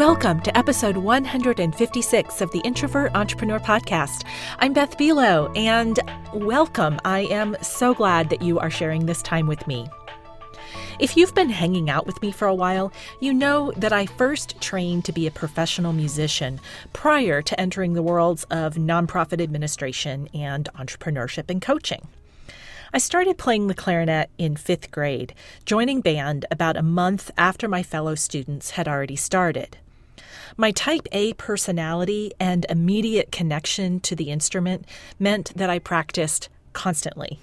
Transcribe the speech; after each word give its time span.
Welcome 0.00 0.40
to 0.44 0.56
episode 0.56 0.96
156 0.96 2.40
of 2.40 2.50
the 2.52 2.60
Introvert 2.60 3.14
Entrepreneur 3.14 3.58
Podcast. 3.58 4.24
I'm 4.58 4.72
Beth 4.72 4.96
Buelow, 4.96 5.54
and 5.54 6.00
welcome. 6.32 6.98
I 7.04 7.26
am 7.26 7.54
so 7.60 7.92
glad 7.92 8.30
that 8.30 8.40
you 8.40 8.58
are 8.58 8.70
sharing 8.70 9.04
this 9.04 9.20
time 9.20 9.46
with 9.46 9.66
me. 9.66 9.90
If 10.98 11.18
you've 11.18 11.34
been 11.34 11.50
hanging 11.50 11.90
out 11.90 12.06
with 12.06 12.22
me 12.22 12.32
for 12.32 12.48
a 12.48 12.54
while, 12.54 12.94
you 13.20 13.34
know 13.34 13.74
that 13.76 13.92
I 13.92 14.06
first 14.06 14.58
trained 14.62 15.04
to 15.04 15.12
be 15.12 15.26
a 15.26 15.30
professional 15.30 15.92
musician 15.92 16.60
prior 16.94 17.42
to 17.42 17.60
entering 17.60 17.92
the 17.92 18.02
worlds 18.02 18.44
of 18.44 18.76
nonprofit 18.76 19.42
administration 19.42 20.30
and 20.32 20.66
entrepreneurship 20.76 21.50
and 21.50 21.60
coaching. 21.60 22.08
I 22.94 22.96
started 22.96 23.36
playing 23.36 23.66
the 23.66 23.74
clarinet 23.74 24.30
in 24.38 24.56
fifth 24.56 24.90
grade, 24.90 25.34
joining 25.66 26.00
band 26.00 26.46
about 26.50 26.78
a 26.78 26.82
month 26.82 27.30
after 27.36 27.68
my 27.68 27.82
fellow 27.82 28.14
students 28.14 28.70
had 28.70 28.88
already 28.88 29.16
started. 29.16 29.76
My 30.56 30.70
type 30.70 31.06
A 31.12 31.32
personality 31.34 32.32
and 32.38 32.66
immediate 32.68 33.32
connection 33.32 34.00
to 34.00 34.14
the 34.14 34.30
instrument 34.30 34.86
meant 35.18 35.52
that 35.56 35.70
I 35.70 35.78
practiced 35.78 36.48
constantly, 36.72 37.38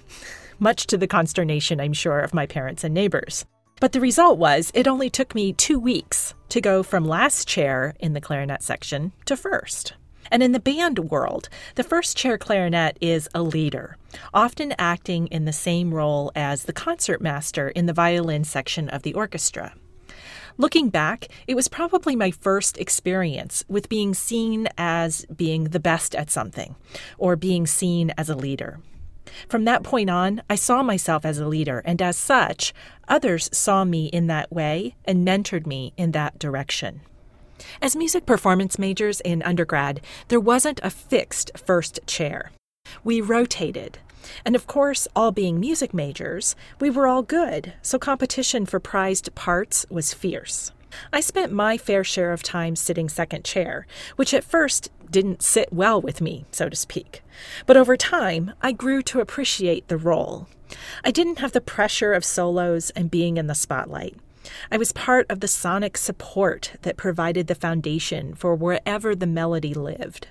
much 0.58 0.86
to 0.88 0.96
the 0.96 1.06
consternation, 1.06 1.80
I'm 1.80 1.92
sure, 1.92 2.20
of 2.20 2.34
my 2.34 2.46
parents 2.46 2.84
and 2.84 2.94
neighbors. 2.94 3.44
But 3.80 3.92
the 3.92 4.00
result 4.00 4.38
was 4.38 4.72
it 4.74 4.88
only 4.88 5.08
took 5.08 5.34
me 5.34 5.52
two 5.52 5.78
weeks 5.78 6.34
to 6.48 6.60
go 6.60 6.82
from 6.82 7.04
last 7.04 7.46
chair 7.46 7.94
in 8.00 8.12
the 8.12 8.20
clarinet 8.20 8.62
section 8.62 9.12
to 9.26 9.36
first. 9.36 9.92
And 10.30 10.42
in 10.42 10.52
the 10.52 10.60
band 10.60 10.98
world, 10.98 11.48
the 11.76 11.84
first 11.84 12.16
chair 12.16 12.36
clarinet 12.36 12.98
is 13.00 13.28
a 13.34 13.42
leader, 13.42 13.96
often 14.34 14.74
acting 14.78 15.26
in 15.28 15.44
the 15.44 15.52
same 15.52 15.94
role 15.94 16.32
as 16.34 16.64
the 16.64 16.72
concertmaster 16.72 17.68
in 17.68 17.86
the 17.86 17.92
violin 17.92 18.44
section 18.44 18.88
of 18.88 19.04
the 19.04 19.14
orchestra. 19.14 19.74
Looking 20.60 20.88
back, 20.88 21.28
it 21.46 21.54
was 21.54 21.68
probably 21.68 22.16
my 22.16 22.32
first 22.32 22.78
experience 22.78 23.64
with 23.68 23.88
being 23.88 24.12
seen 24.12 24.68
as 24.76 25.24
being 25.26 25.64
the 25.64 25.78
best 25.78 26.16
at 26.16 26.32
something 26.32 26.74
or 27.16 27.36
being 27.36 27.64
seen 27.64 28.10
as 28.18 28.28
a 28.28 28.34
leader. 28.34 28.80
From 29.48 29.64
that 29.66 29.84
point 29.84 30.10
on, 30.10 30.42
I 30.50 30.56
saw 30.56 30.82
myself 30.82 31.24
as 31.24 31.38
a 31.38 31.46
leader, 31.46 31.80
and 31.84 32.02
as 32.02 32.16
such, 32.16 32.74
others 33.06 33.48
saw 33.52 33.84
me 33.84 34.06
in 34.06 34.26
that 34.26 34.50
way 34.50 34.96
and 35.04 35.24
mentored 35.24 35.64
me 35.64 35.92
in 35.96 36.10
that 36.10 36.40
direction. 36.40 37.02
As 37.80 37.94
music 37.94 38.26
performance 38.26 38.80
majors 38.80 39.20
in 39.20 39.44
undergrad, 39.44 40.00
there 40.26 40.40
wasn't 40.40 40.80
a 40.82 40.90
fixed 40.90 41.56
first 41.56 42.00
chair. 42.08 42.50
We 43.04 43.20
rotated. 43.20 44.00
And 44.44 44.54
of 44.54 44.66
course, 44.66 45.08
all 45.14 45.32
being 45.32 45.60
music 45.60 45.92
majors, 45.94 46.56
we 46.80 46.90
were 46.90 47.06
all 47.06 47.22
good, 47.22 47.74
so 47.82 47.98
competition 47.98 48.66
for 48.66 48.80
prized 48.80 49.34
parts 49.34 49.86
was 49.90 50.14
fierce. 50.14 50.72
I 51.12 51.20
spent 51.20 51.52
my 51.52 51.76
fair 51.76 52.04
share 52.04 52.32
of 52.32 52.42
time 52.42 52.76
sitting 52.76 53.08
second 53.08 53.44
chair, 53.44 53.86
which 54.16 54.32
at 54.32 54.44
first 54.44 54.90
didn't 55.10 55.42
sit 55.42 55.72
well 55.72 56.00
with 56.00 56.20
me, 56.20 56.44
so 56.50 56.68
to 56.68 56.76
speak. 56.76 57.22
But 57.66 57.76
over 57.76 57.96
time, 57.96 58.52
I 58.62 58.72
grew 58.72 59.02
to 59.02 59.20
appreciate 59.20 59.88
the 59.88 59.96
role. 59.96 60.48
I 61.04 61.10
didn't 61.10 61.38
have 61.38 61.52
the 61.52 61.60
pressure 61.60 62.12
of 62.12 62.24
solos 62.24 62.90
and 62.90 63.10
being 63.10 63.36
in 63.36 63.46
the 63.46 63.54
spotlight. 63.54 64.16
I 64.70 64.78
was 64.78 64.92
part 64.92 65.26
of 65.30 65.40
the 65.40 65.48
sonic 65.48 65.96
support 65.96 66.72
that 66.82 66.96
provided 66.96 67.46
the 67.46 67.54
foundation 67.54 68.34
for 68.34 68.54
wherever 68.54 69.14
the 69.14 69.26
melody 69.26 69.74
lived. 69.74 70.28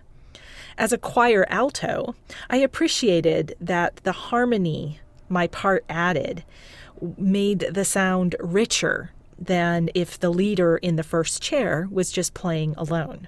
As 0.77 0.93
a 0.93 0.97
choir 0.97 1.45
alto, 1.49 2.13
I 2.49 2.57
appreciated 2.57 3.55
that 3.59 3.97
the 3.97 4.11
harmony 4.11 4.99
my 5.27 5.47
part 5.47 5.83
added 5.89 6.43
made 7.17 7.59
the 7.71 7.85
sound 7.85 8.35
richer 8.39 9.11
than 9.39 9.89
if 9.95 10.19
the 10.19 10.29
leader 10.29 10.77
in 10.77 10.95
the 10.95 11.03
first 11.03 11.41
chair 11.41 11.87
was 11.91 12.11
just 12.11 12.33
playing 12.33 12.75
alone. 12.77 13.27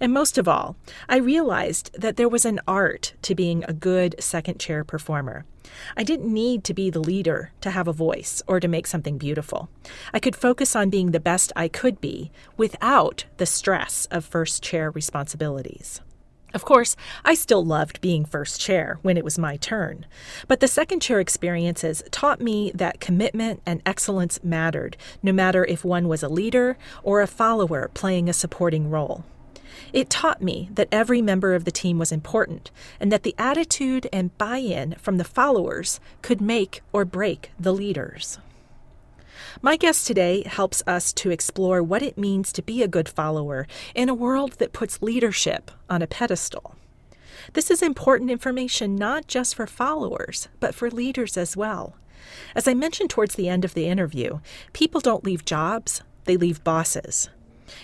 And 0.00 0.12
most 0.12 0.38
of 0.38 0.48
all, 0.48 0.76
I 1.08 1.16
realized 1.16 1.90
that 1.98 2.16
there 2.16 2.28
was 2.28 2.44
an 2.44 2.60
art 2.66 3.14
to 3.22 3.34
being 3.34 3.64
a 3.64 3.72
good 3.72 4.14
second 4.18 4.58
chair 4.58 4.84
performer. 4.84 5.44
I 5.96 6.02
didn't 6.02 6.32
need 6.32 6.64
to 6.64 6.74
be 6.74 6.90
the 6.90 7.00
leader 7.00 7.52
to 7.60 7.70
have 7.70 7.88
a 7.88 7.92
voice 7.92 8.42
or 8.46 8.60
to 8.60 8.68
make 8.68 8.86
something 8.86 9.18
beautiful. 9.18 9.68
I 10.12 10.18
could 10.18 10.36
focus 10.36 10.76
on 10.76 10.90
being 10.90 11.10
the 11.10 11.20
best 11.20 11.52
I 11.56 11.68
could 11.68 12.00
be 12.00 12.30
without 12.56 13.24
the 13.36 13.46
stress 13.46 14.06
of 14.10 14.24
first 14.24 14.62
chair 14.62 14.90
responsibilities. 14.90 16.00
Of 16.54 16.64
course, 16.64 16.96
I 17.24 17.34
still 17.34 17.64
loved 17.64 18.00
being 18.00 18.24
first 18.24 18.60
chair 18.60 18.98
when 19.02 19.16
it 19.16 19.24
was 19.24 19.38
my 19.38 19.56
turn, 19.56 20.06
but 20.48 20.60
the 20.60 20.68
second 20.68 21.00
chair 21.00 21.20
experiences 21.20 22.02
taught 22.10 22.40
me 22.40 22.70
that 22.74 23.00
commitment 23.00 23.60
and 23.66 23.82
excellence 23.84 24.42
mattered, 24.42 24.96
no 25.22 25.32
matter 25.32 25.64
if 25.64 25.84
one 25.84 26.08
was 26.08 26.22
a 26.22 26.28
leader 26.28 26.78
or 27.02 27.20
a 27.20 27.26
follower 27.26 27.90
playing 27.92 28.28
a 28.28 28.32
supporting 28.32 28.88
role. 28.88 29.24
It 29.92 30.08
taught 30.08 30.40
me 30.40 30.70
that 30.72 30.88
every 30.90 31.20
member 31.20 31.54
of 31.54 31.64
the 31.64 31.70
team 31.70 31.98
was 31.98 32.12
important 32.12 32.70
and 32.98 33.12
that 33.12 33.22
the 33.22 33.34
attitude 33.38 34.08
and 34.12 34.36
buy 34.38 34.58
in 34.58 34.94
from 34.94 35.18
the 35.18 35.24
followers 35.24 36.00
could 36.22 36.40
make 36.40 36.80
or 36.92 37.04
break 37.04 37.50
the 37.58 37.74
leaders. 37.74 38.38
My 39.62 39.76
guest 39.76 40.06
today 40.06 40.42
helps 40.46 40.82
us 40.86 41.12
to 41.14 41.30
explore 41.30 41.82
what 41.82 42.02
it 42.02 42.18
means 42.18 42.52
to 42.52 42.62
be 42.62 42.82
a 42.82 42.88
good 42.88 43.08
follower 43.08 43.66
in 43.94 44.08
a 44.08 44.14
world 44.14 44.52
that 44.54 44.72
puts 44.72 45.02
leadership 45.02 45.70
on 45.88 46.02
a 46.02 46.06
pedestal. 46.06 46.76
This 47.52 47.70
is 47.70 47.82
important 47.82 48.30
information 48.30 48.96
not 48.96 49.26
just 49.26 49.54
for 49.54 49.66
followers, 49.66 50.48
but 50.60 50.74
for 50.74 50.90
leaders 50.90 51.36
as 51.36 51.56
well. 51.56 51.96
As 52.54 52.66
I 52.66 52.74
mentioned 52.74 53.10
towards 53.10 53.34
the 53.34 53.48
end 53.48 53.64
of 53.64 53.74
the 53.74 53.86
interview, 53.86 54.40
people 54.72 55.00
don't 55.00 55.24
leave 55.24 55.44
jobs, 55.44 56.02
they 56.24 56.36
leave 56.36 56.64
bosses. 56.64 57.28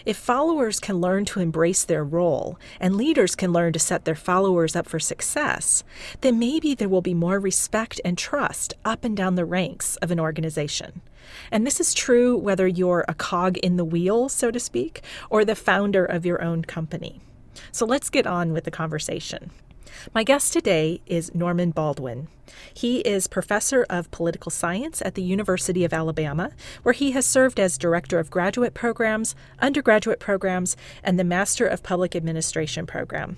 If 0.05 0.17
followers 0.17 0.81
can 0.81 1.01
learn 1.01 1.25
to 1.27 1.41
embrace 1.41 1.85
their 1.85 2.05
role 2.05 2.59
and 2.81 2.97
leaders 2.97 3.35
can 3.35 3.53
learn 3.53 3.73
to 3.73 3.79
set 3.79 4.05
their 4.05 4.15
followers 4.15 4.77
up 4.77 4.87
for 4.87 5.01
success, 5.01 5.85
then 6.21 6.39
maybe 6.39 6.75
there 6.75 6.89
will 6.89 7.03
be 7.03 7.15
more 7.15 7.39
respect 7.39 8.01
and 8.05 8.17
trust 8.17 8.75
up 8.85 9.05
and 9.05 9.17
down 9.17 9.35
the 9.35 9.45
ranks 9.45 9.97
of 9.97 10.11
an 10.11 10.21
organization. 10.21 11.01
And 11.51 11.67
this 11.67 11.81
is 11.81 11.95
true 11.95 12.37
whether 12.37 12.67
you're 12.67 13.05
a 13.09 13.15
cog 13.15 13.59
in 13.59 13.77
the 13.77 13.85
wheel, 13.85 14.29
so 14.29 14.51
to 14.51 14.61
speak, 14.61 15.03
or 15.31 15.45
the 15.45 15.55
founder 15.55 16.05
of 16.05 16.27
your 16.27 16.43
own 16.43 16.63
company. 16.63 17.21
So 17.71 17.87
let's 17.87 18.11
get 18.11 18.27
on 18.27 18.53
with 18.53 18.65
the 18.65 18.71
conversation. 18.71 19.51
My 20.15 20.25
guest 20.25 20.53
today 20.53 21.01
is 21.07 21.35
Norman 21.35 21.71
Baldwin. 21.71 22.29
He 22.75 23.01
is 23.01 23.27
professor 23.27 23.87
of 23.89 24.11
political 24.11 24.51
science 24.51 25.03
at 25.03 25.15
the 25.15 25.23
University 25.23 25.85
of 25.85 25.93
Alabama, 25.93 26.51
where 26.83 26.93
he 26.93 27.13
has 27.13 27.27
served 27.27 27.59
as 27.59 27.79
director 27.79 28.19
of 28.19 28.31
graduate 28.31 28.75
programs, 28.75 29.35
undergraduate 29.61 30.21
programs, 30.21 30.77
and 31.03 31.19
the 31.19 31.25
Master 31.25 31.67
of 31.67 31.83
Public 31.83 32.15
Administration 32.15 32.87
program. 32.87 33.37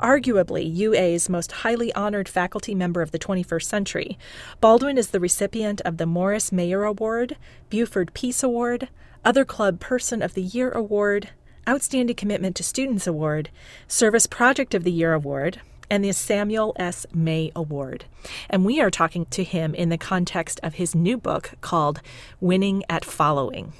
Arguably 0.00 0.64
UA's 0.74 1.28
most 1.28 1.52
highly 1.52 1.92
honored 1.94 2.28
faculty 2.28 2.74
member 2.74 3.02
of 3.02 3.10
the 3.10 3.18
21st 3.18 3.64
century, 3.64 4.18
Baldwin 4.60 4.98
is 4.98 5.10
the 5.10 5.20
recipient 5.20 5.80
of 5.82 5.96
the 5.96 6.06
Morris 6.06 6.52
Mayer 6.52 6.84
Award, 6.84 7.36
Buford 7.70 8.12
Peace 8.12 8.42
Award, 8.42 8.88
Other 9.24 9.44
Club 9.44 9.80
Person 9.80 10.22
of 10.22 10.34
the 10.34 10.42
Year 10.42 10.70
Award, 10.70 11.30
Outstanding 11.68 12.16
Commitment 12.16 12.56
to 12.56 12.62
Students 12.62 13.06
Award, 13.06 13.50
Service 13.86 14.26
Project 14.26 14.74
of 14.74 14.84
the 14.84 14.92
Year 14.92 15.12
Award, 15.12 15.60
and 15.92 16.02
the 16.02 16.12
Samuel 16.14 16.72
S. 16.76 17.04
May 17.12 17.52
Award. 17.54 18.06
And 18.48 18.64
we 18.64 18.80
are 18.80 18.90
talking 18.90 19.26
to 19.26 19.44
him 19.44 19.74
in 19.74 19.90
the 19.90 19.98
context 19.98 20.58
of 20.62 20.76
his 20.76 20.94
new 20.94 21.18
book 21.18 21.50
called 21.60 22.00
Winning 22.40 22.82
at 22.88 23.04
Following. 23.04 23.74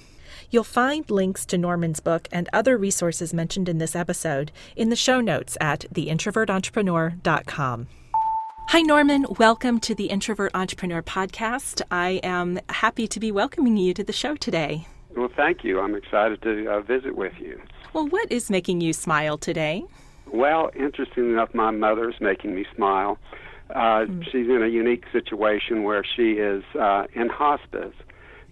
You'll 0.50 0.62
find 0.62 1.10
links 1.10 1.46
to 1.46 1.56
Norman's 1.56 2.00
book 2.00 2.28
and 2.30 2.50
other 2.52 2.76
resources 2.76 3.32
mentioned 3.32 3.66
in 3.66 3.78
this 3.78 3.96
episode 3.96 4.52
in 4.76 4.90
the 4.90 4.96
show 4.96 5.22
notes 5.22 5.56
at 5.58 5.86
theintrovertentrepreneur.com. 5.94 7.86
Hi, 8.68 8.82
Norman. 8.82 9.24
Welcome 9.38 9.80
to 9.80 9.94
the 9.94 10.08
Introvert 10.08 10.50
Entrepreneur 10.54 11.00
Podcast. 11.00 11.80
I 11.90 12.20
am 12.22 12.60
happy 12.68 13.08
to 13.08 13.18
be 13.20 13.32
welcoming 13.32 13.78
you 13.78 13.94
to 13.94 14.04
the 14.04 14.12
show 14.12 14.36
today. 14.36 14.86
Well, 15.16 15.30
thank 15.34 15.64
you. 15.64 15.80
I'm 15.80 15.94
excited 15.94 16.42
to 16.42 16.70
uh, 16.70 16.82
visit 16.82 17.16
with 17.16 17.32
you. 17.40 17.58
Well, 17.94 18.06
what 18.06 18.30
is 18.30 18.50
making 18.50 18.82
you 18.82 18.92
smile 18.92 19.38
today? 19.38 19.86
Well, 20.32 20.70
interesting 20.74 21.30
enough, 21.30 21.54
my 21.54 21.70
mother's 21.70 22.14
making 22.20 22.54
me 22.54 22.64
smile. 22.74 23.18
Uh, 23.70 24.06
mm. 24.06 24.24
She's 24.24 24.48
in 24.48 24.62
a 24.62 24.68
unique 24.68 25.04
situation 25.12 25.82
where 25.82 26.04
she 26.04 26.32
is 26.32 26.64
uh, 26.78 27.04
in 27.14 27.28
hospice. 27.28 27.94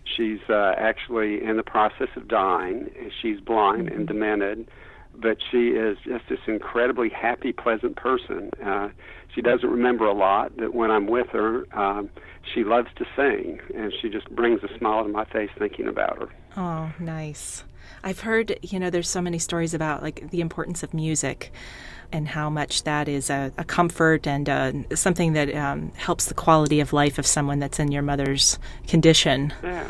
She's 0.05 0.41
uh, 0.49 0.75
actually 0.77 1.43
in 1.43 1.57
the 1.57 1.63
process 1.63 2.09
of 2.17 2.29
dying. 2.29 2.91
She's 3.21 3.41
blind 3.41 3.87
mm-hmm. 3.87 3.97
and 3.97 4.09
demented, 4.09 4.69
but 5.15 5.39
she 5.51 5.69
is 5.69 5.99
just 6.05 6.25
this 6.29 6.39
incredibly 6.47 7.09
happy, 7.09 7.53
pleasant 7.53 7.97
person. 7.97 8.51
Uh, 8.65 8.89
she 9.35 9.43
doesn't 9.43 9.69
remember 9.69 10.07
a 10.07 10.15
lot, 10.15 10.57
but 10.57 10.75
when 10.75 10.91
I'm 10.91 11.07
with 11.07 11.29
her, 11.29 11.65
um, 11.79 12.11
she 12.55 12.65
loves 12.65 12.89
to 12.97 13.05
sing, 13.15 13.61
and 13.75 13.93
she 14.01 14.09
just 14.09 14.29
brings 14.31 14.61
a 14.65 14.79
smile 14.79 15.05
to 15.05 15.09
my 15.09 15.25
face 15.27 15.51
thinking 15.59 15.87
about 15.87 16.19
her. 16.19 16.29
Oh, 16.57 16.93
nice. 16.99 17.65
I've 18.03 18.21
heard, 18.21 18.59
you 18.63 18.79
know, 18.79 18.91
there's 18.91 19.09
so 19.09 19.21
many 19.21 19.39
stories 19.39 19.75
about 19.75 20.03
like 20.03 20.31
the 20.31 20.41
importance 20.41 20.83
of 20.83 20.95
music 20.95 21.53
and 22.13 22.27
how 22.27 22.51
much 22.51 22.83
that 22.85 23.09
is 23.09 23.31
a, 23.31 23.53
a 23.57 23.65
comfort 23.65 24.27
and 24.27 24.49
uh, 24.49 24.73
something 24.95 25.35
that 25.35 25.55
um, 25.55 25.93
helps 25.95 26.27
the 26.27 26.35
quality 26.35 26.81
of 26.81 26.93
life 26.93 27.19
of 27.19 27.27
someone 27.27 27.59
that's 27.59 27.79
in 27.79 27.93
your 27.93 28.03
mother's 28.03 28.59
condition. 28.87 29.53
Yeah. 29.63 29.87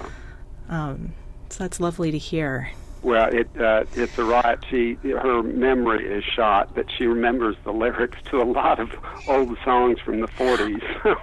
Um, 0.69 1.15
so 1.49 1.65
that's 1.65 1.81
lovely 1.81 2.11
to 2.11 2.19
hear. 2.19 2.71
Well, 3.03 3.35
it 3.35 3.49
uh, 3.59 3.85
it's 3.95 4.19
a 4.19 4.25
riot. 4.25 4.63
She 4.69 4.99
her 5.05 5.43
memory 5.43 6.07
is 6.07 6.23
shot, 6.23 6.75
but 6.75 6.85
she 6.91 7.07
remembers 7.07 7.57
the 7.65 7.73
lyrics 7.73 8.19
to 8.31 8.43
a 8.43 8.45
lot 8.45 8.79
of 8.79 8.91
old 9.27 9.57
songs 9.65 9.99
from 10.01 10.21
the 10.21 10.29
40s. 10.29 10.83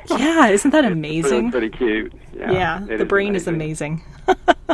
yeah, 0.20 0.48
isn't 0.48 0.72
that 0.72 0.86
amazing? 0.86 1.52
pretty 1.52 1.70
cute. 1.70 2.14
Yeah, 2.36 2.52
yeah 2.52 2.80
the 2.80 2.94
is 2.96 3.08
brain 3.08 3.30
amazing. 3.30 3.36
is 3.36 3.48
amazing. 3.48 4.04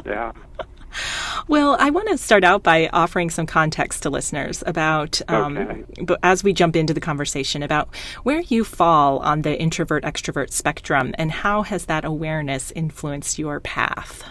yeah. 0.06 0.32
Well, 1.48 1.76
I 1.80 1.90
want 1.90 2.10
to 2.10 2.18
start 2.18 2.44
out 2.44 2.64
by 2.64 2.90
offering 2.94 3.30
some 3.30 3.46
context 3.46 4.04
to 4.04 4.10
listeners 4.10 4.64
about, 4.66 5.22
um, 5.28 5.58
Okay. 5.58 5.84
but 6.04 6.20
as 6.24 6.44
we 6.44 6.54
jump 6.54 6.76
into 6.76 6.94
the 6.94 7.02
conversation, 7.02 7.62
about 7.64 7.94
where 8.24 8.40
you 8.42 8.64
fall 8.64 9.20
on 9.20 9.42
the 9.42 9.60
introvert 9.60 10.04
extrovert 10.04 10.52
spectrum 10.52 11.14
and 11.18 11.32
how 11.32 11.62
has 11.64 11.86
that 11.86 12.06
awareness 12.06 12.72
influenced 12.72 13.38
your 13.38 13.60
path? 13.60 14.24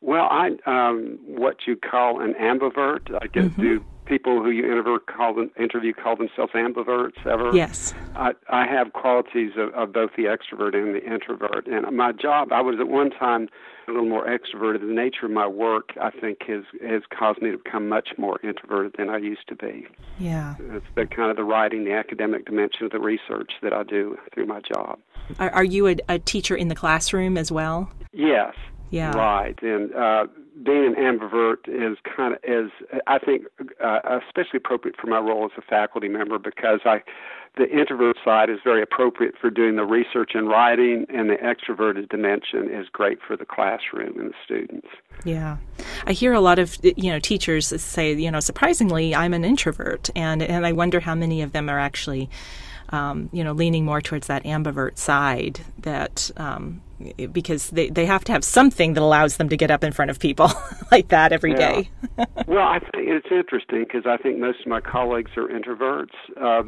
Well, 0.00 0.28
I 0.30 0.50
um, 0.66 1.18
what 1.26 1.66
you 1.66 1.76
call 1.76 2.20
an 2.20 2.34
ambivert. 2.40 3.14
I 3.22 3.26
guess 3.26 3.44
Mm-hmm. 3.44 3.62
do 3.62 3.84
people 4.06 4.42
who 4.42 4.50
you 4.50 4.64
interview 4.64 4.98
call 5.00 5.34
them, 5.34 5.50
interview 5.58 5.92
call 5.92 6.16
themselves 6.16 6.52
ambiverts 6.52 7.26
ever? 7.26 7.54
Yes. 7.54 7.94
I, 8.14 8.32
I 8.48 8.66
have 8.66 8.92
qualities 8.92 9.52
of, 9.56 9.72
of 9.74 9.92
both 9.92 10.10
the 10.16 10.24
extrovert 10.24 10.74
and 10.74 10.94
the 10.94 11.04
introvert. 11.04 11.66
And 11.66 11.96
my 11.96 12.12
job, 12.12 12.52
I 12.52 12.60
was 12.60 12.76
at 12.80 12.88
one 12.88 13.10
time 13.10 13.48
a 13.88 13.92
little 13.92 14.08
more 14.08 14.26
extroverted. 14.26 14.80
The 14.80 14.94
nature 14.94 15.26
of 15.26 15.32
my 15.32 15.46
work, 15.46 15.90
I 16.00 16.10
think, 16.10 16.44
has 16.46 16.64
has 16.86 17.02
caused 17.16 17.42
me 17.42 17.50
to 17.50 17.58
become 17.58 17.88
much 17.88 18.10
more 18.16 18.40
introverted 18.42 18.94
than 18.96 19.10
I 19.10 19.18
used 19.18 19.46
to 19.48 19.56
be. 19.56 19.86
Yeah. 20.18 20.54
It's 20.58 20.86
the 20.94 21.06
kind 21.06 21.30
of 21.30 21.36
the 21.36 21.44
writing, 21.44 21.84
the 21.84 21.92
academic 21.92 22.46
dimension 22.46 22.86
of 22.86 22.92
the 22.92 23.00
research 23.00 23.52
that 23.62 23.72
I 23.72 23.82
do 23.82 24.16
through 24.32 24.46
my 24.46 24.60
job. 24.60 24.98
Are, 25.38 25.50
are 25.50 25.64
you 25.64 25.88
a, 25.88 25.96
a 26.08 26.18
teacher 26.18 26.56
in 26.56 26.68
the 26.68 26.74
classroom 26.74 27.36
as 27.36 27.50
well? 27.50 27.90
Yes. 28.12 28.54
Yeah. 28.90 29.16
Right. 29.16 29.60
And 29.62 29.94
uh, 29.94 30.26
being 30.62 30.86
an 30.86 30.94
ambivert 30.94 31.66
is 31.66 31.98
kind 32.16 32.34
of 32.34 32.40
is 32.44 32.70
I 33.06 33.18
think 33.18 33.46
uh, 33.82 34.20
especially 34.26 34.58
appropriate 34.58 34.96
for 35.00 35.08
my 35.08 35.18
role 35.18 35.44
as 35.44 35.50
a 35.58 35.62
faculty 35.62 36.08
member 36.08 36.38
because 36.38 36.80
I 36.84 37.02
the 37.56 37.70
introvert 37.70 38.16
side 38.24 38.50
is 38.50 38.58
very 38.64 38.82
appropriate 38.82 39.34
for 39.40 39.48
doing 39.48 39.76
the 39.76 39.84
research 39.84 40.32
and 40.34 40.48
writing, 40.48 41.06
and 41.08 41.30
the 41.30 41.36
extroverted 41.36 42.08
dimension 42.08 42.68
is 42.68 42.88
great 42.92 43.18
for 43.24 43.36
the 43.36 43.44
classroom 43.44 44.18
and 44.18 44.30
the 44.30 44.34
students. 44.44 44.88
Yeah. 45.24 45.58
I 46.04 46.12
hear 46.12 46.32
a 46.32 46.40
lot 46.40 46.58
of 46.58 46.76
you 46.82 47.10
know 47.10 47.18
teachers 47.18 47.68
say, 47.82 48.14
you 48.14 48.30
know, 48.30 48.40
surprisingly, 48.40 49.14
I'm 49.14 49.34
an 49.34 49.44
introvert 49.44 50.10
and 50.14 50.42
and 50.42 50.66
I 50.66 50.72
wonder 50.72 51.00
how 51.00 51.14
many 51.14 51.42
of 51.42 51.52
them 51.52 51.68
are 51.68 51.78
actually 51.78 52.28
um, 52.90 53.28
you 53.32 53.42
know, 53.44 53.52
leaning 53.52 53.84
more 53.84 54.00
towards 54.00 54.26
that 54.26 54.44
ambivert 54.44 54.98
side 54.98 55.60
that 55.78 56.30
um, 56.36 56.80
because 57.32 57.70
they, 57.70 57.90
they 57.90 58.06
have 58.06 58.24
to 58.24 58.32
have 58.32 58.44
something 58.44 58.94
that 58.94 59.02
allows 59.02 59.36
them 59.36 59.48
to 59.48 59.56
get 59.56 59.70
up 59.70 59.82
in 59.84 59.92
front 59.92 60.10
of 60.10 60.18
people 60.18 60.50
like 60.90 61.08
that 61.08 61.32
every 61.32 61.52
Yeah. 61.52 61.72
day. 61.82 61.90
well, 62.46 62.66
I 62.66 62.78
think 62.78 63.08
it's 63.08 63.26
interesting 63.30 63.80
because 63.84 64.06
I 64.06 64.16
think 64.16 64.38
most 64.38 64.60
of 64.60 64.66
my 64.66 64.80
colleagues 64.80 65.32
are 65.36 65.48
introverts, 65.48 66.14
uh, 66.40 66.62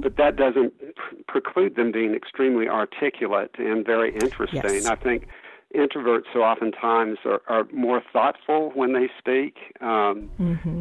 but 0.00 0.16
that 0.16 0.36
doesn't 0.36 0.72
pr- 0.96 1.14
preclude 1.28 1.76
them 1.76 1.92
being 1.92 2.14
extremely 2.14 2.68
articulate 2.68 3.50
and 3.58 3.84
very 3.86 4.12
interesting. 4.14 4.60
Yes. 4.74 4.86
I 4.86 4.96
think 4.96 5.28
introverts 5.74 6.24
so 6.32 6.42
oftentimes 6.42 7.18
are, 7.24 7.42
are 7.48 7.64
more 7.72 8.02
thoughtful 8.12 8.72
when 8.74 8.94
they 8.94 9.08
speak, 9.18 9.56
um, 9.80 10.30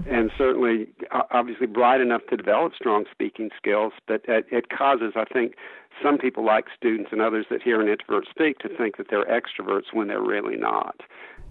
and 0.10 0.32
certainly 0.38 0.88
obviously 1.32 1.68
bright 1.68 2.00
enough 2.00 2.22
to 2.30 2.38
develop 2.38 2.74
strong 2.76 3.06
speaking 3.12 3.50
skills. 3.58 3.94
But 4.08 4.22
it, 4.28 4.46
it 4.52 4.70
causes, 4.70 5.14
I 5.16 5.26
think, 5.26 5.56
some 6.02 6.18
people 6.18 6.46
like 6.46 6.66
students 6.76 7.10
and 7.12 7.22
others 7.22 7.46
that 7.50 7.62
hear 7.62 7.82
an 7.82 7.88
introvert 7.88 8.28
speak 8.30 8.60
to 8.60 8.70
think 8.70 8.98
that 8.98 9.08
they're 9.10 9.26
extroverts 9.26 9.94
when 9.94 10.08
they're 10.08 10.22
really 10.22 10.56
not. 10.56 11.02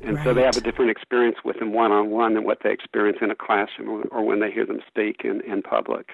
And 0.02 0.18
so 0.24 0.34
they 0.34 0.42
have 0.42 0.56
a 0.56 0.60
different 0.60 0.90
experience 0.90 1.38
with 1.44 1.58
them 1.58 1.72
one 1.72 1.90
on 1.90 2.10
one 2.10 2.34
than 2.34 2.44
what 2.44 2.58
they 2.62 2.70
experience 2.70 3.18
in 3.22 3.30
a 3.30 3.34
classroom 3.34 3.88
or, 3.88 4.02
or 4.08 4.24
when 4.24 4.40
they 4.40 4.50
hear 4.50 4.66
them 4.66 4.80
speak 4.86 5.22
in, 5.24 5.40
in 5.42 5.62
public. 5.62 6.10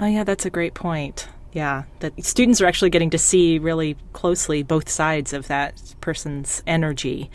Oh 0.00 0.06
yeah, 0.06 0.24
that's 0.24 0.44
a 0.44 0.50
great 0.50 0.74
point. 0.74 1.28
Yeah, 1.54 1.84
that 2.00 2.22
students 2.24 2.60
are 2.60 2.66
actually 2.66 2.90
getting 2.90 3.10
to 3.10 3.18
see 3.18 3.58
really 3.58 3.96
closely 4.12 4.62
both 4.62 4.88
sides 4.88 5.32
of 5.32 5.46
that 5.46 5.94
person's 6.00 6.62
energy 6.66 7.30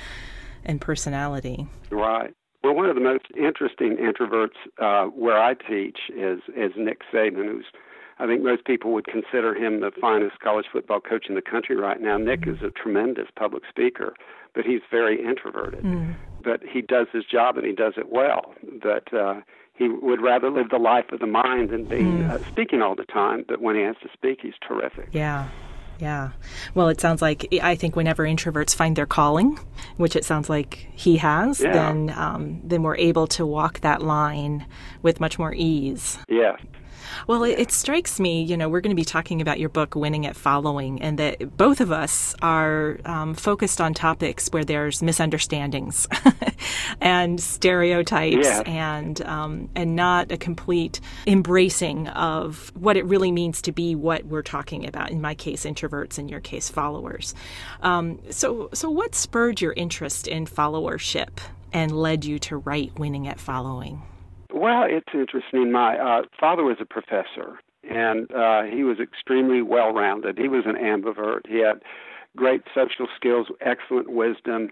and 0.65 0.79
personality. 0.79 1.67
Right. 1.89 2.33
Well, 2.61 2.75
one 2.75 2.89
of 2.89 2.95
the 2.95 3.01
most 3.01 3.25
interesting 3.37 3.95
introverts 3.95 4.57
uh, 4.77 5.09
where 5.09 5.41
I 5.41 5.53
teach 5.53 5.97
is 6.09 6.41
is 6.55 6.73
Nick 6.77 6.99
Saban, 7.11 7.45
who's 7.45 7.65
I 8.19 8.27
think 8.27 8.43
most 8.43 8.65
people 8.65 8.91
would 8.91 9.07
consider 9.07 9.55
him 9.55 9.79
the 9.79 9.91
finest 10.01 10.39
college 10.41 10.65
football 10.71 10.99
coach 10.99 11.27
in 11.29 11.35
the 11.35 11.41
country 11.41 11.77
right 11.77 12.01
now. 12.01 12.17
Nick 12.17 12.45
is 12.45 12.61
a 12.61 12.69
tremendous 12.69 13.27
public 13.37 13.63
speaker, 13.69 14.13
but 14.53 14.65
he's 14.65 14.81
very 14.91 15.25
introverted. 15.25 15.85
But 16.43 16.61
he 16.69 16.81
does 16.81 17.07
his 17.13 17.23
job 17.23 17.57
and 17.57 17.65
he 17.65 17.71
does 17.71 17.93
it 17.95 18.11
well. 18.11 18.53
But 18.81 19.13
uh, 19.13 19.35
he 19.79 19.87
would 19.89 20.21
rather 20.21 20.51
live 20.51 20.69
the 20.69 20.77
life 20.77 21.05
of 21.11 21.19
the 21.19 21.25
mind 21.25 21.69
than 21.71 21.85
being 21.85 22.23
uh, 22.23 22.37
speaking 22.49 22.81
all 22.83 22.95
the 22.95 23.05
time. 23.05 23.45
But 23.47 23.61
when 23.61 23.75
he 23.75 23.81
has 23.81 23.95
to 24.03 24.09
speak, 24.13 24.39
he's 24.43 24.53
terrific. 24.67 25.07
Yeah. 25.11 25.47
Yeah. 25.99 26.29
Well, 26.75 26.87
it 26.89 27.01
sounds 27.01 27.21
like 27.21 27.47
I 27.61 27.75
think 27.75 27.95
whenever 27.95 28.23
introverts 28.23 28.73
find 28.75 28.95
their 28.95 29.05
calling, 29.05 29.57
which 29.97 30.15
it 30.15 30.23
sounds 30.23 30.49
like 30.49 30.87
he 30.93 31.17
has, 31.17 31.59
Yeah. 31.59 31.73
then 31.73 32.13
um, 32.15 32.61
then 32.63 32.83
we're 32.83 32.95
able 32.97 33.27
to 33.27 33.45
walk 33.45 33.79
that 33.81 34.01
line 34.01 34.65
with 35.01 35.19
much 35.19 35.37
more 35.39 35.53
ease. 35.53 36.17
Yes. 36.29 36.59
Well, 37.27 37.43
it, 37.43 37.59
it 37.59 37.71
strikes 37.71 38.19
me, 38.19 38.43
you 38.43 38.57
know, 38.57 38.69
we're 38.69 38.81
going 38.81 38.95
to 38.95 38.99
be 38.99 39.05
talking 39.05 39.41
about 39.41 39.59
your 39.59 39.69
book, 39.69 39.95
Winning 39.95 40.25
at 40.25 40.35
Following, 40.35 41.01
and 41.01 41.17
that 41.19 41.57
both 41.57 41.81
of 41.81 41.91
us 41.91 42.35
are 42.41 42.99
um, 43.05 43.33
focused 43.33 43.79
on 43.81 43.93
topics 43.93 44.49
where 44.49 44.63
there's 44.65 45.01
misunderstandings 45.01 46.07
and 47.01 47.39
stereotypes 47.39 48.45
Yes. 48.45 48.63
and 48.65 49.21
um, 49.23 49.69
and 49.75 49.95
not 49.95 50.31
a 50.31 50.37
complete 50.37 50.99
embracing 51.27 52.07
of 52.09 52.71
what 52.75 52.97
it 52.97 53.05
really 53.05 53.31
means 53.31 53.61
to 53.63 53.71
be 53.71 53.95
what 53.95 54.25
we're 54.25 54.41
talking 54.41 54.87
about. 54.87 55.11
In 55.11 55.21
my 55.21 55.35
case, 55.35 55.65
introverts. 55.65 56.17
In 56.19 56.27
your 56.29 56.39
case, 56.39 56.69
followers. 56.69 57.33
Um, 57.81 58.19
so, 58.29 58.69
so 58.73 58.89
what 58.89 59.15
spurred 59.15 59.61
your 59.61 59.73
interest 59.73 60.27
in 60.27 60.45
followership 60.45 61.39
and 61.71 61.91
led 61.91 62.25
you 62.25 62.39
to 62.39 62.57
write 62.57 62.97
Winning 62.99 63.27
at 63.27 63.39
Following? 63.39 64.01
Well, 64.53 64.83
it's 64.87 65.09
interesting. 65.13 65.71
My 65.71 65.97
uh, 65.97 66.21
father 66.39 66.63
was 66.63 66.77
a 66.79 66.85
professor, 66.85 67.59
and 67.89 68.31
uh, 68.31 68.63
he 68.63 68.83
was 68.83 68.99
extremely 68.99 69.61
well 69.61 69.93
rounded. 69.93 70.37
He 70.37 70.47
was 70.47 70.63
an 70.65 70.75
ambivert. 70.75 71.47
He 71.47 71.59
had 71.59 71.81
great 72.35 72.63
social 72.73 73.07
skills, 73.15 73.47
excellent 73.61 74.09
wisdom, 74.09 74.69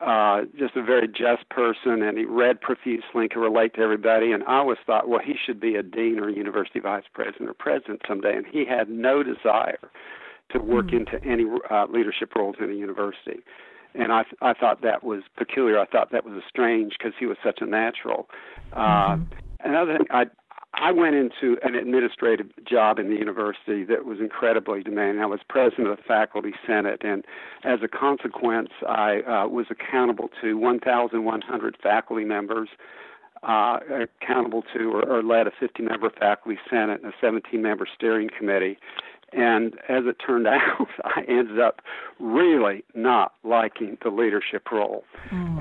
uh, 0.00 0.42
just 0.58 0.76
a 0.76 0.82
very 0.82 1.08
just 1.08 1.48
person, 1.48 2.02
and 2.02 2.18
he 2.18 2.24
read 2.24 2.60
profusely 2.60 3.22
and 3.22 3.30
could 3.30 3.40
relate 3.40 3.74
to 3.74 3.80
everybody. 3.80 4.30
And 4.32 4.44
I 4.44 4.58
always 4.58 4.78
thought, 4.86 5.08
well, 5.08 5.20
he 5.24 5.34
should 5.34 5.58
be 5.58 5.74
a 5.74 5.82
dean 5.82 6.18
or 6.20 6.28
a 6.28 6.34
university 6.34 6.80
vice 6.80 7.04
president 7.12 7.48
or 7.48 7.54
president 7.54 8.02
someday. 8.06 8.36
And 8.36 8.46
he 8.46 8.64
had 8.66 8.90
no 8.90 9.22
desire 9.22 9.78
to 10.50 10.58
work 10.60 10.92
into 10.92 11.22
any 11.24 11.44
uh, 11.70 11.86
leadership 11.86 12.34
roles 12.36 12.56
in 12.60 12.70
a 12.70 12.74
university. 12.74 13.40
And 13.98 14.12
I, 14.12 14.24
I 14.42 14.52
thought 14.52 14.82
that 14.82 15.02
was 15.04 15.22
peculiar. 15.36 15.78
I 15.78 15.86
thought 15.86 16.12
that 16.12 16.24
was 16.24 16.42
strange 16.48 16.94
because 16.98 17.12
he 17.18 17.26
was 17.26 17.36
such 17.42 17.58
a 17.60 17.66
natural. 17.66 18.28
Uh, 18.72 19.18
Another 19.60 19.98
thing, 19.98 20.06
I 20.10 20.26
I 20.78 20.92
went 20.92 21.14
into 21.14 21.56
an 21.62 21.74
administrative 21.74 22.48
job 22.66 22.98
in 22.98 23.08
the 23.08 23.16
university 23.16 23.82
that 23.84 24.04
was 24.04 24.20
incredibly 24.20 24.82
demanding. 24.82 25.22
I 25.22 25.26
was 25.26 25.40
president 25.48 25.88
of 25.88 25.96
the 25.96 26.02
faculty 26.02 26.52
senate, 26.66 27.00
and 27.02 27.24
as 27.64 27.80
a 27.82 27.88
consequence, 27.88 28.68
I 28.86 29.20
uh, 29.22 29.48
was 29.48 29.66
accountable 29.70 30.28
to 30.42 30.58
1,100 30.58 31.76
faculty 31.82 32.24
members, 32.24 32.68
uh, 33.42 33.78
accountable 34.20 34.64
to 34.74 34.90
or, 34.92 35.08
or 35.08 35.22
led 35.22 35.46
a 35.46 35.50
50-member 35.50 36.10
faculty 36.10 36.58
senate 36.68 37.00
and 37.02 37.12
a 37.12 37.24
17-member 37.24 37.88
steering 37.94 38.28
committee. 38.36 38.76
And 39.36 39.74
as 39.88 40.04
it 40.06 40.16
turned 40.24 40.46
out, 40.46 40.88
I 41.04 41.22
ended 41.28 41.60
up 41.60 41.82
really 42.18 42.84
not 42.94 43.32
liking 43.44 43.98
the 44.02 44.10
leadership 44.10 44.70
role. 44.72 45.04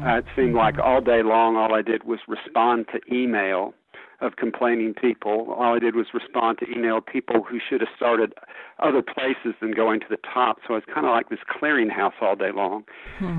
Uh, 0.05 0.17
it 0.19 0.25
seemed 0.35 0.55
like 0.55 0.79
all 0.79 1.01
day 1.01 1.23
long, 1.23 1.55
all 1.55 1.73
I 1.73 1.81
did 1.81 2.05
was 2.05 2.19
respond 2.27 2.87
to 2.93 3.13
email 3.13 3.73
of 4.21 4.37
complaining 4.37 4.93
people. 4.93 5.53
All 5.57 5.75
I 5.75 5.79
did 5.79 5.95
was 5.95 6.07
respond 6.13 6.59
to 6.59 6.71
email 6.71 7.01
people 7.01 7.43
who 7.43 7.59
should 7.59 7.81
have 7.81 7.89
started 7.95 8.33
other 8.79 9.01
places 9.01 9.53
than 9.59 9.71
going 9.71 9.99
to 9.99 10.05
the 10.09 10.17
top. 10.17 10.59
So 10.67 10.75
it's 10.75 10.85
kind 10.85 11.05
of 11.05 11.11
like 11.11 11.29
this 11.29 11.39
clearinghouse 11.49 12.13
all 12.21 12.35
day 12.35 12.51
long. 12.53 12.85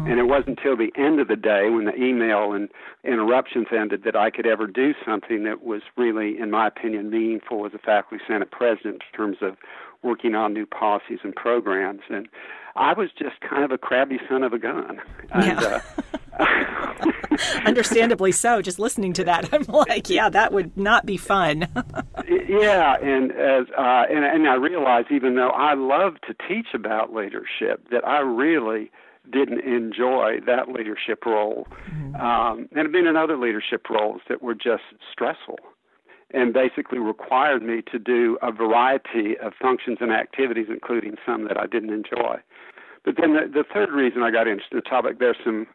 And 0.08 0.18
it 0.20 0.24
wasn't 0.24 0.58
until 0.58 0.76
the 0.76 0.92
end 0.96 1.20
of 1.20 1.28
the 1.28 1.36
day 1.36 1.70
when 1.70 1.86
the 1.86 1.94
email 1.94 2.52
and 2.52 2.68
interruptions 3.04 3.68
ended 3.72 4.02
that 4.04 4.16
I 4.16 4.30
could 4.30 4.46
ever 4.46 4.66
do 4.66 4.92
something 5.04 5.44
that 5.44 5.62
was 5.62 5.82
really, 5.96 6.38
in 6.38 6.50
my 6.50 6.68
opinion, 6.68 7.10
meaningful 7.10 7.64
as 7.66 7.72
a 7.74 7.78
faculty 7.78 8.22
senate 8.26 8.50
president 8.50 9.02
in 9.10 9.16
terms 9.16 9.38
of 9.40 9.56
working 10.06 10.34
on 10.34 10.54
new 10.54 10.66
policies 10.66 11.18
and 11.22 11.34
programs. 11.34 12.02
And 12.08 12.28
I 12.76 12.92
was 12.92 13.10
just 13.18 13.40
kind 13.40 13.64
of 13.64 13.70
a 13.70 13.78
crabby 13.78 14.18
son 14.28 14.42
of 14.42 14.52
a 14.52 14.58
gun. 14.58 15.00
And, 15.32 15.60
Yeah. 15.60 15.80
uh, 16.38 16.46
Understandably 17.66 18.32
so. 18.32 18.62
Just 18.62 18.78
listening 18.78 19.12
to 19.14 19.24
that, 19.24 19.52
I'm 19.52 19.64
like, 19.64 20.08
yeah, 20.08 20.28
that 20.28 20.52
would 20.52 20.76
not 20.76 21.06
be 21.06 21.16
fun. 21.16 21.60
yeah, 22.48 22.96
and 23.02 23.32
as 23.32 23.66
uh, 23.76 24.04
and 24.10 24.24
and 24.24 24.48
I 24.48 24.54
realize 24.54 25.04
even 25.10 25.34
though 25.36 25.50
I 25.50 25.74
love 25.74 26.14
to 26.26 26.34
teach 26.48 26.68
about 26.74 27.12
leadership, 27.14 27.88
that 27.90 28.06
I 28.06 28.20
really 28.20 28.90
didn't 29.30 29.60
enjoy 29.60 30.38
that 30.46 30.68
leadership 30.68 31.24
role, 31.26 31.66
mm-hmm. 31.90 32.14
um, 32.16 32.68
and 32.70 32.78
have 32.78 32.92
been 32.92 33.06
in 33.06 33.16
other 33.16 33.36
leadership 33.36 33.88
roles 33.90 34.20
that 34.28 34.42
were 34.42 34.54
just 34.54 34.84
stressful 35.12 35.58
and 36.36 36.52
basically 36.52 36.98
required 36.98 37.62
me 37.62 37.82
to 37.90 37.98
do 37.98 38.38
a 38.42 38.52
variety 38.52 39.38
of 39.38 39.54
functions 39.60 39.98
and 40.00 40.12
activities, 40.12 40.66
including 40.68 41.16
some 41.24 41.48
that 41.48 41.58
I 41.58 41.66
didn't 41.66 41.90
enjoy. 41.90 42.36
But 43.04 43.16
then 43.18 43.32
the, 43.32 43.48
the 43.52 43.64
third 43.72 43.90
reason 43.90 44.22
I 44.22 44.30
got 44.30 44.46
interested 44.46 44.76
in 44.76 44.82
the 44.84 44.90
topic, 44.90 45.18
there's 45.18 45.38
some 45.42 45.66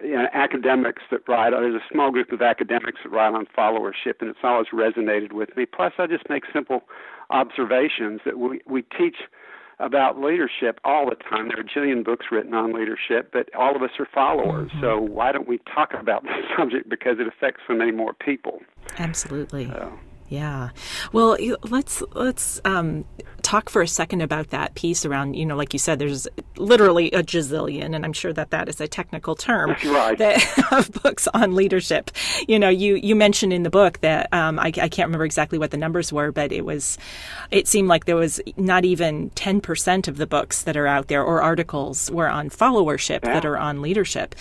you 0.00 0.14
know, 0.14 0.28
academics 0.32 1.02
that 1.10 1.20
write. 1.26 1.50
There's 1.50 1.74
a 1.74 1.92
small 1.92 2.12
group 2.12 2.30
of 2.30 2.40
academics 2.40 3.00
that 3.02 3.10
write 3.10 3.34
on 3.34 3.46
followership, 3.46 4.20
and 4.20 4.30
it's 4.30 4.38
always 4.44 4.68
resonated 4.72 5.32
with 5.32 5.56
me. 5.56 5.66
Plus, 5.66 5.92
I 5.98 6.06
just 6.06 6.28
make 6.30 6.44
simple 6.52 6.82
observations 7.30 8.20
that 8.24 8.38
we 8.38 8.60
we 8.66 8.82
teach 8.82 9.16
about 9.78 10.18
leadership 10.18 10.80
all 10.84 11.06
the 11.08 11.16
time. 11.16 11.48
There 11.48 11.58
are 11.58 11.60
a 11.60 11.64
jillion 11.64 12.04
books 12.04 12.26
written 12.30 12.54
on 12.54 12.72
leadership, 12.72 13.30
but 13.32 13.54
all 13.54 13.76
of 13.76 13.82
us 13.82 13.90
are 13.98 14.08
followers. 14.12 14.70
Mm-hmm. 14.70 14.80
So 14.80 14.98
why 14.98 15.32
don't 15.32 15.48
we 15.48 15.58
talk 15.74 15.92
about 15.98 16.22
the 16.24 16.42
subject 16.56 16.88
because 16.88 17.16
it 17.20 17.26
affects 17.26 17.60
so 17.68 17.74
many 17.74 17.92
more 17.92 18.14
people? 18.14 18.60
Absolutely. 18.98 19.66
So. 19.66 19.92
Yeah. 20.28 20.70
Well, 21.12 21.36
let's 21.62 22.02
let's 22.14 22.60
um, 22.64 23.04
talk 23.46 23.70
for 23.70 23.80
a 23.80 23.86
second 23.86 24.22
about 24.22 24.50
that 24.50 24.74
piece 24.74 25.06
around, 25.06 25.34
you 25.34 25.46
know, 25.46 25.54
like 25.54 25.72
you 25.72 25.78
said, 25.78 26.00
there's 26.00 26.26
literally 26.56 27.12
a 27.12 27.22
gazillion, 27.22 27.94
and 27.94 28.04
I'm 28.04 28.12
sure 28.12 28.32
that 28.32 28.50
that 28.50 28.68
is 28.68 28.80
a 28.80 28.88
technical 28.88 29.36
term 29.36 29.76
right. 29.84 30.18
that, 30.18 30.72
of 30.72 30.90
books 31.02 31.28
on 31.32 31.54
leadership. 31.54 32.10
You 32.48 32.58
know, 32.58 32.68
you, 32.68 32.96
you 32.96 33.14
mentioned 33.14 33.52
in 33.52 33.62
the 33.62 33.70
book 33.70 34.00
that 34.00 34.32
um, 34.32 34.58
I, 34.58 34.66
I, 34.66 34.88
can't 34.88 35.06
remember 35.06 35.24
exactly 35.24 35.58
what 35.58 35.70
the 35.70 35.76
numbers 35.76 36.12
were, 36.12 36.32
but 36.32 36.50
it 36.50 36.64
was, 36.64 36.98
it 37.52 37.68
seemed 37.68 37.86
like 37.86 38.06
there 38.06 38.16
was 38.16 38.40
not 38.56 38.84
even 38.84 39.30
10% 39.30 40.08
of 40.08 40.16
the 40.16 40.26
books 40.26 40.64
that 40.64 40.76
are 40.76 40.88
out 40.88 41.06
there 41.06 41.22
or 41.22 41.40
articles 41.40 42.10
were 42.10 42.28
on 42.28 42.50
followership 42.50 43.20
yeah. 43.22 43.34
that 43.34 43.44
are 43.44 43.56
on 43.56 43.80
leadership. 43.80 44.34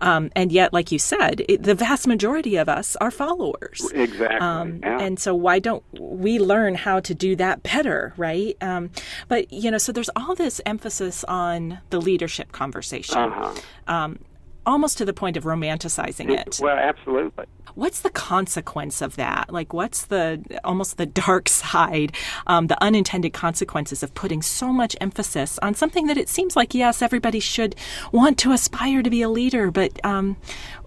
Um, 0.00 0.30
and 0.36 0.52
yet, 0.52 0.72
like 0.72 0.92
you 0.92 1.00
said, 1.00 1.42
it, 1.48 1.64
the 1.64 1.74
vast 1.74 2.06
majority 2.06 2.56
of 2.56 2.68
us 2.68 2.94
are 2.96 3.10
followers. 3.10 3.90
Exactly. 3.92 4.38
Um, 4.38 4.78
yeah. 4.84 5.00
And 5.00 5.18
so 5.18 5.31
why 5.34 5.58
don't 5.58 5.82
we 5.98 6.38
learn 6.38 6.74
how 6.74 7.00
to 7.00 7.14
do 7.14 7.36
that 7.36 7.62
better, 7.62 8.12
right? 8.16 8.56
Um, 8.60 8.90
but 9.28 9.52
you 9.52 9.70
know, 9.70 9.78
so 9.78 9.92
there's 9.92 10.10
all 10.16 10.34
this 10.34 10.60
emphasis 10.66 11.24
on 11.24 11.80
the 11.90 12.00
leadership 12.00 12.52
conversation, 12.52 13.18
uh-huh. 13.18 13.54
um, 13.86 14.18
almost 14.64 14.98
to 14.98 15.04
the 15.04 15.12
point 15.12 15.36
of 15.36 15.44
romanticizing 15.44 16.30
it. 16.30 16.58
Well, 16.62 16.76
absolutely. 16.76 17.44
What's 17.74 18.00
the 18.00 18.10
consequence 18.10 19.00
of 19.00 19.16
that? 19.16 19.50
Like, 19.50 19.72
what's 19.72 20.06
the 20.06 20.42
almost 20.62 20.98
the 20.98 21.06
dark 21.06 21.48
side, 21.62 22.14
um, 22.46 22.66
the 22.66 22.82
unintended 22.82 23.32
consequences 23.32 24.02
of 24.02 24.14
putting 24.14 24.42
so 24.42 24.72
much 24.72 24.96
emphasis 25.00 25.58
on 25.60 25.74
something 25.74 26.06
that 26.06 26.18
it 26.18 26.28
seems 26.28 26.54
like 26.56 26.74
yes, 26.74 27.02
everybody 27.02 27.40
should 27.40 27.74
want 28.12 28.38
to 28.38 28.52
aspire 28.52 29.02
to 29.02 29.10
be 29.10 29.22
a 29.22 29.28
leader, 29.28 29.70
but 29.70 30.04
um, 30.04 30.36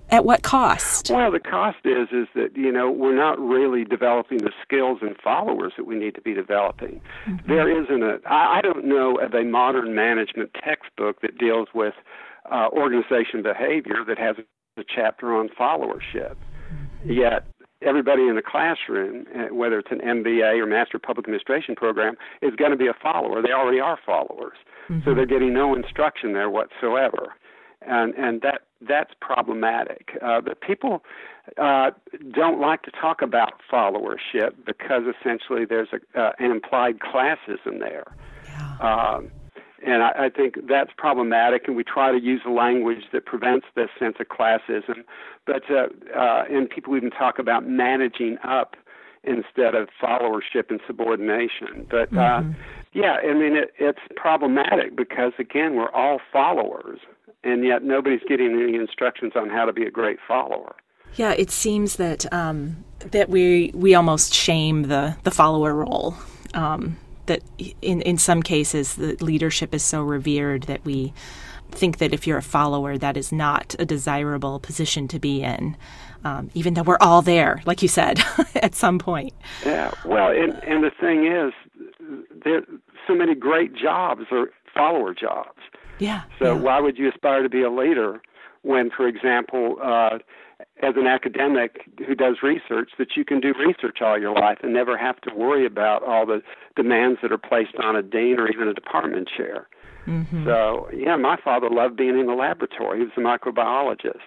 at 0.09 0.25
what 0.25 0.43
cost? 0.43 1.11
Well, 1.11 1.31
the 1.31 1.39
cost 1.39 1.77
is 1.83 2.09
is 2.11 2.27
that 2.35 2.55
you 2.55 2.71
know 2.71 2.91
we're 2.91 3.15
not 3.15 3.39
really 3.39 3.83
developing 3.83 4.39
the 4.39 4.51
skills 4.61 4.99
and 5.01 5.15
followers 5.23 5.73
that 5.77 5.85
we 5.85 5.95
need 5.95 6.15
to 6.15 6.21
be 6.21 6.33
developing. 6.33 7.01
Mm-hmm. 7.27 7.47
There 7.47 7.83
isn't 7.83 8.03
a 8.03 8.19
I, 8.27 8.59
I 8.59 8.61
don't 8.61 8.85
know 8.85 9.17
of 9.17 9.33
a 9.33 9.43
modern 9.43 9.95
management 9.95 10.51
textbook 10.53 11.21
that 11.21 11.37
deals 11.37 11.69
with 11.73 11.93
uh, 12.51 12.67
organization 12.71 13.41
behavior 13.41 14.03
that 14.07 14.17
has 14.19 14.35
a 14.77 14.83
chapter 14.83 15.33
on 15.33 15.49
followership. 15.49 16.35
Mm-hmm. 16.35 17.11
Yet 17.11 17.47
everybody 17.81 18.27
in 18.27 18.35
the 18.35 18.41
classroom, 18.41 19.25
uh, 19.35 19.53
whether 19.53 19.79
it's 19.79 19.91
an 19.91 19.99
MBA 19.99 20.59
or 20.59 20.65
Master 20.65 20.99
Public 20.99 21.25
Administration 21.25 21.75
program, 21.75 22.15
is 22.41 22.55
going 22.55 22.71
to 22.71 22.77
be 22.77 22.87
a 22.87 22.93
follower. 23.01 23.41
They 23.41 23.51
already 23.51 23.79
are 23.79 23.97
followers, 24.05 24.57
mm-hmm. 24.89 24.99
so 25.03 25.15
they're 25.15 25.25
getting 25.25 25.53
no 25.53 25.75
instruction 25.75 26.33
there 26.33 26.49
whatsoever 26.49 27.33
and 27.87 28.13
and 28.15 28.41
that 28.41 28.61
that's 28.81 29.11
problematic. 29.21 30.17
Uh, 30.21 30.41
but 30.41 30.61
people 30.61 31.03
uh, 31.57 31.91
don't 32.33 32.59
like 32.59 32.83
to 32.83 32.91
talk 32.91 33.21
about 33.21 33.53
followership 33.71 34.53
because 34.65 35.03
essentially 35.19 35.65
there's 35.65 35.89
a, 35.93 36.19
uh, 36.19 36.31
an 36.39 36.51
implied 36.51 36.99
classism 36.99 37.79
there. 37.79 38.05
Yeah. 38.45 38.77
Um, 38.79 39.31
and 39.85 40.01
I, 40.03 40.25
I 40.25 40.29
think 40.29 40.67
that's 40.67 40.91
problematic, 40.97 41.67
and 41.67 41.75
we 41.75 41.83
try 41.83 42.11
to 42.11 42.19
use 42.19 42.41
a 42.45 42.49
language 42.49 43.03
that 43.13 43.25
prevents 43.25 43.67
this 43.75 43.89
sense 43.99 44.15
of 44.19 44.27
classism. 44.27 45.03
But 45.45 45.63
uh, 45.69 45.87
uh, 46.17 46.45
and 46.49 46.69
people 46.69 46.95
even 46.97 47.11
talk 47.11 47.39
about 47.39 47.67
managing 47.67 48.37
up 48.43 48.75
instead 49.23 49.75
of 49.75 49.89
followership 50.01 50.69
and 50.69 50.79
subordination. 50.87 51.85
But 51.89 52.09
uh, 52.13 52.41
mm-hmm. 52.41 52.51
uh, 52.51 52.53
yeah, 52.93 53.17
I 53.23 53.33
mean 53.33 53.55
it, 53.55 53.73
it's 53.79 53.99
problematic 54.15 54.95
because 54.95 55.33
again 55.37 55.75
we're 55.75 55.91
all 55.91 56.19
followers, 56.31 56.99
and 57.45 57.63
yet 57.63 57.83
nobody's 57.83 58.23
getting 58.27 58.59
any 58.61 58.75
instructions 58.75 59.33
on 59.35 59.49
how 59.49 59.65
to 59.65 59.71
be 59.71 59.83
a 59.83 59.91
great 59.91 60.17
follower. 60.27 60.75
Yeah, 61.15 61.31
it 61.31 61.51
seems 61.51 61.95
that 61.95 62.31
um, 62.33 62.83
that 62.99 63.29
we 63.29 63.71
we 63.73 63.95
almost 63.95 64.33
shame 64.33 64.83
the 64.83 65.15
the 65.23 65.31
follower 65.31 65.73
role. 65.73 66.15
Um, 66.53 66.97
that 67.27 67.41
in 67.81 68.01
in 68.01 68.17
some 68.17 68.43
cases 68.43 68.95
the 68.95 69.15
leadership 69.21 69.73
is 69.73 69.83
so 69.83 70.01
revered 70.01 70.63
that 70.63 70.83
we 70.83 71.13
think 71.71 71.97
that 71.97 72.13
if 72.13 72.27
you're 72.27 72.37
a 72.37 72.43
follower, 72.43 72.97
that 72.97 73.17
is 73.17 73.31
not 73.31 73.75
a 73.79 73.85
desirable 73.85 74.59
position 74.59 75.07
to 75.09 75.19
be 75.19 75.41
in. 75.41 75.75
Um, 76.23 76.49
even 76.53 76.73
though 76.73 76.83
we're 76.83 76.97
all 77.01 77.21
there, 77.21 77.61
like 77.65 77.81
you 77.81 77.87
said, 77.87 78.19
at 78.55 78.73
some 78.73 78.97
point. 78.97 79.33
Yeah, 79.65 79.91
well, 80.05 80.31
and, 80.31 80.53
and 80.63 80.83
the 80.83 80.91
thing 80.99 81.27
is, 81.27 81.53
there 82.43 82.63
so 83.07 83.13
many 83.13 83.35
great 83.35 83.75
jobs 83.75 84.23
are 84.31 84.51
follower 84.73 85.13
jobs. 85.13 85.59
Yeah. 85.99 86.23
So 86.39 86.55
yeah. 86.55 86.61
why 86.61 86.79
would 86.79 86.97
you 86.97 87.09
aspire 87.09 87.43
to 87.43 87.49
be 87.49 87.61
a 87.61 87.69
leader 87.69 88.21
when, 88.63 88.89
for 88.89 89.07
example, 89.07 89.77
uh, 89.83 90.19
as 90.81 90.95
an 90.97 91.07
academic 91.07 91.81
who 92.05 92.15
does 92.15 92.37
research, 92.41 92.91
that 92.97 93.15
you 93.15 93.25
can 93.25 93.39
do 93.39 93.53
research 93.53 93.99
all 94.01 94.19
your 94.19 94.33
life 94.33 94.59
and 94.63 94.73
never 94.73 94.97
have 94.97 95.19
to 95.21 95.33
worry 95.33 95.65
about 95.65 96.03
all 96.03 96.25
the 96.25 96.41
demands 96.75 97.19
that 97.21 97.31
are 97.31 97.37
placed 97.37 97.75
on 97.81 97.95
a 97.95 98.01
dean 98.01 98.39
or 98.39 98.49
even 98.49 98.67
a 98.67 98.73
department 98.73 99.29
chair. 99.35 99.67
Mm-hmm. 100.07 100.45
So, 100.45 100.89
yeah, 100.93 101.15
my 101.15 101.37
father 101.43 101.69
loved 101.69 101.95
being 101.95 102.19
in 102.19 102.27
the 102.27 102.33
laboratory. 102.33 102.99
He 102.99 103.05
was 103.05 103.13
a 103.17 103.19
microbiologist. 103.19 104.21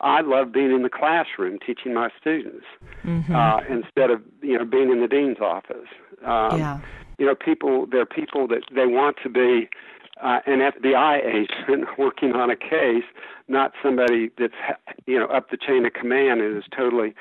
I 0.00 0.20
love 0.20 0.52
being 0.52 0.72
in 0.72 0.82
the 0.82 0.90
classroom 0.90 1.58
teaching 1.64 1.94
my 1.94 2.10
students 2.20 2.66
mm-hmm. 3.04 3.34
uh, 3.34 3.60
instead 3.68 4.10
of 4.10 4.20
you 4.42 4.58
know 4.58 4.64
being 4.64 4.90
in 4.90 5.00
the 5.00 5.06
dean's 5.06 5.38
office. 5.40 5.88
Um, 6.24 6.58
yeah. 6.58 6.80
You 7.18 7.26
know, 7.26 7.34
people. 7.36 7.86
There 7.86 8.00
are 8.00 8.06
people 8.06 8.48
that 8.48 8.62
they 8.74 8.86
want 8.86 9.16
to 9.22 9.28
be 9.28 9.68
uh, 10.22 10.38
an 10.46 10.60
FBI 10.60 11.24
agent 11.24 11.88
working 11.98 12.32
on 12.32 12.50
a 12.50 12.56
case, 12.56 13.04
not 13.48 13.72
somebody 13.82 14.30
that's 14.38 14.54
you 15.06 15.18
know 15.18 15.26
up 15.26 15.50
the 15.50 15.56
chain 15.56 15.84
of 15.84 15.92
command 15.92 16.40
and 16.40 16.56
is 16.56 16.64
totally 16.74 17.14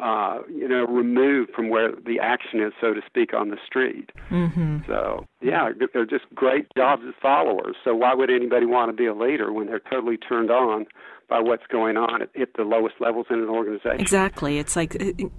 uh, 0.00 0.38
you 0.48 0.68
know 0.68 0.86
removed 0.86 1.50
from 1.54 1.68
where 1.68 1.92
the 2.06 2.18
action 2.20 2.60
is, 2.60 2.72
so 2.80 2.94
to 2.94 3.00
speak, 3.06 3.34
on 3.34 3.50
the 3.50 3.58
street. 3.64 4.10
Mm-hmm. 4.30 4.78
So 4.86 5.26
yeah, 5.40 5.70
they're 5.92 6.06
just 6.06 6.24
great 6.34 6.66
jobs 6.76 7.02
as 7.06 7.14
followers. 7.20 7.76
So 7.84 7.94
why 7.94 8.14
would 8.14 8.30
anybody 8.30 8.66
want 8.66 8.90
to 8.90 8.96
be 8.96 9.06
a 9.06 9.14
leader 9.14 9.52
when 9.52 9.66
they're 9.66 9.80
totally 9.80 10.16
turned 10.16 10.50
on 10.50 10.86
by 11.28 11.40
what's 11.40 11.66
going 11.68 11.96
on 11.96 12.22
at, 12.22 12.30
at, 12.40 12.48
the 12.54 12.62
lowest 12.62 12.96
levels 13.00 13.26
in 13.30 13.40
an 13.40 13.48
organization. 13.48 14.00
Exactly. 14.00 14.58
It's 14.58 14.76
like 14.76 14.96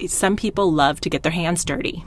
some 0.07 0.35
people 0.35 0.71
love 0.71 0.99
to 1.01 1.09
get 1.09 1.23
their 1.23 1.31
hands 1.31 1.63
dirty, 1.63 2.03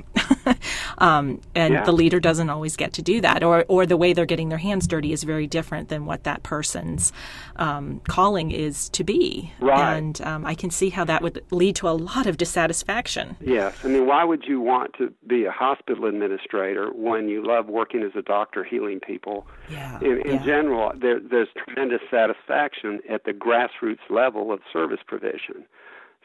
um, 0.98 1.40
and 1.54 1.74
yeah. 1.74 1.84
the 1.84 1.92
leader 1.92 2.20
doesn't 2.20 2.50
always 2.50 2.76
get 2.76 2.92
to 2.94 3.02
do 3.02 3.20
that, 3.20 3.42
or 3.42 3.64
or 3.68 3.86
the 3.86 3.96
way 3.96 4.12
they're 4.12 4.26
getting 4.26 4.48
their 4.48 4.58
hands 4.58 4.86
dirty 4.86 5.12
is 5.12 5.24
very 5.24 5.46
different 5.46 5.88
than 5.88 6.06
what 6.06 6.24
that 6.24 6.42
person's 6.42 7.12
um, 7.56 8.00
calling 8.08 8.50
is 8.50 8.88
to 8.90 9.04
be. 9.04 9.52
Right. 9.60 9.96
And 9.96 10.20
um, 10.22 10.46
I 10.46 10.54
can 10.54 10.70
see 10.70 10.90
how 10.90 11.04
that 11.04 11.22
would 11.22 11.44
lead 11.50 11.76
to 11.76 11.88
a 11.88 11.90
lot 11.90 12.26
of 12.26 12.36
dissatisfaction. 12.36 13.36
Yes. 13.40 13.76
I 13.84 13.88
mean, 13.88 14.06
why 14.06 14.24
would 14.24 14.44
you 14.44 14.60
want 14.60 14.94
to 14.98 15.12
be 15.26 15.44
a 15.44 15.50
hospital 15.50 16.06
administrator 16.06 16.90
when 16.92 17.28
you 17.28 17.44
love 17.44 17.66
working 17.66 18.02
as 18.02 18.12
a 18.16 18.22
doctor 18.22 18.64
healing 18.64 19.00
people? 19.00 19.46
Yeah. 19.70 20.00
In, 20.00 20.22
in 20.22 20.34
yeah. 20.34 20.44
general, 20.44 20.92
there, 20.96 21.20
there's 21.20 21.48
tremendous 21.64 22.00
satisfaction 22.10 23.00
at 23.08 23.24
the 23.24 23.32
grassroots 23.68 24.10
level 24.10 24.52
of 24.52 24.60
service 24.72 25.00
provision. 25.06 25.64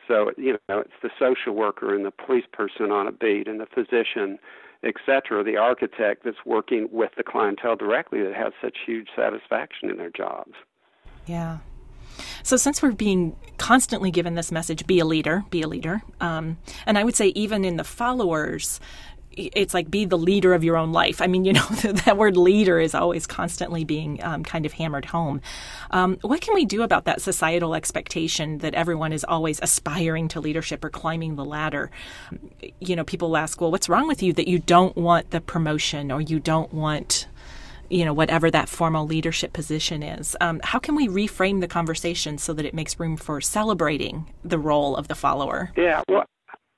So, 0.08 0.32
you 0.38 0.58
know, 0.68 0.80
it's 0.80 0.92
the 1.02 1.10
social 1.18 1.54
worker 1.54 1.96
and 1.96 2.06
the 2.06 2.12
police 2.12 2.46
person 2.52 2.92
on 2.92 3.08
a 3.08 3.12
beat 3.12 3.48
and 3.48 3.60
the 3.60 3.66
physician, 3.66 4.38
et 4.84 4.96
cetera, 5.06 5.44
the 5.44 5.56
architect 5.56 6.24
that's 6.26 6.46
working 6.46 6.90
with 6.92 7.12
the 7.16 7.24
clientele 7.24 7.76
directly 7.76 8.22
that 8.22 8.34
has 8.34 8.52
such 8.62 8.78
huge 8.86 9.08
satisfaction 9.16 9.90
in 9.90 9.98
their 9.98 10.10
jobs. 10.10 10.54
Yeah. 11.26 11.60
So, 12.44 12.58
since 12.58 12.82
we're 12.82 12.92
being 12.92 13.36
constantly 13.58 14.12
given 14.12 14.36
this 14.36 14.52
message, 14.52 14.86
be 14.86 15.00
a 15.00 15.06
leader, 15.06 15.44
be 15.50 15.62
a 15.62 15.68
leader, 15.68 16.04
um, 16.20 16.58
and 16.86 16.98
I 16.98 17.04
would 17.04 17.16
say 17.16 17.30
even 17.30 17.66
in 17.66 17.78
the 17.78 17.84
followers, 17.84 18.80
it's 19.38 19.74
like 19.74 19.90
be 19.90 20.06
the 20.06 20.18
leader 20.18 20.54
of 20.54 20.64
your 20.64 20.78
own 20.78 20.92
life. 20.92 21.22
I 21.22 21.28
mean, 21.28 21.46
you 21.46 21.54
know, 21.54 21.66
that 22.06 22.18
word 22.18 22.38
leader 22.38 22.80
is 22.80 22.96
always 22.96 23.26
constantly 23.26 23.84
being 23.84 24.24
um, 24.24 24.44
kind 24.44 24.66
of 24.66 24.74
hammered 24.74 25.06
home. 25.06 25.42
Um, 25.92 26.18
what 26.22 26.42
can 26.42 26.54
we 26.54 26.66
do 26.66 26.84
about 26.84 27.06
that 27.06 27.22
societal 27.22 27.76
expectation 27.76 28.60
that 28.60 28.74
everyone 28.74 29.14
is 29.14 29.24
always 29.24 29.60
aspiring 29.62 30.28
to 30.30 30.40
leadership 30.40 30.84
or 30.84 30.90
climbing 30.90 31.36
the 31.36 31.46
ladder? 31.46 31.92
You 32.80 32.96
know, 32.96 33.04
people 33.04 33.36
ask, 33.38 33.60
well, 33.60 33.72
what's 33.72 33.90
wrong 33.90 34.08
with 34.08 34.24
you 34.24 34.34
that 34.34 34.48
you 34.48 34.60
don't 34.60 34.96
want 34.96 35.32
the 35.32 35.42
promotion 35.42 36.12
or 36.12 36.22
you 36.22 36.40
don't 36.40 36.74
want 36.74 37.28
you 37.90 38.06
know, 38.06 38.14
whatever 38.14 38.50
that 38.50 38.68
formal 38.70 39.06
leadership 39.06 39.54
position 39.54 40.02
is. 40.02 40.36
Um, 40.42 40.60
how 40.64 40.80
can 40.80 40.96
we 40.96 41.08
reframe 41.08 41.62
the 41.62 41.68
conversation 41.68 42.40
so 42.40 42.52
that 42.54 42.66
it 42.66 42.74
makes 42.74 43.00
room 43.00 43.18
for 43.18 43.40
celebrating 43.40 44.34
the 44.44 44.58
role 44.58 44.96
of 44.96 45.10
the 45.10 45.16
follower? 45.16 45.72
Yeah, 45.76 46.02
well, 46.10 46.26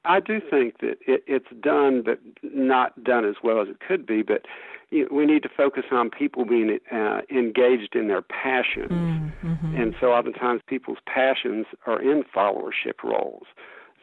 I 0.06 0.20
do 0.20 0.40
think 0.40 0.80
that 0.80 0.98
it, 1.08 1.24
it's 1.28 1.50
done, 1.62 2.04
but 2.04 2.20
not 2.44 3.04
done 3.04 3.26
as 3.26 3.36
well 3.44 3.62
as 3.62 3.68
it 3.70 3.80
could 3.86 4.06
be. 4.06 4.22
But 4.22 4.46
you 4.92 5.04
know, 5.04 5.10
we 5.12 5.26
need 5.26 5.44
to 5.44 5.50
focus 5.50 5.86
on 5.92 6.10
people 6.10 6.46
being 6.46 6.80
uh, 6.92 7.22
engaged 7.30 7.96
in 7.96 8.08
their 8.08 8.22
passions, 8.22 8.92
mm-hmm. 8.92 9.76
and 9.76 9.96
so 10.00 10.08
oftentimes 10.14 10.62
people's 10.68 11.00
passions 11.06 11.66
are 11.86 12.02
in 12.02 12.24
followership 12.36 13.04
roles. 13.04 13.46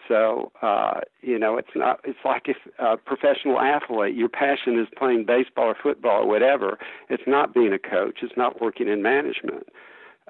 So 0.08 0.52
uh, 0.62 1.00
you 1.20 1.38
know, 1.38 1.56
it's 1.56 1.74
not. 1.74 2.00
It's 2.04 2.18
like 2.24 2.42
if 2.46 2.56
a 2.78 2.96
professional 2.96 3.60
athlete, 3.60 4.14
your 4.16 4.28
passion 4.28 4.78
is 4.78 4.88
playing 4.96 5.24
baseball 5.24 5.66
or 5.66 5.76
football 5.80 6.22
or 6.22 6.26
whatever. 6.26 6.78
It's 7.08 7.22
not 7.26 7.54
being 7.54 7.72
a 7.72 7.78
coach. 7.78 8.18
It's 8.22 8.36
not 8.36 8.60
working 8.60 8.88
in 8.88 9.02
management. 9.02 9.68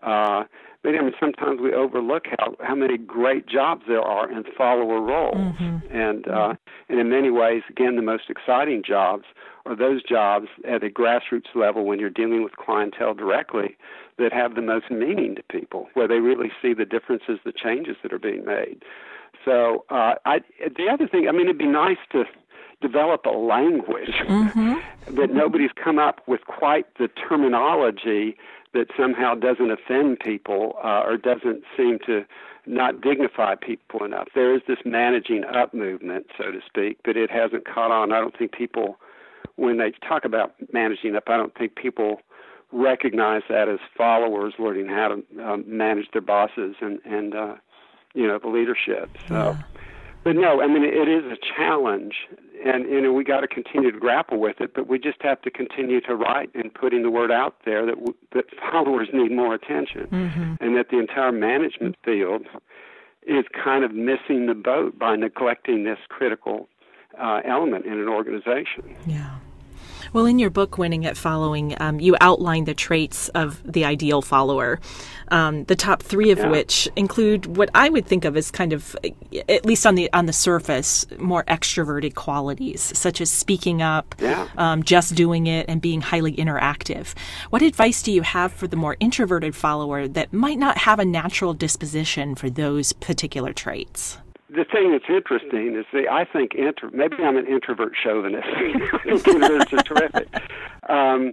Uh, 0.02 0.44
but 0.82 0.96
I 0.96 1.00
mean, 1.00 1.12
sometimes 1.20 1.60
we 1.60 1.72
overlook 1.72 2.24
how 2.38 2.56
how 2.60 2.74
many 2.74 2.98
great 2.98 3.46
jobs 3.46 3.82
there 3.86 4.02
are 4.02 4.30
in 4.30 4.44
follower 4.56 5.00
roles, 5.00 5.36
mm-hmm. 5.36 5.96
and 5.96 6.26
uh, 6.26 6.54
and 6.88 6.98
in 6.98 7.08
many 7.08 7.30
ways, 7.30 7.62
again, 7.68 7.96
the 7.96 8.02
most 8.02 8.24
exciting 8.28 8.82
jobs 8.86 9.24
are 9.64 9.76
those 9.76 10.02
jobs 10.02 10.48
at 10.68 10.82
a 10.82 10.88
grassroots 10.90 11.54
level 11.54 11.84
when 11.84 12.00
you're 12.00 12.10
dealing 12.10 12.42
with 12.42 12.56
clientele 12.56 13.14
directly 13.14 13.76
that 14.18 14.32
have 14.32 14.56
the 14.56 14.62
most 14.62 14.90
meaning 14.90 15.36
to 15.36 15.42
people, 15.44 15.88
where 15.94 16.08
they 16.08 16.18
really 16.18 16.50
see 16.60 16.74
the 16.74 16.84
differences, 16.84 17.38
the 17.44 17.52
changes 17.52 17.96
that 18.02 18.12
are 18.12 18.18
being 18.18 18.44
made. 18.44 18.82
So, 19.44 19.84
uh, 19.88 20.14
I 20.24 20.40
the 20.58 20.88
other 20.92 21.06
thing, 21.06 21.28
I 21.28 21.32
mean, 21.32 21.42
it'd 21.42 21.58
be 21.58 21.66
nice 21.66 21.98
to 22.10 22.24
develop 22.80 23.24
a 23.24 23.30
language 23.30 24.14
mm-hmm. 24.26 24.74
that 25.14 25.32
nobody's 25.32 25.70
come 25.72 26.00
up 26.00 26.20
with 26.26 26.40
quite 26.46 26.86
the 26.98 27.08
terminology 27.08 28.36
that 28.74 28.88
somehow 28.96 29.34
doesn't 29.34 29.70
offend 29.70 30.20
people 30.20 30.76
uh, 30.82 31.02
or 31.04 31.16
doesn't 31.16 31.62
seem 31.76 31.98
to 32.06 32.24
not 32.66 33.00
dignify 33.00 33.54
people 33.54 34.04
enough. 34.04 34.28
There 34.34 34.54
is 34.54 34.62
this 34.66 34.78
managing 34.84 35.44
up 35.44 35.74
movement, 35.74 36.26
so 36.38 36.50
to 36.50 36.60
speak, 36.66 36.98
but 37.04 37.16
it 37.16 37.30
hasn't 37.30 37.66
caught 37.66 37.90
on. 37.90 38.12
I 38.12 38.20
don't 38.20 38.36
think 38.36 38.52
people, 38.52 38.98
when 39.56 39.78
they 39.78 39.92
talk 40.06 40.24
about 40.24 40.54
managing 40.72 41.16
up, 41.16 41.24
I 41.26 41.36
don't 41.36 41.54
think 41.56 41.74
people 41.74 42.20
recognize 42.72 43.42
that 43.48 43.68
as 43.68 43.78
followers 43.96 44.54
learning 44.58 44.88
how 44.88 45.08
to 45.08 45.44
um, 45.44 45.64
manage 45.66 46.06
their 46.12 46.22
bosses 46.22 46.76
and 46.80 47.00
and 47.04 47.34
uh, 47.34 47.54
you 48.14 48.26
know 48.26 48.38
the 48.38 48.48
leadership. 48.48 49.10
So. 49.28 49.34
Yeah 49.34 49.62
but 50.24 50.36
no, 50.36 50.62
I 50.62 50.66
mean 50.68 50.84
it 50.84 51.08
is 51.08 51.24
a 51.24 51.36
challenge, 51.56 52.14
and 52.64 52.88
you 52.88 53.00
know 53.00 53.12
we 53.12 53.24
got 53.24 53.40
to 53.40 53.48
continue 53.48 53.90
to 53.90 53.98
grapple 53.98 54.38
with 54.38 54.60
it. 54.60 54.74
But 54.74 54.88
we 54.88 54.98
just 54.98 55.20
have 55.22 55.40
to 55.42 55.50
continue 55.50 56.00
to 56.02 56.14
write 56.14 56.50
and 56.54 56.72
putting 56.72 57.02
the 57.02 57.10
word 57.10 57.30
out 57.30 57.56
there 57.64 57.84
that 57.86 57.96
w- 57.96 58.14
that 58.32 58.44
followers 58.70 59.08
need 59.12 59.32
more 59.32 59.54
attention, 59.54 60.06
mm-hmm. 60.06 60.54
and 60.60 60.76
that 60.76 60.90
the 60.90 60.98
entire 60.98 61.32
management 61.32 61.96
field 62.04 62.46
is 63.26 63.44
kind 63.52 63.84
of 63.84 63.92
missing 63.92 64.46
the 64.46 64.54
boat 64.54 64.98
by 64.98 65.16
neglecting 65.16 65.84
this 65.84 65.98
critical 66.08 66.68
uh, 67.20 67.40
element 67.44 67.86
in 67.86 67.94
an 67.94 68.08
organization. 68.08 68.96
Yeah. 69.06 69.36
Well, 70.12 70.26
in 70.26 70.38
your 70.38 70.50
book, 70.50 70.78
Winning 70.78 71.06
at 71.06 71.16
Following, 71.16 71.74
um, 71.80 72.00
you 72.00 72.16
outline 72.20 72.64
the 72.64 72.74
traits 72.74 73.28
of 73.30 73.60
the 73.70 73.84
ideal 73.84 74.22
follower, 74.22 74.80
um, 75.28 75.64
the 75.64 75.76
top 75.76 76.02
three 76.02 76.30
of 76.30 76.38
yeah. 76.38 76.50
which 76.50 76.88
include 76.96 77.56
what 77.56 77.70
I 77.74 77.88
would 77.88 78.06
think 78.06 78.24
of 78.24 78.36
as 78.36 78.50
kind 78.50 78.72
of, 78.72 78.96
at 79.48 79.64
least 79.64 79.86
on 79.86 79.94
the 79.94 80.12
on 80.12 80.26
the 80.26 80.32
surface, 80.32 81.06
more 81.18 81.44
extroverted 81.44 82.14
qualities, 82.14 82.80
such 82.96 83.20
as 83.20 83.30
speaking 83.30 83.82
up, 83.82 84.14
yeah. 84.18 84.48
um, 84.58 84.82
just 84.82 85.14
doing 85.14 85.46
it, 85.46 85.66
and 85.68 85.80
being 85.80 86.00
highly 86.00 86.34
interactive. 86.34 87.14
What 87.50 87.62
advice 87.62 88.02
do 88.02 88.12
you 88.12 88.22
have 88.22 88.52
for 88.52 88.66
the 88.66 88.76
more 88.76 88.96
introverted 89.00 89.54
follower 89.54 90.08
that 90.08 90.32
might 90.32 90.58
not 90.58 90.78
have 90.78 90.98
a 90.98 91.04
natural 91.04 91.54
disposition 91.54 92.34
for 92.34 92.50
those 92.50 92.92
particular 92.92 93.52
traits? 93.52 94.18
The 94.54 94.64
thing 94.64 94.92
that's 94.92 95.08
interesting 95.08 95.74
is 95.76 95.86
the 95.92 96.08
I 96.10 96.24
think 96.24 96.54
intro, 96.54 96.90
maybe 96.92 97.16
I'm 97.22 97.36
an 97.36 97.46
introvert 97.46 97.94
chauvinist. 98.02 98.46
Introverts 99.06 99.72
are 99.72 99.82
terrific. 99.82 100.28
Um, 100.88 101.32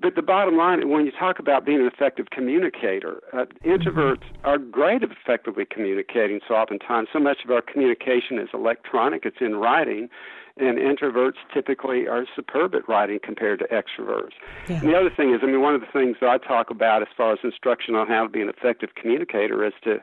but 0.00 0.14
the 0.14 0.22
bottom 0.22 0.56
line, 0.56 0.88
when 0.88 1.06
you 1.06 1.12
talk 1.12 1.40
about 1.40 1.64
being 1.64 1.80
an 1.80 1.86
effective 1.86 2.30
communicator, 2.30 3.20
uh, 3.32 3.46
introverts 3.64 4.22
are 4.44 4.58
great 4.58 5.02
at 5.02 5.10
effectively 5.10 5.64
communicating. 5.68 6.40
So 6.46 6.54
oftentimes, 6.54 7.08
so 7.12 7.18
much 7.18 7.38
of 7.44 7.50
our 7.50 7.62
communication 7.62 8.38
is 8.38 8.48
electronic; 8.54 9.24
it's 9.24 9.38
in 9.40 9.56
writing, 9.56 10.08
and 10.56 10.78
introverts 10.78 11.38
typically 11.52 12.06
are 12.06 12.26
superb 12.36 12.74
at 12.74 12.88
writing 12.88 13.18
compared 13.22 13.58
to 13.60 13.64
extroverts. 13.66 14.32
Yeah. 14.68 14.80
And 14.80 14.88
the 14.88 14.96
other 14.96 15.10
thing 15.10 15.34
is, 15.34 15.40
I 15.42 15.46
mean, 15.46 15.62
one 15.62 15.74
of 15.74 15.80
the 15.80 15.88
things 15.92 16.18
that 16.20 16.28
I 16.28 16.38
talk 16.38 16.70
about 16.70 17.02
as 17.02 17.08
far 17.16 17.32
as 17.32 17.40
instruction 17.42 17.96
on 17.96 18.06
how 18.06 18.22
to 18.22 18.28
be 18.28 18.40
an 18.40 18.48
effective 18.48 18.90
communicator 18.94 19.64
is 19.64 19.72
to 19.82 20.00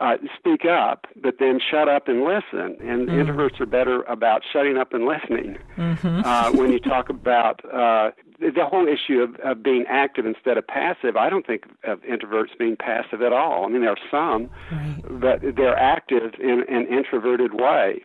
uh, 0.00 0.16
speak 0.38 0.64
up, 0.64 1.06
but 1.22 1.34
then 1.38 1.60
shut 1.70 1.88
up 1.88 2.08
and 2.08 2.24
listen. 2.24 2.76
And 2.80 3.08
mm. 3.08 3.10
introverts 3.10 3.60
are 3.60 3.66
better 3.66 4.02
about 4.04 4.42
shutting 4.52 4.78
up 4.78 4.94
and 4.94 5.04
listening. 5.04 5.58
Mm-hmm. 5.76 6.22
Uh, 6.24 6.52
when 6.52 6.72
you 6.72 6.80
talk 6.80 7.10
about 7.10 7.62
uh, 7.66 8.10
the 8.40 8.64
whole 8.64 8.88
issue 8.88 9.20
of, 9.20 9.36
of 9.36 9.62
being 9.62 9.84
active 9.88 10.24
instead 10.24 10.56
of 10.56 10.66
passive, 10.66 11.16
I 11.16 11.28
don't 11.28 11.46
think 11.46 11.64
of 11.84 12.00
introverts 12.02 12.56
being 12.58 12.76
passive 12.76 13.20
at 13.20 13.32
all. 13.32 13.66
I 13.66 13.68
mean, 13.68 13.82
there 13.82 13.90
are 13.90 13.96
some, 14.10 14.50
right. 14.70 15.20
but 15.20 15.40
they're 15.56 15.78
active 15.78 16.32
in 16.40 16.64
an 16.68 16.86
introverted 16.86 17.52
way. 17.54 18.04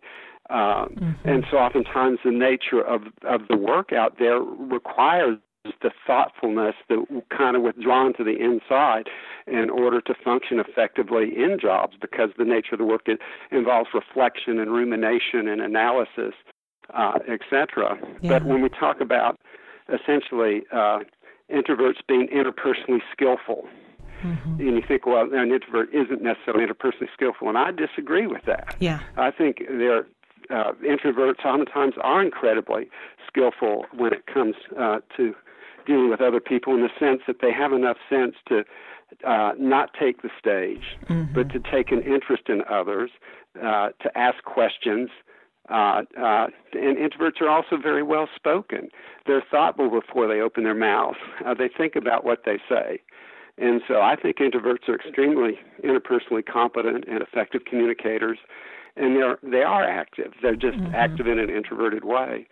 Um, 0.50 0.58
mm-hmm. 0.60 1.30
And 1.30 1.46
so 1.50 1.58
oftentimes 1.58 2.20
the 2.24 2.32
nature 2.32 2.82
of, 2.82 3.04
of 3.24 3.48
the 3.50 3.58
work 3.58 3.92
out 3.92 4.18
there 4.20 4.40
requires 4.40 5.38
the 5.82 5.92
thoughtfulness 6.06 6.76
that 6.90 7.24
kind 7.36 7.56
of 7.56 7.62
withdrawn 7.62 8.14
to 8.14 8.24
the 8.24 8.38
inside 8.38 9.10
in 9.48 9.70
order 9.70 10.02
to 10.02 10.14
function 10.14 10.60
effectively 10.60 11.32
in 11.36 11.58
jobs 11.60 11.96
because 12.00 12.30
the 12.38 12.46
nature 12.46 12.74
of 12.74 12.80
the 12.80 12.86
work 12.86 13.04
it 13.06 13.20
involves 13.52 13.90
reflection 13.94 14.60
and 14.60 14.72
rumination 14.72 15.48
and 15.48 15.62
analysis, 15.62 16.34
uh, 16.94 17.20
etc. 17.28 17.98
Yeah. 18.22 18.30
But 18.30 18.46
when 18.46 18.62
we 18.62 18.70
talk 18.70 19.02
about 19.02 19.40
essentially 19.88 20.64
uh, 20.72 21.00
introverts 21.52 22.00
being 22.08 22.28
interpersonally 22.28 23.02
skillful, 23.12 23.68
Mm-hmm. 24.24 24.60
And 24.60 24.76
you 24.76 24.82
think, 24.88 25.06
well, 25.06 25.32
an 25.32 25.52
introvert 25.52 25.94
isn't 25.94 26.24
necessarily 26.24 26.66
interpersonally 26.66 27.14
skillful, 27.14 27.50
and 27.50 27.56
I 27.58 27.70
disagree 27.72 28.26
with 28.26 28.42
that. 28.48 28.76
Yeah. 28.80 29.00
I 29.16 29.30
think 29.30 29.62
they're 29.70 30.08
uh, 30.50 30.72
introverts 30.84 31.44
sometimes 31.44 31.96
are 32.02 32.24
incredibly 32.24 32.90
skillful 33.28 33.86
when 33.94 34.14
it 34.14 34.26
comes 34.28 34.56
uh, 34.80 35.00
to 35.18 35.36
dealing 35.86 36.10
with 36.10 36.22
other 36.22 36.40
people 36.40 36.74
in 36.74 36.82
the 36.82 36.90
sense 37.00 37.22
that 37.28 37.38
they 37.42 37.52
have 37.52 37.74
enough 37.74 37.98
sense 38.10 38.36
to 38.48 38.64
uh, 39.26 39.54
not 39.58 39.90
take 40.00 40.22
the 40.22 40.30
stage, 40.40 40.84
mm-hmm. 41.10 41.34
but 41.34 41.50
to 41.50 41.60
take 41.60 41.92
an 41.92 42.02
interest 42.02 42.44
in 42.50 42.62
others, 42.70 43.12
uh, 43.62 43.90
to 44.02 44.18
ask 44.18 44.44
questions. 44.44 45.10
Uh, 45.70 46.04
uh, 46.18 46.48
and 46.74 46.98
introverts 46.98 47.42
are 47.42 47.50
also 47.50 47.76
very 47.76 48.04
well 48.04 48.30
spoken. 48.36 48.90
They're 49.26 49.44
thoughtful 49.52 49.90
before 49.90 50.28
they 50.28 50.40
open 50.40 50.64
their 50.64 50.74
mouths. 50.74 51.18
Uh, 51.46 51.54
they 51.54 51.68
think 51.68 51.96
about 51.96 52.24
what 52.24 52.44
they 52.46 52.58
say. 52.70 53.02
And 53.58 53.82
so 53.88 54.02
I 54.02 54.16
think 54.16 54.38
introverts 54.38 54.88
are 54.88 54.96
extremely 54.96 55.60
interpersonally 55.84 56.46
competent 56.46 57.06
and 57.08 57.22
effective 57.22 57.66
communicators, 57.66 58.38
and 58.96 59.16
they're 59.16 59.40
they 59.42 59.64
are 59.64 59.84
active. 59.84 60.34
They're 60.42 60.56
just 60.56 60.78
mm-hmm. 60.78 60.96
active 60.96 61.28
in 61.28 61.40
an 61.40 61.50
introverted 61.50 62.06
way. 62.06 62.48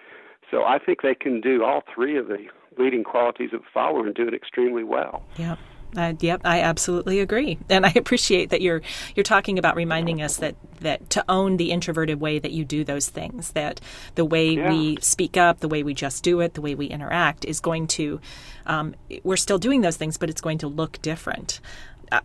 So 0.49 0.63
I 0.63 0.79
think 0.79 1.01
they 1.01 1.15
can 1.15 1.41
do 1.41 1.63
all 1.63 1.83
three 1.93 2.17
of 2.17 2.27
the 2.27 2.47
leading 2.77 3.03
qualities 3.03 3.51
of 3.53 3.61
a 3.61 3.71
follower 3.73 4.05
and 4.05 4.15
do 4.15 4.27
it 4.27 4.33
extremely 4.33 4.83
well. 4.83 5.23
Yeah. 5.37 5.55
Uh, 5.95 6.13
yep, 6.19 6.41
I 6.43 6.61
absolutely 6.61 7.19
agree, 7.19 7.57
and 7.69 7.85
I 7.85 7.93
appreciate 7.95 8.49
that 8.49 8.61
you're 8.61 8.81
you're 9.15 9.23
talking 9.23 9.57
about 9.57 9.75
reminding 9.75 10.21
us 10.21 10.37
that 10.37 10.55
that 10.81 11.09
to 11.11 11.23
own 11.29 11.57
the 11.57 11.71
introverted 11.71 12.19
way 12.19 12.39
that 12.39 12.51
you 12.51 12.65
do 12.65 12.83
those 12.83 13.09
things, 13.09 13.51
that 13.53 13.79
the 14.15 14.25
way 14.25 14.51
yeah. 14.51 14.69
we 14.69 14.97
speak 15.01 15.37
up, 15.37 15.59
the 15.59 15.67
way 15.67 15.83
we 15.83 15.93
just 15.93 16.23
do 16.23 16.41
it, 16.41 16.53
the 16.53 16.61
way 16.61 16.75
we 16.75 16.87
interact 16.87 17.45
is 17.45 17.59
going 17.59 17.87
to. 17.87 18.19
Um, 18.65 18.95
we're 19.23 19.37
still 19.37 19.59
doing 19.59 19.81
those 19.81 19.95
things, 19.95 20.17
but 20.17 20.29
it's 20.29 20.41
going 20.41 20.57
to 20.59 20.67
look 20.67 20.99
different. 21.01 21.59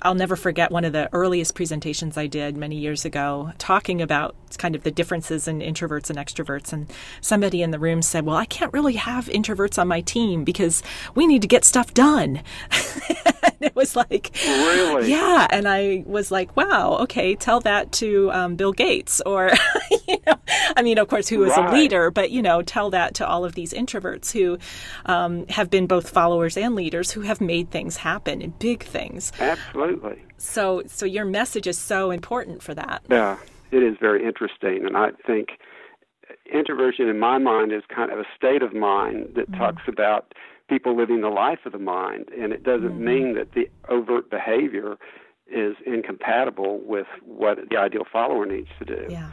I'll 0.02 0.14
never 0.14 0.36
forget 0.36 0.70
one 0.70 0.84
of 0.84 0.92
the 0.92 1.08
earliest 1.12 1.54
presentations 1.54 2.16
I 2.16 2.26
did 2.26 2.56
many 2.56 2.76
years 2.76 3.04
ago, 3.04 3.52
talking 3.58 4.02
about 4.02 4.34
kind 4.58 4.74
of 4.74 4.82
the 4.82 4.90
differences 4.90 5.48
in 5.48 5.60
introverts 5.60 6.10
and 6.10 6.18
extroverts. 6.18 6.72
And 6.72 6.90
somebody 7.20 7.62
in 7.62 7.70
the 7.70 7.78
room 7.78 8.02
said, 8.02 8.26
Well, 8.26 8.36
I 8.36 8.44
can't 8.44 8.72
really 8.72 8.94
have 8.94 9.26
introverts 9.26 9.78
on 9.78 9.88
my 9.88 10.00
team 10.00 10.44
because 10.44 10.82
we 11.14 11.26
need 11.26 11.42
to 11.42 11.48
get 11.48 11.64
stuff 11.64 11.94
done. 11.94 12.42
it 13.64 13.74
was 13.76 13.96
like, 13.96 14.30
Really? 14.44 15.10
Yeah. 15.10 15.46
And 15.50 15.68
I 15.68 16.04
was 16.06 16.30
like, 16.30 16.56
Wow, 16.56 16.98
okay, 17.02 17.34
tell 17.34 17.60
that 17.60 17.92
to 17.92 18.30
um, 18.32 18.56
Bill 18.56 18.72
Gates. 18.72 19.20
Or, 19.26 19.50
you 20.08 20.18
know, 20.26 20.34
I 20.76 20.82
mean, 20.82 20.98
of 20.98 21.08
course, 21.08 21.28
who 21.28 21.44
is 21.44 21.50
right. 21.56 21.68
a 21.68 21.72
leader, 21.72 22.10
but, 22.10 22.30
you 22.30 22.42
know, 22.42 22.62
tell 22.62 22.90
that 22.90 23.14
to 23.14 23.26
all 23.26 23.44
of 23.44 23.54
these 23.54 23.72
introverts 23.72 24.32
who 24.32 24.58
um, 25.06 25.46
have 25.48 25.70
been 25.70 25.86
both 25.86 26.08
followers 26.08 26.56
and 26.56 26.74
leaders 26.74 27.10
who 27.10 27.22
have 27.22 27.40
made 27.40 27.70
things 27.70 27.96
happen 27.96 28.42
and 28.42 28.58
big 28.58 28.82
things. 28.82 29.32
Absolutely. 29.38 30.22
So, 30.38 30.82
so 30.86 31.06
your 31.06 31.24
message 31.24 31.66
is 31.66 31.78
so 31.78 32.10
important 32.10 32.62
for 32.62 32.74
that. 32.74 33.02
Yeah 33.08 33.38
it 33.72 33.82
is 33.82 33.96
very 34.00 34.24
interesting. 34.24 34.84
And 34.84 34.96
I 34.96 35.10
think 35.26 35.50
introversion, 36.52 37.08
in 37.08 37.18
my 37.18 37.38
mind, 37.38 37.72
is 37.72 37.82
kind 37.94 38.10
of 38.10 38.18
a 38.18 38.24
state 38.36 38.62
of 38.62 38.74
mind 38.74 39.30
that 39.36 39.50
mm-hmm. 39.50 39.60
talks 39.60 39.82
about 39.86 40.32
people 40.70 40.96
living 40.96 41.20
the 41.20 41.28
life 41.28 41.58
of 41.66 41.72
the 41.72 41.78
mind, 41.78 42.30
and 42.40 42.52
it 42.52 42.62
doesn't 42.62 42.92
mm-hmm. 42.92 43.04
mean 43.04 43.34
that 43.34 43.52
the 43.52 43.68
overt 43.90 44.30
behavior 44.30 44.96
is 45.52 45.74
incompatible 45.84 46.80
with 46.84 47.08
what 47.26 47.58
the 47.68 47.76
ideal 47.76 48.04
follower 48.10 48.46
needs 48.46 48.68
to 48.78 48.84
do. 48.84 49.06
Yeah. 49.10 49.30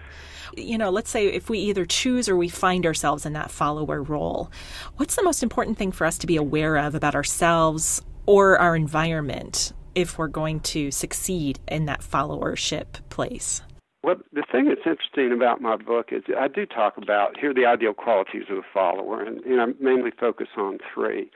You 0.55 0.77
know, 0.77 0.89
let's 0.89 1.11
say 1.11 1.27
if 1.27 1.49
we 1.49 1.59
either 1.59 1.85
choose 1.85 2.27
or 2.27 2.35
we 2.35 2.49
find 2.49 2.85
ourselves 2.85 3.25
in 3.25 3.33
that 3.33 3.51
follower 3.51 4.01
role, 4.01 4.51
what's 4.95 5.15
the 5.15 5.23
most 5.23 5.43
important 5.43 5.77
thing 5.77 5.91
for 5.91 6.05
us 6.07 6.17
to 6.17 6.27
be 6.27 6.35
aware 6.35 6.77
of 6.77 6.95
about 6.95 7.13
ourselves 7.13 8.01
or 8.25 8.57
our 8.57 8.75
environment 8.75 9.73
if 9.93 10.17
we're 10.17 10.27
going 10.27 10.59
to 10.61 10.89
succeed 10.89 11.59
in 11.67 11.85
that 11.85 12.01
followership 12.01 13.07
place? 13.09 13.61
Well, 14.03 14.15
the 14.31 14.43
thing 14.51 14.65
that's 14.65 14.85
interesting 14.85 15.31
about 15.31 15.61
my 15.61 15.75
book 15.75 16.09
is 16.11 16.23
I 16.39 16.47
do 16.47 16.65
talk 16.65 16.97
about 16.97 17.37
here 17.37 17.51
are 17.51 17.53
the 17.53 17.65
ideal 17.65 17.93
qualities 17.93 18.43
of 18.49 18.57
a 18.57 18.61
follower, 18.73 19.23
and, 19.23 19.39
and 19.41 19.59
I 19.59 19.65
mainly 19.79 20.11
focus 20.11 20.47
on 20.55 20.77
three. 20.93 21.31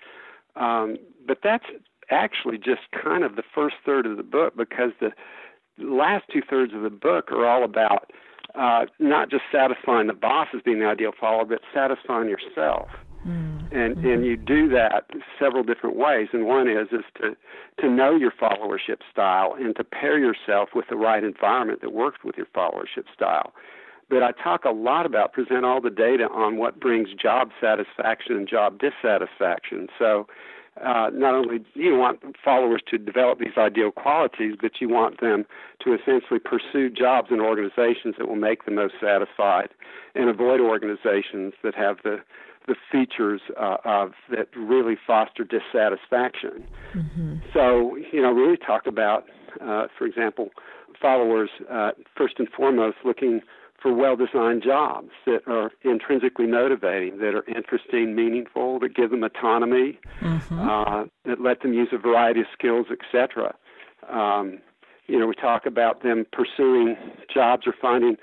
Um, 0.55 0.97
but 1.27 1.39
that's 1.43 1.65
actually 2.09 2.57
just 2.57 2.81
kind 2.91 3.23
of 3.23 3.35
the 3.35 3.43
first 3.55 3.75
third 3.85 4.05
of 4.05 4.17
the 4.17 4.23
book 4.23 4.55
because 4.55 4.91
the 4.99 5.11
last 5.77 6.25
two 6.31 6.41
thirds 6.47 6.73
of 6.73 6.81
the 6.81 6.89
book 6.89 7.31
are 7.31 7.45
all 7.45 7.63
about 7.63 8.11
uh, 8.55 8.85
not 8.99 9.29
just 9.29 9.43
satisfying 9.51 10.07
the 10.07 10.13
boss 10.13 10.47
as 10.53 10.61
being 10.61 10.79
the 10.79 10.85
ideal 10.85 11.11
follower, 11.19 11.45
but 11.45 11.61
satisfying 11.73 12.29
yourself. 12.29 12.89
Mm-hmm. 13.25 13.60
And 13.71 13.97
and 13.99 14.25
you 14.25 14.35
do 14.35 14.67
that 14.69 15.05
several 15.39 15.63
different 15.63 15.95
ways. 15.95 16.29
And 16.33 16.45
one 16.45 16.69
is 16.69 16.89
is 16.91 17.05
to 17.21 17.35
to 17.79 17.89
know 17.89 18.15
your 18.15 18.31
followership 18.31 18.99
style 19.11 19.55
and 19.57 19.75
to 19.77 19.83
pair 19.83 20.17
yourself 20.19 20.69
with 20.75 20.85
the 20.89 20.97
right 20.97 21.23
environment 21.23 21.81
that 21.81 21.93
works 21.93 22.19
with 22.23 22.35
your 22.37 22.47
followership 22.47 23.05
style. 23.13 23.53
But 24.09 24.23
I 24.23 24.31
talk 24.31 24.65
a 24.65 24.71
lot 24.71 25.05
about 25.05 25.31
present 25.31 25.63
all 25.63 25.79
the 25.79 25.89
data 25.89 26.25
on 26.25 26.57
what 26.57 26.81
brings 26.81 27.13
job 27.13 27.51
satisfaction 27.61 28.35
and 28.35 28.47
job 28.47 28.77
dissatisfaction. 28.77 29.87
So 29.97 30.27
uh, 30.79 31.09
not 31.13 31.33
only 31.33 31.59
do 31.59 31.65
you 31.75 31.97
want 31.97 32.19
followers 32.43 32.81
to 32.89 32.97
develop 32.97 33.39
these 33.39 33.57
ideal 33.57 33.91
qualities, 33.91 34.55
but 34.61 34.71
you 34.79 34.89
want 34.89 35.21
them 35.21 35.45
to 35.83 35.93
essentially 35.93 36.39
pursue 36.39 36.89
jobs 36.89 37.29
in 37.31 37.39
organizations 37.39 38.15
that 38.17 38.27
will 38.27 38.35
make 38.35 38.65
them 38.65 38.75
most 38.75 38.95
satisfied 39.01 39.69
and 40.15 40.29
avoid 40.29 40.59
organizations 40.59 41.53
that 41.63 41.75
have 41.75 41.97
the 42.03 42.19
the 42.67 42.75
features 42.91 43.41
uh, 43.59 43.77
of 43.83 44.11
that 44.29 44.47
really 44.55 44.95
foster 45.07 45.43
dissatisfaction. 45.43 46.67
Mm-hmm. 46.93 47.37
So, 47.53 47.97
you 48.11 48.21
know, 48.21 48.31
really 48.31 48.57
talk 48.57 48.85
about, 48.85 49.25
uh, 49.59 49.87
for 49.97 50.05
example, 50.05 50.49
followers 51.01 51.49
uh, 51.69 51.91
first 52.15 52.35
and 52.37 52.47
foremost 52.49 52.97
looking 53.03 53.41
for 53.81 53.93
well 53.93 54.15
designed 54.15 54.61
jobs 54.63 55.09
that 55.25 55.41
are 55.47 55.71
intrinsically 55.83 56.45
motivating, 56.45 57.17
that 57.17 57.33
are 57.33 57.43
interesting, 57.47 58.15
meaningful, 58.15 58.79
that 58.79 58.95
give 58.95 59.09
them 59.09 59.23
autonomy, 59.23 59.99
mm-hmm. 60.21 60.59
uh, 60.59 61.05
that 61.25 61.41
let 61.41 61.61
them 61.61 61.73
use 61.73 61.89
a 61.91 61.97
variety 61.97 62.41
of 62.41 62.45
skills, 62.53 62.87
etc. 62.91 63.55
Um, 64.09 64.59
you 65.07 65.19
know, 65.19 65.25
we 65.25 65.33
talk 65.33 65.65
about 65.65 66.03
them 66.03 66.25
pursuing 66.31 66.95
jobs 67.33 67.65
or 67.65 67.73
finding 67.81 68.17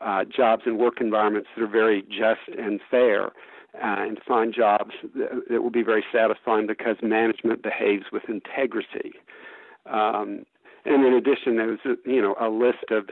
uh, 0.00 0.24
jobs 0.24 0.62
and 0.66 0.78
work 0.78 1.00
environments 1.00 1.48
that 1.54 1.62
are 1.62 1.68
very 1.68 2.02
just 2.02 2.58
and 2.58 2.80
fair, 2.90 3.30
uh, 3.74 3.96
and 4.00 4.20
find 4.26 4.54
jobs 4.54 4.92
that, 5.14 5.30
that, 5.48 5.62
will 5.62 5.70
be 5.70 5.82
very 5.82 6.04
satisfying 6.12 6.66
because 6.66 6.96
management 7.02 7.62
behaves 7.62 8.04
with 8.12 8.24
integrity. 8.28 9.12
Um, 9.86 10.44
and 10.84 11.06
in 11.06 11.14
addition, 11.14 11.56
there's 11.56 11.80
a, 11.84 11.94
you 12.08 12.20
know 12.20 12.34
a 12.40 12.48
list 12.48 12.90
of 12.90 13.08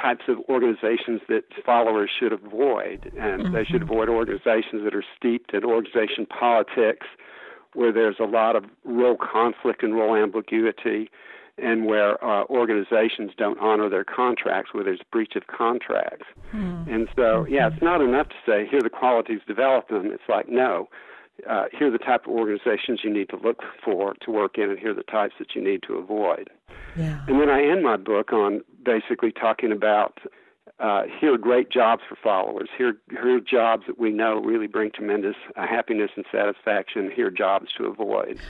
types 0.00 0.24
of 0.28 0.38
organizations 0.48 1.20
that 1.28 1.44
followers 1.66 2.10
should 2.18 2.32
avoid, 2.32 3.12
and 3.18 3.42
mm-hmm. 3.42 3.54
they 3.54 3.64
should 3.64 3.82
avoid 3.82 4.08
organizations 4.08 4.84
that 4.84 4.94
are 4.94 5.04
steeped 5.16 5.52
in 5.52 5.64
organization 5.64 6.26
politics, 6.26 7.06
where 7.74 7.92
there's 7.92 8.16
a 8.18 8.24
lot 8.24 8.56
of 8.56 8.64
role 8.84 9.16
conflict 9.16 9.82
and 9.82 9.94
role 9.94 10.16
ambiguity, 10.16 11.10
and 11.62 11.86
where 11.86 12.22
uh, 12.24 12.44
organizations 12.44 13.30
don't 13.36 13.58
honor 13.60 13.88
their 13.88 14.04
contracts, 14.04 14.74
where 14.74 14.84
there's 14.84 15.00
breach 15.10 15.36
of 15.36 15.46
contracts. 15.46 16.26
Mm-hmm. 16.52 16.92
And 16.92 17.08
so, 17.16 17.46
yeah, 17.48 17.68
it's 17.72 17.82
not 17.82 18.00
enough 18.00 18.28
to 18.28 18.34
say 18.46 18.66
here 18.68 18.80
are 18.80 18.82
the 18.82 18.90
qualities, 18.90 19.40
develop 19.46 19.88
them. 19.88 20.06
It's 20.06 20.28
like 20.28 20.48
no. 20.48 20.88
Uh, 21.48 21.64
here 21.76 21.88
are 21.88 21.90
the 21.90 21.98
type 21.98 22.26
of 22.26 22.32
organizations 22.32 23.00
you 23.02 23.12
need 23.12 23.28
to 23.30 23.36
look 23.36 23.62
for 23.82 24.14
to 24.20 24.30
work 24.30 24.58
in, 24.58 24.70
and 24.70 24.78
here 24.78 24.90
are 24.90 24.94
the 24.94 25.02
types 25.02 25.34
that 25.38 25.54
you 25.54 25.62
need 25.62 25.82
to 25.82 25.94
avoid. 25.94 26.50
Yeah. 26.96 27.24
And 27.26 27.40
then 27.40 27.48
I 27.48 27.64
end 27.64 27.82
my 27.82 27.96
book 27.96 28.32
on 28.32 28.62
basically 28.84 29.32
talking 29.32 29.72
about 29.72 30.18
uh, 30.80 31.02
here 31.20 31.34
are 31.34 31.38
great 31.38 31.70
jobs 31.70 32.02
for 32.08 32.16
followers. 32.22 32.68
Here, 32.76 32.94
here 33.10 33.36
are 33.36 33.40
jobs 33.40 33.84
that 33.86 33.98
we 33.98 34.10
know 34.10 34.40
really 34.40 34.66
bring 34.66 34.90
tremendous 34.90 35.36
uh, 35.56 35.66
happiness 35.66 36.10
and 36.16 36.24
satisfaction. 36.32 37.10
Here 37.14 37.28
are 37.28 37.30
jobs 37.30 37.68
to 37.78 37.84
avoid. 37.84 38.40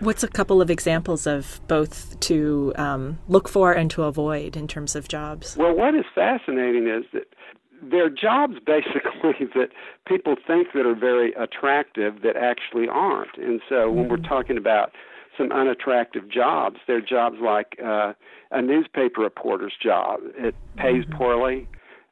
What's 0.00 0.22
a 0.22 0.28
couple 0.28 0.62
of 0.62 0.70
examples 0.70 1.26
of 1.26 1.60
both 1.68 2.18
to 2.20 2.72
um, 2.76 3.18
look 3.28 3.48
for 3.48 3.72
and 3.72 3.90
to 3.92 4.04
avoid 4.04 4.56
in 4.56 4.66
terms 4.68 4.96
of 4.96 5.08
jobs? 5.08 5.56
Well, 5.56 5.74
what 5.74 5.94
is 5.94 6.04
fascinating 6.14 6.88
is 6.88 7.04
that 7.12 7.34
there 7.82 8.06
are 8.06 8.10
jobs 8.10 8.54
basically 8.66 9.46
that 9.54 9.68
people 10.06 10.36
think 10.46 10.68
that 10.74 10.86
are 10.86 10.94
very 10.94 11.32
attractive 11.34 12.22
that 12.22 12.36
actually 12.36 12.88
aren't. 12.88 13.36
And 13.36 13.60
so 13.68 13.74
mm-hmm. 13.74 13.96
when 13.96 14.08
we're 14.08 14.16
mm-hmm. 14.16 14.26
talking 14.26 14.56
about 14.56 14.92
some 15.36 15.52
unattractive 15.52 16.28
jobs. 16.28 16.76
They're 16.86 17.00
jobs 17.00 17.36
like 17.42 17.76
uh, 17.84 18.12
a 18.50 18.62
newspaper 18.62 19.22
reporter's 19.22 19.74
job. 19.82 20.20
It 20.36 20.54
pays 20.76 21.04
mm-hmm. 21.04 21.16
poorly. 21.16 21.68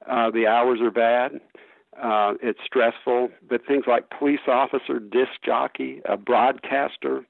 Uh, 0.08 0.30
the 0.30 0.46
hours 0.46 0.80
are 0.80 0.90
bad. 0.90 1.40
Uh, 2.00 2.34
it's 2.42 2.60
stressful. 2.64 3.28
But 3.48 3.66
things 3.66 3.84
like 3.86 4.10
police 4.10 4.40
officer, 4.48 4.98
disc 4.98 5.32
jockey, 5.44 6.00
a 6.06 6.16
broadcaster, 6.16 7.24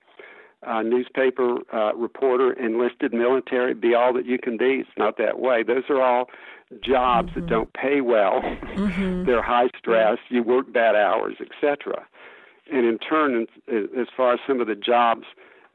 uh, 0.67 0.83
newspaper 0.83 1.59
uh, 1.73 1.95
reporter, 1.95 2.53
enlisted 2.53 3.13
military, 3.13 3.75
be 3.75 3.95
all 3.95 4.13
that 4.13 4.27
you 4.27 4.39
can 4.39 4.57
be. 4.57 4.83
It's 4.83 4.91
not 4.97 5.17
that 5.19 5.41
way. 5.41 5.63
Those 5.63 5.85
are 5.89 6.01
all 6.01 6.27
jobs 6.83 7.31
mm-hmm. 7.31 7.41
that 7.41 7.49
don't 7.49 7.73
pay 7.73 8.01
well. 8.01 8.41
Mm-hmm. 8.43 9.25
They're 9.27 9.43
high 9.43 9.71
stress. 9.77 10.19
You 10.29 10.43
work 10.43 10.73
bad 10.73 10.95
hours, 10.95 11.37
etc. 11.41 12.07
And 12.73 12.87
in 12.87 12.99
turn, 12.99 13.47
as 13.69 14.07
far 14.17 14.35
as 14.35 14.41
some 14.47 14.61
of 14.61 14.69
the 14.69 14.77
jobs 14.77 15.25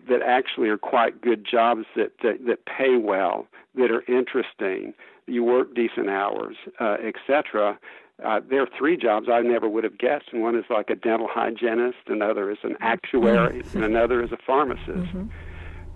that 0.10 0.22
actually 0.22 0.70
are 0.70 0.78
quite 0.78 1.22
good 1.22 1.46
jobs 1.50 1.86
that 1.96 2.12
that, 2.24 2.46
that 2.46 2.66
pay 2.66 2.98
well, 2.98 3.48
that 3.76 3.92
are 3.92 4.04
interesting. 4.08 4.94
You 5.28 5.44
work 5.44 5.74
decent 5.74 6.10
hours, 6.10 6.56
uh, 6.80 6.98
etc. 7.04 7.80
Uh, 8.24 8.40
there 8.50 8.62
are 8.62 8.70
three 8.78 8.96
jobs 8.96 9.28
I 9.30 9.42
never 9.42 9.68
would 9.68 9.84
have 9.84 9.98
guessed, 9.98 10.26
and 10.32 10.42
one 10.42 10.56
is 10.56 10.66
like 10.70 10.90
a 10.90 10.96
dental 10.96 11.28
hygienist, 11.30 11.98
another 12.08 12.50
is 12.50 12.60
an 12.64 12.78
actuary, 12.80 13.62
and 13.74 13.84
another 13.84 14.24
is 14.24 14.32
a 14.32 14.38
pharmacist. 14.38 14.88
Mm-hmm. 14.88 15.26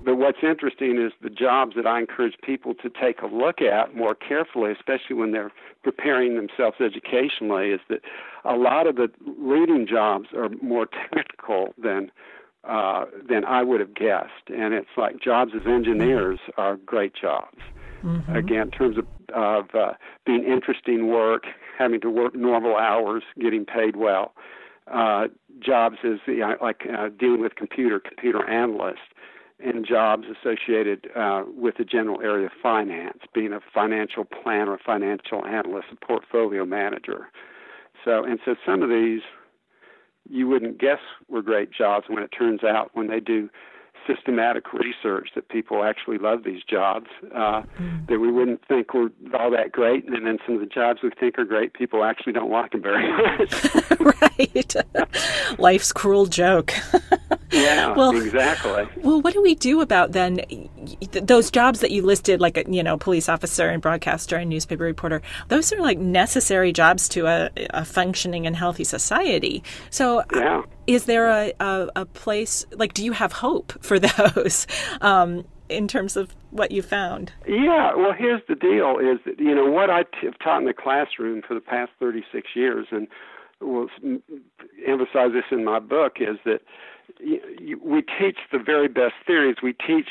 But 0.04 0.16
what's 0.16 0.40
interesting 0.42 0.98
is 0.98 1.12
the 1.22 1.30
jobs 1.30 1.76
that 1.76 1.86
I 1.86 2.00
encourage 2.00 2.36
people 2.42 2.74
to 2.76 2.90
take 2.90 3.22
a 3.22 3.28
look 3.28 3.62
at 3.62 3.96
more 3.96 4.16
carefully, 4.16 4.72
especially 4.72 5.16
when 5.16 5.32
they're 5.32 5.52
preparing 5.84 6.36
themselves 6.36 6.78
educationally, 6.80 7.70
is 7.72 7.82
that 7.90 8.02
a 8.46 8.56
lot 8.56 8.88
of 8.88 8.96
the 8.96 9.10
leading 9.38 9.86
jobs 9.86 10.30
are 10.36 10.50
more 10.62 10.86
technical 10.86 11.74
than 11.78 12.12
uh, 12.64 13.06
than 13.28 13.46
I 13.46 13.64
would 13.64 13.80
have 13.80 13.94
guessed. 13.94 14.50
And 14.50 14.74
it's 14.74 14.90
like 14.98 15.22
jobs 15.22 15.52
as 15.56 15.66
engineers 15.66 16.40
are 16.58 16.78
great 16.78 17.14
jobs. 17.20 17.58
Mm-hmm. 18.04 18.36
Again, 18.36 18.62
in 18.62 18.72
terms 18.72 18.98
of, 18.98 19.06
of 19.34 19.76
uh, 19.76 19.94
being 20.26 20.44
interesting 20.44 21.08
work, 21.08 21.44
having 21.78 22.02
to 22.02 22.10
work 22.10 22.36
normal 22.36 22.78
hours, 22.78 23.24
getting 23.40 23.66
paid 23.66 23.96
well. 23.96 24.34
Uh, 24.92 25.28
jobs 25.60 25.98
as 26.04 26.20
you 26.26 26.40
know, 26.40 26.56
like 26.62 26.84
uh, 26.92 27.10
dealing 27.20 27.42
with 27.42 27.56
computer, 27.56 28.00
computer 28.00 28.48
analyst, 28.50 29.02
and 29.60 29.86
jobs 29.86 30.26
associated 30.28 31.10
uh, 31.16 31.44
with 31.56 31.78
the 31.78 31.84
general 31.84 32.22
area 32.22 32.46
of 32.46 32.52
finance, 32.64 33.20
being 33.34 33.54
a 33.54 33.60
financial 33.74 34.24
planner, 34.24 34.76
a 34.76 34.80
financial 34.80 35.46
analyst, 35.46 35.88
a 35.92 36.06
portfolio 36.06 36.66
manager. 36.66 37.28
So, 38.06 38.24
and 38.24 38.40
so 38.46 38.56
some 38.66 38.82
of 38.82 38.90
these 38.90 39.22
you 40.30 40.48
wouldn't 40.48 40.80
guess 40.80 41.00
were 41.28 41.42
great 41.42 41.72
jobs 41.72 42.06
when 42.08 42.24
it 42.24 42.30
turns 42.30 42.64
out 42.64 42.92
when 42.94 43.08
they 43.08 43.20
do 43.20 43.50
systematic 44.08 44.74
research 44.74 45.30
that 45.36 45.50
people 45.50 45.84
actually 45.84 46.18
love 46.18 46.44
these 46.44 46.64
jobs 46.64 47.08
uh, 47.36 47.62
mm. 47.80 48.08
that 48.08 48.20
we 48.20 48.32
wouldn't 48.32 48.66
think 48.68 48.94
were 48.94 49.10
all 49.38 49.52
that 49.52 49.72
great, 49.72 50.06
and 50.08 50.26
then 50.26 50.38
some 50.46 50.56
of 50.56 50.62
the 50.62 50.68
jobs 50.68 51.00
we 51.04 51.12
think 51.20 51.38
are 51.38 51.46
great, 51.46 51.74
people 51.74 52.04
actually 52.04 52.34
don't 52.34 52.52
like 52.52 52.72
them 52.72 52.82
very 52.82 53.12
much. 53.12 53.66
right, 54.00 54.76
life's 55.60 55.92
cruel 55.92 56.26
joke. 56.26 56.74
yeah, 57.52 57.94
well, 57.96 58.16
exactly. 58.16 58.88
Well, 58.98 59.22
what 59.22 59.34
do 59.34 59.42
we 59.42 59.56
do 59.56 59.82
about 59.82 60.12
then 60.14 60.40
those 61.12 61.52
jobs 61.52 61.80
that 61.80 61.92
you 61.92 62.02
listed, 62.02 62.42
like 62.42 62.58
a 62.58 62.64
you 62.70 62.84
know 62.84 62.98
police 62.98 63.30
officer 63.30 63.70
and 63.70 63.82
broadcaster 63.82 64.38
and 64.38 64.50
newspaper 64.50 64.84
reporter? 64.84 65.22
Those 65.48 65.72
are 65.74 65.82
like 65.82 65.98
necessary 65.98 66.72
jobs 66.74 67.10
to 67.10 67.28
a, 67.28 67.50
a 67.72 67.86
functioning 67.86 68.46
and 68.46 68.56
healthy 68.56 68.84
society. 68.84 69.64
So, 69.90 70.24
yeah 70.34 70.64
is 70.88 71.06
there 71.06 71.28
a, 71.28 71.54
a, 71.60 71.88
a, 71.98 72.06
place 72.06 72.66
like 72.72 72.94
do 72.94 73.06
you 73.06 73.12
have 73.12 73.32
hope 73.32 73.74
for 73.84 74.00
those 74.34 74.66
um, 75.02 75.46
in 75.70 75.88
terms 75.88 76.18
of 76.18 76.36
what 76.50 76.72
you 76.72 76.82
found 76.82 77.32
yeah 77.48 77.94
well 77.96 78.12
here's 78.12 78.42
the 78.48 78.56
deal 78.56 78.98
is 78.98 79.20
that 79.24 79.40
you 79.40 79.54
know 79.54 79.70
what 79.70 79.92
i 79.92 80.02
t- 80.02 80.10
have 80.24 80.40
taught 80.40 80.58
in 80.58 80.66
the 80.66 80.74
classroom 80.74 81.44
for 81.48 81.54
the 81.54 81.62
past 81.62 81.92
36 82.00 82.48
years 82.56 82.88
and 82.90 83.08
will 83.62 83.88
emphasize 84.88 85.32
this 85.34 85.44
in 85.52 85.64
my 85.64 85.80
book 85.80 86.18
is 86.20 86.38
that 86.46 86.62
we 87.20 88.02
teach 88.02 88.38
the 88.52 88.60
very 88.60 88.88
best 88.88 89.14
theories. 89.26 89.58
We 89.62 89.74
teach 89.74 90.08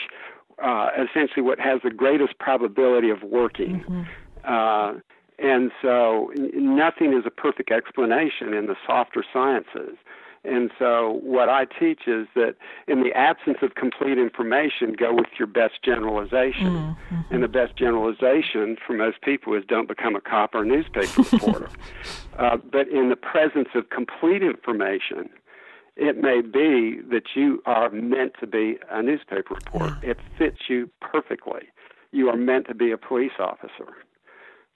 uh, 0.62 0.88
essentially 0.97 1.42
what 1.42 1.59
has 1.59 1.81
the 1.83 1.90
greatest 1.90 2.38
probability 2.38 3.11
of 3.11 3.23
working. 3.23 3.85
Mm-hmm. 3.88 4.03
Uh, 4.44 5.01
and 5.38 5.71
so 5.81 6.33
nothing 6.37 7.12
is 7.12 7.25
a 7.25 7.31
perfect 7.31 7.71
explanation 7.71 8.55
in 8.55 8.66
the 8.66 8.77
softer 8.87 9.25
sciences. 9.33 9.97
And 10.44 10.71
so 10.79 11.21
what 11.23 11.49
I 11.49 11.64
teach 11.64 12.03
is 12.07 12.27
that 12.35 12.55
in 12.87 13.03
the 13.03 13.12
absence 13.12 13.59
of 13.62 13.75
complete 13.75 14.18
information, 14.18 14.94
go 14.99 15.12
with 15.12 15.27
your 15.38 15.49
best 15.49 15.83
generalization. 15.85 16.97
Mm-hmm. 17.11 17.35
And 17.35 17.42
the 17.42 17.49
best 17.49 17.77
generalization 17.77 18.77
for 18.85 18.94
most 18.94 19.21
people 19.23 19.55
is 19.55 19.64
don't 19.68 19.88
become 19.88 20.16
a 20.16 20.21
cop 20.21 20.55
or 20.55 20.62
a 20.62 20.66
newspaper 20.66 21.23
reporter. 21.33 21.68
uh, 22.38 22.57
but 22.57 22.88
in 22.88 23.09
the 23.09 23.16
presence 23.16 23.68
of 23.75 23.90
complete 23.90 24.42
information, 24.42 25.29
it 25.99 26.17
may 26.17 26.41
be 26.41 27.01
that 27.11 27.25
you 27.35 27.61
are 27.67 27.91
meant 27.91 28.35
to 28.41 28.47
be 28.47 28.79
a 28.91 29.03
newspaper 29.03 29.55
reporter. 29.55 29.99
Yeah. 30.03 30.11
It 30.11 30.19
fits 30.39 30.59
you 30.69 30.89
perfectly. 31.01 31.63
You 32.13 32.29
are 32.29 32.37
meant 32.37 32.69
to 32.69 32.75
be 32.75 32.93
a 32.93 32.97
police 32.97 33.33
officer. 33.39 33.89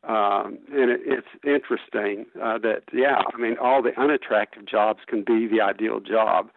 Um, 0.04 0.58
and 0.72 0.90
it, 0.90 1.00
it's 1.06 1.28
interesting 1.44 2.26
uh, 2.42 2.58
that, 2.58 2.82
yeah, 2.92 3.22
I 3.32 3.40
mean, 3.40 3.56
all 3.62 3.82
the 3.82 3.98
unattractive 3.98 4.66
jobs 4.66 5.00
can 5.06 5.22
be 5.22 5.46
the 5.46 5.60
ideal 5.60 6.00
job 6.00 6.50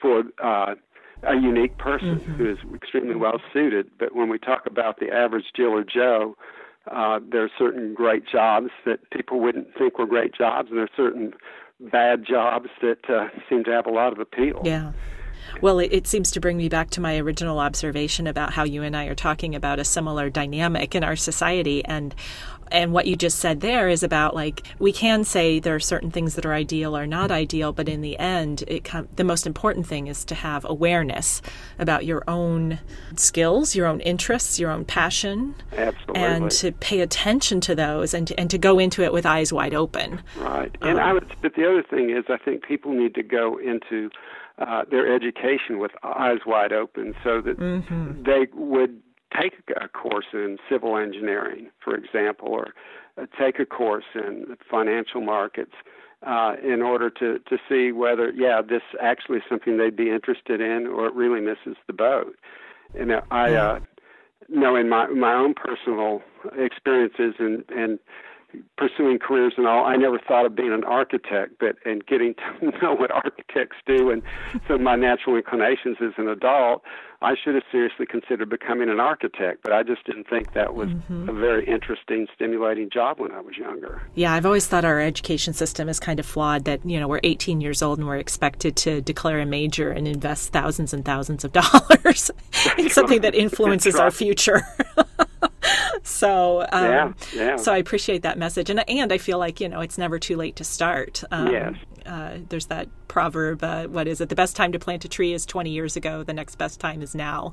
for 0.00 0.24
uh, 0.44 0.74
a 1.22 1.34
unique 1.34 1.78
person 1.78 2.16
mm-hmm. 2.16 2.32
who 2.34 2.50
is 2.50 2.58
extremely 2.74 3.14
well 3.14 3.40
suited. 3.52 3.90
But 3.98 4.14
when 4.14 4.28
we 4.28 4.38
talk 4.38 4.66
about 4.66 5.00
the 5.00 5.10
average 5.10 5.46
Jill 5.56 5.68
or 5.68 5.84
Joe, 5.84 6.36
uh, 6.90 7.18
there 7.32 7.42
are 7.42 7.50
certain 7.58 7.94
great 7.94 8.24
jobs 8.30 8.68
that 8.84 9.10
people 9.10 9.40
wouldn't 9.40 9.68
think 9.76 9.98
were 9.98 10.06
great 10.06 10.34
jobs, 10.34 10.68
and 10.68 10.76
there 10.76 10.84
are 10.84 10.96
certain 10.96 11.32
bad 11.80 12.24
jobs 12.26 12.68
that 12.82 13.08
uh, 13.08 13.28
seem 13.48 13.64
to 13.64 13.70
have 13.70 13.86
a 13.86 13.90
lot 13.90 14.12
of 14.12 14.18
appeal. 14.18 14.62
Yeah. 14.64 14.92
Well, 15.60 15.78
it, 15.78 15.92
it, 15.92 16.06
seems 16.06 16.30
to 16.32 16.40
bring 16.40 16.56
me 16.56 16.68
back 16.68 16.90
to 16.90 17.00
my 17.00 17.18
original 17.18 17.58
observation 17.58 18.26
about 18.26 18.52
how 18.52 18.64
you 18.64 18.82
and 18.82 18.96
I 18.96 19.04
are 19.06 19.14
talking 19.14 19.54
about 19.54 19.78
a 19.78 19.84
similar 19.84 20.28
dynamic 20.28 20.94
in 20.94 21.04
our 21.04 21.16
society. 21.16 21.84
And 21.84 22.14
and 22.70 22.92
what 22.92 23.06
you 23.06 23.16
just 23.16 23.38
said 23.38 23.60
there 23.60 23.88
is 23.88 24.02
about 24.02 24.34
like 24.34 24.62
we 24.78 24.92
can 24.92 25.24
say 25.24 25.58
there 25.58 25.74
are 25.74 25.80
certain 25.80 26.10
things 26.10 26.34
that 26.34 26.44
are 26.46 26.54
ideal 26.54 26.96
or 26.96 27.06
not 27.06 27.30
ideal, 27.30 27.72
but 27.72 27.88
in 27.88 28.00
the 28.00 28.18
end, 28.18 28.64
it 28.66 28.84
com- 28.84 29.08
the 29.16 29.24
most 29.24 29.46
important 29.46 29.86
thing 29.86 30.06
is 30.06 30.24
to 30.26 30.34
have 30.34 30.64
awareness 30.64 31.42
about 31.78 32.04
your 32.04 32.22
own 32.28 32.78
skills, 33.16 33.74
your 33.74 33.86
own 33.86 34.00
interests, 34.00 34.58
your 34.58 34.70
own 34.70 34.84
passion, 34.84 35.54
Absolutely. 35.72 36.22
and 36.22 36.50
to 36.50 36.72
pay 36.72 37.00
attention 37.00 37.60
to 37.60 37.74
those 37.74 38.14
and 38.14 38.28
to, 38.28 38.38
and 38.40 38.50
to 38.50 38.58
go 38.58 38.78
into 38.78 39.02
it 39.02 39.12
with 39.12 39.26
eyes 39.26 39.52
wide 39.52 39.74
open. 39.74 40.22
Right. 40.38 40.74
And 40.80 40.98
um, 40.98 41.04
I 41.04 41.12
would, 41.12 41.34
but 41.42 41.54
the 41.54 41.68
other 41.68 41.82
thing 41.82 42.10
is, 42.10 42.24
I 42.28 42.36
think 42.36 42.62
people 42.64 42.92
need 42.92 43.14
to 43.14 43.22
go 43.22 43.58
into 43.58 44.10
uh, 44.58 44.84
their 44.90 45.14
education 45.14 45.78
with 45.78 45.92
eyes 46.02 46.38
wide 46.46 46.72
open 46.72 47.14
so 47.22 47.40
that 47.40 47.58
mm-hmm. 47.58 48.22
they 48.22 48.46
would 48.54 49.02
take 49.34 49.54
a 49.80 49.88
course 49.88 50.26
in 50.32 50.58
civil 50.70 50.96
engineering, 50.96 51.68
for 51.82 51.94
example, 51.94 52.48
or 52.48 52.74
uh, 53.20 53.26
take 53.38 53.58
a 53.58 53.66
course 53.66 54.04
in 54.14 54.56
financial 54.70 55.20
markets 55.20 55.72
uh, 56.26 56.54
in 56.62 56.82
order 56.82 57.10
to, 57.10 57.38
to 57.48 57.58
see 57.68 57.92
whether, 57.92 58.30
yeah, 58.30 58.60
this 58.62 58.82
actually 59.00 59.38
is 59.38 59.44
something 59.48 59.76
they'd 59.76 59.96
be 59.96 60.10
interested 60.10 60.60
in 60.60 60.86
or 60.86 61.06
it 61.06 61.14
really 61.14 61.40
misses 61.40 61.76
the 61.86 61.92
boat. 61.92 62.36
And 62.98 63.12
I 63.30 63.52
uh, 63.54 63.80
know 64.48 64.76
in 64.76 64.88
my, 64.88 65.06
my 65.08 65.34
own 65.34 65.54
personal 65.54 66.22
experiences 66.56 67.34
and, 67.38 67.64
and 67.68 67.98
pursuing 68.76 69.18
careers 69.18 69.54
and 69.56 69.66
all, 69.66 69.84
I 69.84 69.96
never 69.96 70.18
thought 70.18 70.46
of 70.46 70.54
being 70.54 70.72
an 70.72 70.84
architect, 70.84 71.54
but 71.60 71.76
and 71.84 72.04
getting 72.06 72.34
to 72.34 72.70
know 72.82 72.94
what 72.94 73.10
architects 73.10 73.76
do 73.86 74.10
and 74.10 74.22
of 74.68 74.80
my 74.80 74.96
natural 74.96 75.36
inclinations 75.36 75.96
as 76.00 76.12
an 76.16 76.28
adult, 76.28 76.82
I 77.22 77.34
should 77.42 77.54
have 77.54 77.64
seriously 77.72 78.06
considered 78.06 78.50
becoming 78.50 78.88
an 78.88 79.00
architect, 79.00 79.62
but 79.62 79.72
I 79.72 79.82
just 79.82 80.04
didn't 80.04 80.28
think 80.28 80.52
that 80.52 80.74
was 80.74 80.88
mm-hmm. 80.88 81.28
a 81.28 81.32
very 81.32 81.66
interesting, 81.66 82.26
stimulating 82.34 82.90
job 82.90 83.18
when 83.20 83.32
I 83.32 83.40
was 83.40 83.56
younger. 83.56 84.02
Yeah, 84.14 84.32
I've 84.32 84.46
always 84.46 84.66
thought 84.66 84.84
our 84.84 85.00
education 85.00 85.54
system 85.54 85.88
is 85.88 85.98
kind 85.98 86.20
of 86.20 86.26
flawed 86.26 86.64
that, 86.64 86.84
you 86.84 87.00
know, 87.00 87.08
we're 87.08 87.20
18 87.22 87.60
years 87.60 87.82
old 87.82 87.98
and 87.98 88.06
we're 88.06 88.16
expected 88.16 88.76
to 88.76 89.00
declare 89.00 89.40
a 89.40 89.46
major 89.46 89.90
and 89.90 90.06
invest 90.06 90.52
thousands 90.52 90.92
and 90.92 91.04
thousands 91.04 91.44
of 91.44 91.52
dollars 91.52 92.30
in 92.78 92.90
something 92.90 93.22
that 93.22 93.34
influences 93.34 93.96
our 93.96 94.10
future. 94.10 94.62
so 96.06 96.66
um, 96.72 96.84
yeah, 96.84 97.12
yeah. 97.34 97.56
so 97.56 97.72
I 97.72 97.78
appreciate 97.78 98.22
that 98.22 98.38
message, 98.38 98.70
and 98.70 98.88
and 98.88 99.12
I 99.12 99.18
feel 99.18 99.38
like 99.38 99.60
you 99.60 99.68
know 99.68 99.80
it's 99.80 99.98
never 99.98 100.18
too 100.18 100.36
late 100.36 100.56
to 100.56 100.64
start. 100.64 101.22
Um, 101.30 101.50
yes. 101.50 101.74
Uh, 102.06 102.38
there's 102.48 102.66
that 102.66 102.88
proverb. 103.08 103.64
Uh, 103.64 103.86
what 103.88 104.06
is 104.06 104.20
it? 104.20 104.28
The 104.28 104.36
best 104.36 104.54
time 104.54 104.72
to 104.72 104.78
plant 104.78 105.04
a 105.04 105.08
tree 105.08 105.32
is 105.32 105.44
20 105.44 105.70
years 105.70 105.96
ago. 105.96 106.22
The 106.22 106.32
next 106.32 106.54
best 106.56 106.78
time 106.78 107.02
is 107.02 107.16
now. 107.16 107.52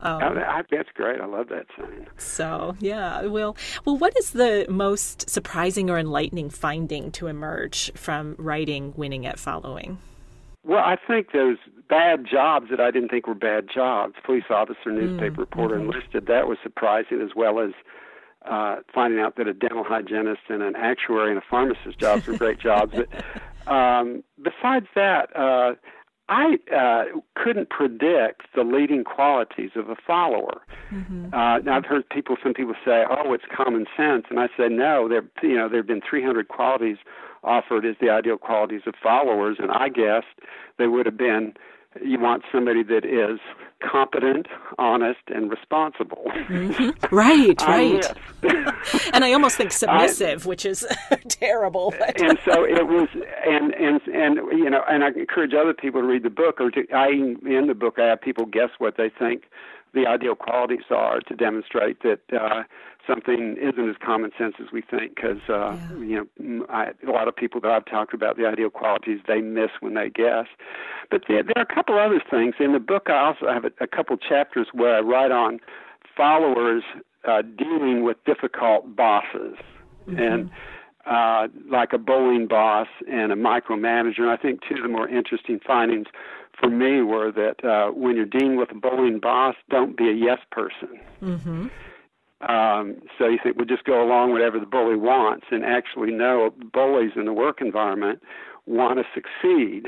Um, 0.00 0.20
oh, 0.22 0.34
that, 0.34 0.66
that's 0.70 0.88
great. 0.94 1.20
I 1.20 1.26
love 1.26 1.48
that 1.48 1.66
saying. 1.78 2.06
So 2.18 2.76
yeah, 2.80 3.22
well, 3.26 3.56
well, 3.84 3.96
what 3.96 4.16
is 4.18 4.30
the 4.30 4.66
most 4.68 5.30
surprising 5.30 5.88
or 5.88 5.98
enlightening 5.98 6.50
finding 6.50 7.12
to 7.12 7.28
emerge 7.28 7.92
from 7.94 8.34
writing 8.38 8.92
"Winning 8.96 9.24
at 9.24 9.38
Following"? 9.38 9.98
Well, 10.64 10.82
I 10.82 10.96
think 11.06 11.32
those 11.32 11.58
bad 11.88 12.24
jobs 12.30 12.70
that 12.70 12.80
I 12.80 12.90
didn't 12.90 13.10
think 13.10 13.26
were 13.26 13.34
bad 13.34 13.68
jobs, 13.72 14.14
police 14.24 14.44
officer, 14.48 14.90
newspaper 14.90 15.36
mm, 15.36 15.38
reporter, 15.38 15.76
mm-hmm. 15.76 15.92
enlisted, 15.92 16.26
that 16.26 16.48
was 16.48 16.58
surprising, 16.62 17.20
as 17.20 17.30
well 17.36 17.60
as 17.60 17.72
uh, 18.46 18.76
finding 18.94 19.20
out 19.20 19.36
that 19.36 19.46
a 19.46 19.54
dental 19.54 19.84
hygienist 19.84 20.42
and 20.48 20.62
an 20.62 20.74
actuary 20.76 21.30
and 21.30 21.38
a 21.38 21.44
pharmacist 21.48 21.98
jobs 21.98 22.26
were 22.26 22.36
great 22.36 22.58
jobs. 22.58 22.94
But 23.66 23.72
um, 23.72 24.22
besides 24.42 24.86
that, 24.94 25.34
uh, 25.34 25.74
I 26.28 26.56
uh, 26.74 27.20
couldn't 27.34 27.68
predict 27.68 28.42
the 28.54 28.62
leading 28.62 29.04
qualities 29.04 29.72
of 29.76 29.90
a 29.90 29.96
follower. 30.06 30.62
Mm-hmm. 30.90 31.34
Uh, 31.34 31.58
now 31.58 31.76
I've 31.76 31.84
heard 31.84 32.08
people, 32.08 32.36
some 32.42 32.54
people 32.54 32.74
say, 32.84 33.04
"Oh, 33.10 33.34
it's 33.34 33.44
common 33.54 33.86
sense," 33.96 34.24
and 34.30 34.40
I 34.40 34.48
say, 34.56 34.68
"No, 34.68 35.08
there, 35.08 35.24
you 35.42 35.56
know, 35.56 35.68
there 35.68 35.80
have 35.80 35.86
been 35.86 36.00
300 36.08 36.48
qualities 36.48 36.96
offered 37.42 37.84
as 37.84 37.96
the 38.00 38.08
ideal 38.08 38.38
qualities 38.38 38.82
of 38.86 38.94
followers, 39.02 39.58
and 39.58 39.70
I 39.70 39.90
guessed 39.90 40.40
they 40.78 40.86
would 40.86 41.04
have 41.04 41.18
been 41.18 41.54
you 42.02 42.18
want 42.18 42.42
somebody 42.52 42.82
that 42.84 43.04
is 43.04 43.40
competent, 43.82 44.46
honest, 44.78 45.20
and 45.28 45.50
responsible. 45.50 46.24
Mm-hmm. 46.26 47.14
Right, 47.14 47.60
right. 47.66 48.12
and 49.12 49.24
I 49.24 49.32
almost 49.32 49.56
think 49.56 49.72
submissive, 49.72 50.46
I, 50.46 50.48
which 50.48 50.64
is 50.64 50.86
terrible. 51.28 51.92
But. 51.98 52.20
and 52.20 52.38
so 52.44 52.64
it 52.64 52.86
was, 52.86 53.08
and 53.46 53.74
and 53.74 54.00
and 54.08 54.36
you 54.58 54.70
know, 54.70 54.82
and 54.88 55.04
I 55.04 55.08
encourage 55.08 55.54
other 55.54 55.74
people 55.74 56.00
to 56.00 56.06
read 56.06 56.22
the 56.22 56.30
book, 56.30 56.60
or 56.60 56.70
to, 56.70 56.84
I 56.94 57.08
in 57.08 57.66
the 57.66 57.74
book 57.74 57.98
I 57.98 58.06
have 58.06 58.20
people 58.20 58.46
guess 58.46 58.70
what 58.78 58.96
they 58.96 59.10
think 59.10 59.44
the 59.94 60.06
ideal 60.06 60.34
qualities 60.34 60.84
are 60.90 61.20
to 61.20 61.34
demonstrate 61.34 62.02
that 62.02 62.20
uh, 62.32 62.62
something 63.06 63.56
isn't 63.60 63.88
as 63.88 63.96
common 64.04 64.32
sense 64.36 64.54
as 64.60 64.72
we 64.72 64.82
think. 64.82 65.16
Because 65.16 65.40
uh, 65.48 65.76
yeah. 65.76 65.98
you 65.98 66.28
know, 66.38 66.66
I, 66.68 66.90
a 67.06 67.10
lot 67.10 67.28
of 67.28 67.36
people 67.36 67.60
that 67.62 67.70
I've 67.70 67.84
talked 67.84 68.14
about 68.14 68.36
the 68.36 68.46
ideal 68.46 68.70
qualities 68.70 69.20
they 69.26 69.40
miss 69.40 69.70
when 69.80 69.94
they 69.94 70.10
guess. 70.10 70.46
But 71.10 71.22
there, 71.28 71.42
there 71.42 71.54
are 71.56 71.66
a 71.70 71.74
couple 71.74 71.98
other 71.98 72.22
things 72.30 72.54
in 72.58 72.72
the 72.72 72.80
book. 72.80 73.04
I 73.08 73.18
also 73.18 73.46
have 73.52 73.64
a, 73.64 73.72
a 73.80 73.86
couple 73.86 74.16
chapters 74.16 74.68
where 74.72 74.96
I 74.96 75.00
write 75.00 75.30
on 75.30 75.60
followers 76.16 76.82
uh, 77.26 77.42
dealing 77.42 78.04
with 78.04 78.16
difficult 78.24 78.96
bosses 78.96 79.56
mm-hmm. 80.08 80.18
and. 80.18 80.50
Uh, 81.06 81.48
like 81.70 81.92
a 81.92 81.98
bullying 81.98 82.46
boss 82.46 82.88
and 83.12 83.30
a 83.30 83.34
micromanager. 83.34 84.20
And 84.20 84.30
I 84.30 84.38
think 84.38 84.60
two 84.66 84.76
of 84.76 84.82
the 84.84 84.88
more 84.88 85.06
interesting 85.06 85.60
findings 85.60 86.06
for 86.58 86.68
me 86.68 87.02
were 87.02 87.32
that 87.32 87.64
uh, 87.64 87.90
when 87.92 88.16
you're 88.16 88.26
dealing 88.26 88.56
with 88.56 88.70
a 88.70 88.74
bullying 88.74 89.20
boss, 89.20 89.54
don't 89.70 89.96
be 89.96 90.08
a 90.08 90.12
yes 90.12 90.38
person. 90.50 91.00
Mm-hmm. 91.22 91.66
Um, 92.48 92.96
so 93.18 93.26
you 93.26 93.38
think, 93.42 93.56
well, 93.56 93.64
just 93.64 93.84
go 93.84 94.04
along 94.04 94.32
whatever 94.32 94.60
the 94.60 94.66
bully 94.66 94.96
wants, 94.96 95.46
and 95.50 95.64
actually, 95.64 96.10
no, 96.10 96.52
bullies 96.72 97.12
in 97.16 97.24
the 97.24 97.32
work 97.32 97.60
environment 97.60 98.22
want 98.66 98.98
to 98.98 99.04
succeed. 99.14 99.86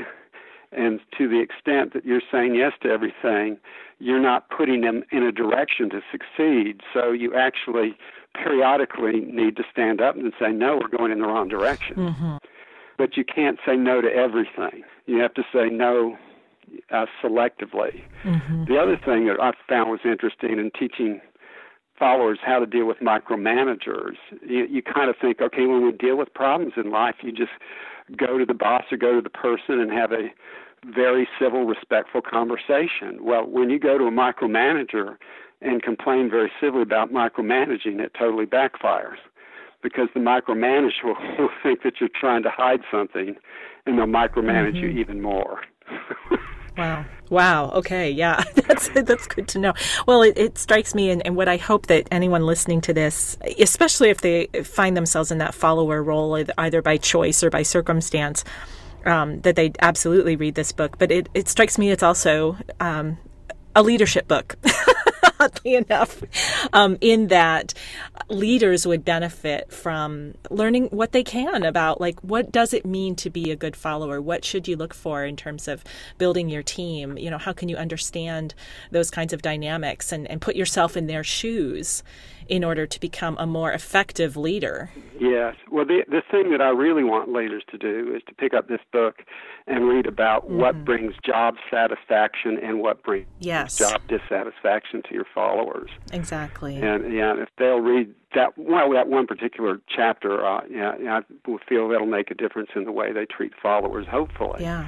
And 0.71 0.99
to 1.17 1.27
the 1.27 1.39
extent 1.39 1.93
that 1.93 2.05
you're 2.05 2.21
saying 2.31 2.55
yes 2.55 2.73
to 2.81 2.89
everything, 2.89 3.57
you're 3.99 4.21
not 4.21 4.49
putting 4.49 4.81
them 4.81 5.03
in 5.11 5.23
a 5.23 5.31
direction 5.31 5.89
to 5.91 6.01
succeed. 6.11 6.81
So 6.93 7.11
you 7.11 7.33
actually 7.35 7.95
periodically 8.33 9.21
need 9.21 9.55
to 9.57 9.63
stand 9.71 10.01
up 10.01 10.15
and 10.15 10.33
say, 10.39 10.51
no, 10.51 10.77
we're 10.77 10.95
going 10.95 11.11
in 11.11 11.19
the 11.19 11.27
wrong 11.27 11.47
direction. 11.47 11.95
Mm-hmm. 11.95 12.37
But 12.97 13.15
you 13.15 13.23
can't 13.23 13.59
say 13.65 13.75
no 13.75 14.01
to 14.01 14.09
everything. 14.09 14.83
You 15.05 15.19
have 15.19 15.33
to 15.35 15.43
say 15.53 15.69
no 15.69 16.17
uh, 16.91 17.05
selectively. 17.23 18.03
Mm-hmm. 18.23 18.65
The 18.65 18.77
other 18.77 18.97
thing 18.97 19.27
that 19.27 19.41
I 19.41 19.51
found 19.67 19.89
was 19.89 19.99
interesting 20.05 20.59
in 20.59 20.71
teaching 20.77 21.21
followers 21.97 22.39
how 22.45 22.59
to 22.59 22.65
deal 22.65 22.85
with 22.85 22.97
micromanagers, 22.97 24.15
you, 24.47 24.65
you 24.69 24.81
kind 24.81 25.09
of 25.09 25.15
think, 25.19 25.41
okay, 25.41 25.65
when 25.65 25.83
we 25.83 25.91
deal 25.91 26.17
with 26.17 26.33
problems 26.33 26.73
in 26.77 26.91
life, 26.91 27.15
you 27.21 27.31
just 27.31 27.51
go 28.15 28.37
to 28.37 28.45
the 28.45 28.53
boss 28.53 28.83
or 28.91 28.97
go 28.97 29.15
to 29.15 29.21
the 29.21 29.29
person 29.29 29.79
and 29.79 29.91
have 29.91 30.11
a 30.11 30.29
very 30.85 31.27
civil, 31.39 31.65
respectful 31.65 32.21
conversation. 32.21 33.19
Well, 33.21 33.45
when 33.45 33.69
you 33.69 33.79
go 33.79 33.97
to 33.97 34.05
a 34.05 34.11
micromanager 34.11 35.17
and 35.61 35.81
complain 35.81 36.29
very 36.29 36.51
civilly 36.61 36.83
about 36.83 37.11
micromanaging, 37.11 37.99
it 37.99 38.11
totally 38.17 38.45
backfires 38.45 39.17
because 39.81 40.07
the 40.13 40.19
micromanager 40.19 41.03
will, 41.03 41.15
will 41.39 41.49
think 41.63 41.83
that 41.83 41.93
you're 41.99 42.09
trying 42.13 42.43
to 42.43 42.49
hide 42.49 42.81
something 42.91 43.35
and 43.85 43.97
they'll 43.97 44.05
micromanage 44.05 44.75
mm-hmm. 44.75 44.97
you 44.97 44.99
even 44.99 45.21
more. 45.21 45.61
Wow. 46.77 47.05
Wow. 47.29 47.71
Okay. 47.71 48.11
Yeah. 48.11 48.43
That's 48.67 48.89
that's 48.89 49.25
good 49.27 49.47
to 49.49 49.59
know. 49.59 49.73
Well, 50.05 50.21
it, 50.21 50.37
it 50.37 50.57
strikes 50.57 50.93
me, 50.93 51.09
and, 51.09 51.25
and, 51.25 51.35
what 51.35 51.47
I 51.47 51.57
hope 51.57 51.87
that 51.87 52.07
anyone 52.11 52.45
listening 52.45 52.81
to 52.81 52.93
this, 52.93 53.37
especially 53.57 54.09
if 54.09 54.21
they 54.21 54.47
find 54.63 54.95
themselves 54.95 55.31
in 55.31 55.39
that 55.39 55.55
follower 55.55 56.03
role, 56.03 56.37
either 56.57 56.81
by 56.81 56.97
choice 56.97 57.43
or 57.43 57.49
by 57.49 57.63
circumstance, 57.63 58.43
um, 59.05 59.41
that 59.41 59.55
they 59.55 59.71
absolutely 59.81 60.35
read 60.35 60.55
this 60.55 60.71
book. 60.71 60.97
But 60.99 61.11
it, 61.11 61.29
it 61.33 61.47
strikes 61.47 61.77
me 61.77 61.89
it's 61.89 62.03
also 62.03 62.57
um, 62.79 63.17
a 63.75 63.81
leadership 63.81 64.27
book. 64.27 64.55
oddly 65.39 65.75
enough, 65.75 66.21
um, 66.73 66.97
in 67.01 67.27
that 67.27 67.73
leaders 68.29 68.85
would 68.85 69.05
benefit 69.05 69.71
from 69.71 70.33
learning 70.49 70.85
what 70.87 71.11
they 71.11 71.23
can 71.23 71.63
about 71.63 72.01
like 72.01 72.19
what 72.21 72.51
does 72.51 72.73
it 72.73 72.85
mean 72.85 73.15
to 73.15 73.29
be 73.29 73.51
a 73.51 73.55
good 73.55 73.75
follower? 73.75 74.21
What 74.21 74.43
should 74.43 74.67
you 74.67 74.75
look 74.75 74.93
for 74.93 75.23
in 75.23 75.35
terms 75.35 75.67
of 75.67 75.83
building 76.17 76.49
your 76.49 76.63
team? 76.63 77.17
You 77.17 77.29
know, 77.29 77.37
how 77.37 77.53
can 77.53 77.69
you 77.69 77.77
understand 77.77 78.53
those 78.91 79.09
kinds 79.09 79.33
of 79.33 79.41
dynamics 79.41 80.11
and, 80.11 80.29
and 80.29 80.41
put 80.41 80.55
yourself 80.55 80.97
in 80.97 81.07
their 81.07 81.23
shoes? 81.23 82.03
In 82.49 82.63
order 82.63 82.85
to 82.85 82.99
become 82.99 83.37
a 83.39 83.45
more 83.45 83.71
effective 83.71 84.37
leader. 84.37 84.89
Yes. 85.19 85.55
Well, 85.71 85.85
the 85.85 86.03
the 86.07 86.21
thing 86.29 86.51
that 86.51 86.61
I 86.61 86.69
really 86.69 87.03
want 87.03 87.31
leaders 87.31 87.63
to 87.71 87.77
do 87.77 88.13
is 88.15 88.21
to 88.27 88.33
pick 88.33 88.53
up 88.53 88.67
this 88.67 88.81
book 88.91 89.23
and 89.65 89.87
read 89.87 90.05
about 90.05 90.45
mm-hmm. 90.45 90.57
what 90.57 90.85
brings 90.85 91.13
job 91.25 91.55
satisfaction 91.69 92.57
and 92.61 92.79
what 92.79 93.03
brings 93.03 93.27
yes. 93.39 93.77
job 93.77 94.01
dissatisfaction 94.07 95.01
to 95.09 95.13
your 95.13 95.25
followers. 95.33 95.89
Exactly. 96.11 96.75
And 96.75 97.13
yeah, 97.13 97.35
if 97.41 97.49
they'll 97.57 97.79
read 97.79 98.13
that 98.37 98.57
well, 98.57 98.91
that 98.93 99.07
one 99.07 99.27
particular 99.27 99.81
chapter, 99.93 100.45
uh, 100.45 100.61
yeah, 100.69 101.19
I 101.19 101.57
feel 101.67 101.89
that'll 101.89 102.07
make 102.07 102.31
a 102.31 102.35
difference 102.35 102.69
in 102.75 102.85
the 102.85 102.91
way 102.91 103.11
they 103.11 103.25
treat 103.25 103.53
followers. 103.61 104.07
Hopefully. 104.07 104.61
Yeah. 104.61 104.87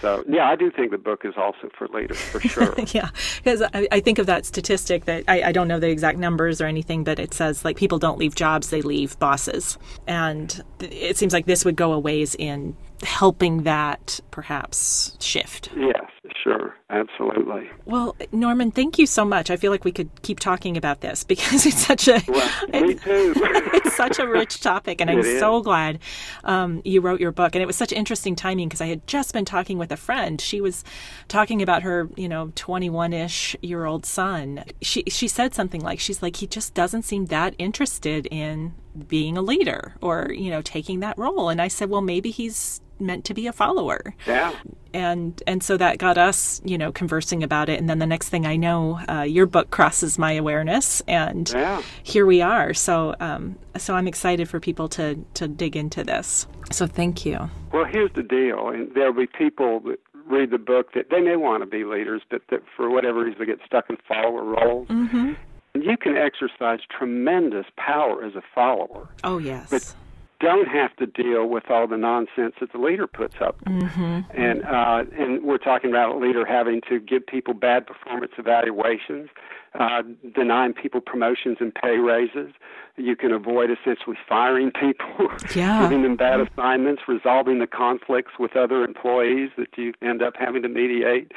So 0.00 0.22
yeah, 0.28 0.48
I 0.48 0.54
do 0.54 0.70
think 0.70 0.90
the 0.90 0.98
book 0.98 1.24
is 1.24 1.34
also 1.36 1.70
for 1.76 1.88
leaders 1.88 2.20
for 2.20 2.40
sure. 2.48 2.74
yeah, 2.92 3.08
because 3.42 3.62
I, 3.62 3.88
I, 3.90 4.00
think 4.00 4.18
of 4.18 4.26
that 4.26 4.46
statistic 4.46 5.06
that 5.06 5.24
I, 5.26 5.44
I, 5.44 5.52
don't 5.52 5.66
know 5.66 5.80
the 5.80 5.88
exact 5.88 6.18
numbers 6.18 6.60
or 6.60 6.66
anything, 6.66 7.02
but 7.02 7.18
it 7.18 7.34
says 7.34 7.64
like 7.64 7.76
people 7.76 7.98
don't 7.98 8.18
leave 8.18 8.34
jobs; 8.34 8.70
they 8.70 8.82
leave 8.82 9.18
bosses, 9.18 9.76
and 10.06 10.62
it 10.80 11.16
seems 11.16 11.32
like 11.32 11.46
this 11.46 11.64
would 11.64 11.74
go 11.74 11.92
a 11.92 11.98
ways 11.98 12.36
in 12.38 12.76
helping 13.02 13.64
that 13.64 14.20
perhaps 14.30 15.16
shift. 15.20 15.70
Yes, 15.76 16.04
sure, 16.42 16.74
absolutely. 16.90 17.70
Well, 17.84 18.16
Norman, 18.32 18.70
thank 18.70 18.98
you 18.98 19.06
so 19.06 19.24
much. 19.24 19.50
I 19.50 19.56
feel 19.56 19.70
like 19.70 19.84
we 19.84 19.92
could 19.92 20.10
keep 20.22 20.40
talking 20.40 20.76
about 20.76 21.00
this 21.00 21.24
because 21.32 21.66
it's 21.66 21.86
such 21.86 22.08
a 22.08 22.22
well, 22.28 22.66
me 22.68 22.94
too. 22.94 23.34
it's 23.74 23.96
such 23.96 24.18
a 24.18 24.26
rich 24.26 24.60
topic, 24.60 25.00
and 25.00 25.10
I'm 25.10 25.22
so 25.22 25.60
glad 25.60 25.98
um, 26.44 26.82
you 26.84 27.00
wrote 27.00 27.20
your 27.20 27.32
book. 27.32 27.54
And 27.54 27.62
it 27.62 27.66
was 27.66 27.76
such 27.76 27.92
interesting 27.92 28.36
timing 28.36 28.68
because 28.68 28.80
I 28.80 28.86
had 28.86 29.06
just 29.06 29.32
been 29.32 29.44
talking 29.44 29.78
with 29.78 29.92
a 29.92 29.96
friend. 29.96 30.40
She 30.40 30.60
was 30.60 30.84
talking 31.28 31.62
about 31.62 31.82
her, 31.82 32.08
you 32.16 32.28
know, 32.28 32.48
21ish 32.48 33.56
year 33.62 33.84
old 33.84 34.06
son. 34.06 34.64
She 34.82 35.04
she 35.08 35.28
said 35.28 35.54
something 35.54 35.80
like, 35.80 36.00
"She's 36.00 36.22
like 36.22 36.36
he 36.36 36.46
just 36.46 36.74
doesn't 36.74 37.02
seem 37.02 37.26
that 37.26 37.54
interested 37.58 38.26
in." 38.26 38.74
being 39.06 39.36
a 39.36 39.42
leader 39.42 39.94
or 40.00 40.32
you 40.32 40.50
know 40.50 40.60
taking 40.60 40.98
that 40.98 41.16
role 41.16 41.50
and 41.50 41.62
i 41.62 41.68
said 41.68 41.88
well 41.88 42.00
maybe 42.00 42.32
he's 42.32 42.80
meant 43.00 43.24
to 43.26 43.34
be 43.34 43.46
a 43.46 43.52
follower. 43.52 44.14
Yeah. 44.26 44.54
And 44.94 45.42
and 45.46 45.62
so 45.62 45.76
that 45.76 45.98
got 45.98 46.16
us, 46.16 46.60
you 46.64 46.78
know, 46.78 46.90
conversing 46.92 47.42
about 47.42 47.68
it. 47.68 47.78
And 47.78 47.88
then 47.88 47.98
the 47.98 48.06
next 48.06 48.30
thing 48.30 48.46
I 48.46 48.56
know, 48.56 49.00
uh, 49.08 49.22
your 49.22 49.46
book 49.46 49.70
crosses 49.70 50.18
my 50.18 50.32
awareness, 50.32 51.02
and 51.06 51.50
yeah. 51.50 51.82
here 52.02 52.24
we 52.24 52.40
are. 52.40 52.72
So 52.72 53.14
um, 53.20 53.58
so 53.76 53.94
I'm 53.94 54.08
excited 54.08 54.48
for 54.48 54.60
people 54.60 54.88
to 54.90 55.22
to 55.34 55.46
dig 55.46 55.76
into 55.76 56.04
this. 56.04 56.46
So 56.70 56.86
thank 56.86 57.26
you. 57.26 57.50
Well, 57.72 57.84
here's 57.84 58.12
the 58.14 58.22
deal, 58.22 58.70
and 58.70 58.90
there'll 58.94 59.12
be 59.12 59.26
people 59.26 59.80
that 59.80 60.00
read 60.26 60.50
the 60.50 60.58
book 60.58 60.92
that 60.94 61.10
they 61.10 61.20
may 61.20 61.36
want 61.36 61.62
to 61.62 61.66
be 61.66 61.84
leaders, 61.84 62.22
but 62.30 62.42
that 62.50 62.62
for 62.76 62.90
whatever 62.90 63.24
reason 63.24 63.38
they 63.38 63.46
get 63.46 63.60
stuck 63.66 63.90
in 63.90 63.96
follower 64.06 64.44
roles. 64.44 64.88
Mm-hmm. 64.88 65.32
You 65.74 65.96
can 65.96 66.16
exercise 66.16 66.80
tremendous 66.90 67.66
power 67.76 68.24
as 68.24 68.34
a 68.34 68.42
follower. 68.54 69.08
Oh 69.22 69.38
yes. 69.38 69.70
But 69.70 69.94
don't 70.40 70.68
have 70.68 70.94
to 70.96 71.06
deal 71.06 71.46
with 71.48 71.64
all 71.70 71.86
the 71.86 71.96
nonsense 71.96 72.54
that 72.60 72.72
the 72.72 72.78
leader 72.78 73.06
puts 73.06 73.36
up. 73.40 73.62
Mm-hmm. 73.64 74.20
And 74.34 74.64
uh, 74.64 75.04
and 75.18 75.42
we're 75.42 75.58
talking 75.58 75.90
about 75.90 76.14
a 76.14 76.18
leader 76.18 76.46
having 76.46 76.80
to 76.88 77.00
give 77.00 77.26
people 77.26 77.54
bad 77.54 77.86
performance 77.86 78.32
evaluations, 78.38 79.30
uh, 79.78 80.02
denying 80.34 80.74
people 80.74 81.00
promotions 81.00 81.58
and 81.60 81.74
pay 81.74 81.96
raises. 81.98 82.52
You 82.96 83.16
can 83.16 83.32
avoid 83.32 83.70
essentially 83.70 84.16
firing 84.28 84.70
people, 84.70 85.28
yeah. 85.54 85.82
giving 85.82 86.02
them 86.02 86.16
bad 86.16 86.40
assignments, 86.40 87.02
resolving 87.08 87.58
the 87.58 87.66
conflicts 87.66 88.32
with 88.38 88.56
other 88.56 88.84
employees 88.84 89.50
that 89.56 89.68
you 89.76 89.92
end 90.02 90.22
up 90.22 90.34
having 90.38 90.62
to 90.62 90.68
mediate. 90.68 91.32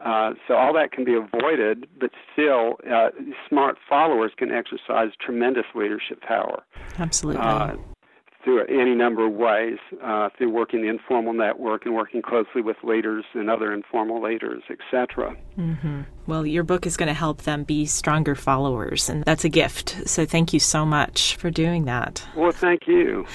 Uh, 0.00 0.32
so 0.46 0.54
all 0.54 0.74
that 0.74 0.92
can 0.92 1.04
be 1.04 1.14
avoided, 1.14 1.86
but 1.98 2.10
still, 2.32 2.76
uh, 2.92 3.08
smart 3.48 3.78
followers 3.88 4.32
can 4.36 4.50
exercise 4.50 5.10
tremendous 5.18 5.64
leadership 5.74 6.20
power. 6.20 6.62
Absolutely. 6.98 7.40
Uh, 7.40 7.76
through 8.44 8.64
any 8.66 8.94
number 8.94 9.26
of 9.26 9.32
ways, 9.32 9.78
uh, 10.02 10.28
through 10.36 10.50
working 10.50 10.82
the 10.82 10.88
informal 10.88 11.32
network 11.32 11.86
and 11.86 11.94
working 11.94 12.22
closely 12.22 12.60
with 12.60 12.76
leaders 12.84 13.24
and 13.32 13.48
other 13.50 13.72
informal 13.72 14.22
leaders, 14.22 14.62
etc. 14.70 15.34
Mm-hmm. 15.58 16.02
Well, 16.26 16.46
your 16.46 16.62
book 16.62 16.86
is 16.86 16.96
going 16.96 17.08
to 17.08 17.14
help 17.14 17.42
them 17.42 17.64
be 17.64 17.86
stronger 17.86 18.34
followers, 18.34 19.08
and 19.08 19.24
that's 19.24 19.44
a 19.44 19.48
gift. 19.48 20.08
So 20.08 20.24
thank 20.24 20.52
you 20.52 20.60
so 20.60 20.86
much 20.86 21.36
for 21.36 21.50
doing 21.50 21.84
that. 21.84 22.26
Well, 22.34 22.52
thank 22.52 22.86
you. 22.86 23.26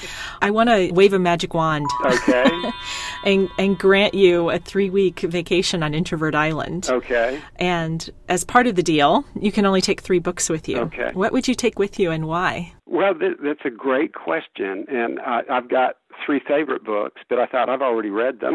I 0.42 0.50
want 0.50 0.68
to 0.70 0.90
wave 0.92 1.12
a 1.12 1.18
magic 1.18 1.54
wand. 1.54 1.86
Okay. 2.04 2.50
and, 3.24 3.48
and 3.58 3.78
grant 3.78 4.14
you 4.14 4.50
a 4.50 4.58
three 4.58 4.90
week 4.90 5.20
vacation 5.20 5.82
on 5.82 5.94
Introvert 5.94 6.34
Island. 6.34 6.88
Okay. 6.90 7.40
And 7.56 8.10
as 8.28 8.44
part 8.44 8.66
of 8.66 8.74
the 8.74 8.82
deal, 8.82 9.24
you 9.40 9.52
can 9.52 9.66
only 9.66 9.80
take 9.80 10.00
three 10.00 10.18
books 10.18 10.48
with 10.48 10.68
you. 10.68 10.78
Okay. 10.78 11.10
What 11.12 11.32
would 11.32 11.46
you 11.46 11.54
take 11.54 11.78
with 11.78 11.98
you 11.98 12.10
and 12.10 12.26
why? 12.26 12.72
Well, 12.86 13.14
th- 13.14 13.38
that's 13.42 13.64
a 13.64 13.70
great 13.70 14.14
question, 14.14 14.84
and 14.88 15.20
I, 15.20 15.42
I've 15.48 15.68
got 15.68 15.94
three 16.24 16.40
favorite 16.46 16.84
books, 16.84 17.22
but 17.28 17.38
I 17.38 17.46
thought 17.46 17.68
I've 17.68 17.82
already 17.82 18.10
read 18.10 18.40
them. 18.40 18.54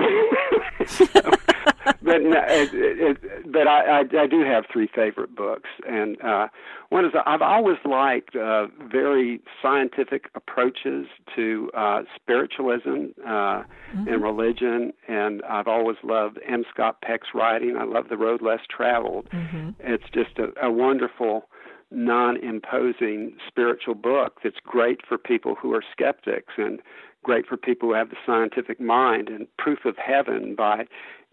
so, 0.86 1.06
but 2.02 2.22
no, 2.22 2.42
it, 2.48 2.70
it, 2.74 3.52
but 3.52 3.68
I, 3.68 4.00
I 4.00 4.04
I 4.24 4.28
do 4.28 4.44
have 4.44 4.66
three 4.72 4.90
favorite 4.94 5.36
books, 5.36 5.70
and 5.88 6.22
uh, 6.22 6.48
one 6.90 7.06
is 7.06 7.12
I've 7.26 7.42
always 7.42 7.78
liked 7.86 8.36
uh, 8.36 8.68
very 8.92 9.42
scientific 9.62 10.30
approaches 10.36 11.08
to 11.36 11.70
uh, 11.76 12.02
spiritualism 12.16 13.14
uh, 13.26 13.30
mm-hmm. 13.30 14.08
and 14.08 14.24
religion, 14.24 14.94
and 15.08 15.42
I've 15.44 15.68
always 15.68 15.98
loved 16.04 16.40
M. 16.48 16.64
Scott 16.74 17.02
Peck's 17.02 17.30
writing. 17.34 17.76
I 17.78 17.84
love 17.84 18.10
The 18.10 18.18
Road 18.18 18.42
Less 18.42 18.62
Traveled. 18.70 19.30
Mm-hmm. 19.32 19.72
It's 19.80 20.06
just 20.14 20.38
a, 20.38 20.54
a 20.66 20.72
wonderful 20.72 21.48
non 21.92 22.38
imposing 22.38 23.36
spiritual 23.48 23.96
book 23.96 24.40
that's 24.44 24.60
great 24.64 25.06
for 25.08 25.18
people 25.18 25.56
who 25.56 25.74
are 25.74 25.84
skeptics 25.92 26.54
and 26.58 26.82
great 27.24 27.48
for 27.48 27.58
people 27.58 27.90
who 27.90 27.96
have 27.96 28.10
the 28.10 28.16
scientific 28.26 28.80
mind. 28.80 29.30
And 29.30 29.48
Proof 29.58 29.86
of 29.86 29.98
Heaven 29.98 30.56
by 30.56 30.86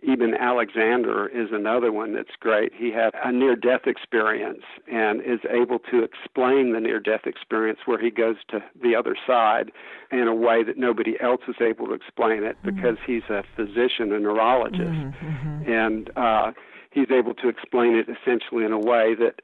Eben 0.06 0.34
Alexander 0.34 1.28
is 1.28 1.50
another 1.52 1.92
one 1.92 2.14
that's 2.14 2.34
great. 2.40 2.72
He 2.74 2.90
had 2.90 3.12
a 3.22 3.30
near 3.30 3.54
death 3.54 3.82
experience 3.86 4.62
and 4.90 5.20
is 5.20 5.40
able 5.48 5.78
to 5.90 6.02
explain 6.02 6.72
the 6.72 6.80
near 6.80 6.98
death 6.98 7.26
experience 7.26 7.80
where 7.84 8.00
he 8.00 8.10
goes 8.10 8.36
to 8.48 8.60
the 8.82 8.96
other 8.96 9.14
side 9.26 9.70
in 10.10 10.26
a 10.26 10.34
way 10.34 10.64
that 10.64 10.76
nobody 10.76 11.20
else 11.20 11.42
is 11.46 11.56
able 11.60 11.86
to 11.86 11.92
explain 11.92 12.42
it 12.42 12.56
mm-hmm. 12.56 12.74
because 12.74 12.96
he's 13.06 13.22
a 13.30 13.44
physician, 13.54 14.12
a 14.12 14.18
neurologist. 14.18 14.82
Mm-hmm. 14.82 15.26
mm-hmm. 15.26 15.70
And 15.70 16.10
uh, 16.16 16.52
he's 16.92 17.11
able 17.11 17.35
to 17.35 17.48
explain 17.48 17.94
it 17.94 18.07
essentially 18.09 18.64
in 18.64 18.72
a 18.72 18.78
way 18.78 19.14
that 19.14 19.40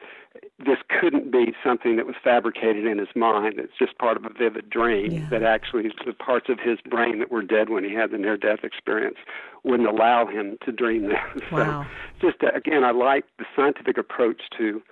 this 0.58 0.78
couldn't 0.88 1.30
be 1.30 1.54
something 1.64 1.96
that 1.96 2.06
was 2.06 2.16
fabricated 2.22 2.84
in 2.84 2.98
his 2.98 3.08
mind. 3.14 3.54
It's 3.58 3.72
just 3.78 3.96
part 3.98 4.16
of 4.16 4.24
a 4.24 4.30
vivid 4.30 4.68
dream 4.70 5.12
yeah. 5.12 5.28
that 5.30 5.42
actually 5.42 5.90
the 6.04 6.12
parts 6.12 6.48
of 6.48 6.58
his 6.60 6.78
brain 6.88 7.18
that 7.20 7.30
were 7.30 7.42
dead 7.42 7.70
when 7.70 7.84
he 7.84 7.94
had 7.94 8.10
the 8.10 8.18
near 8.18 8.36
death 8.36 8.60
experience 8.62 9.16
wouldn't 9.64 9.88
allow 9.88 10.26
him 10.26 10.58
to 10.64 10.72
dream 10.72 11.08
that. 11.08 11.24
Wow. 11.52 11.86
so 12.20 12.30
just 12.30 12.42
uh, 12.42 12.50
again, 12.54 12.84
I 12.84 12.90
like 12.90 13.24
the 13.38 13.46
scientific 13.56 13.96
approach 13.96 14.42
to 14.58 14.82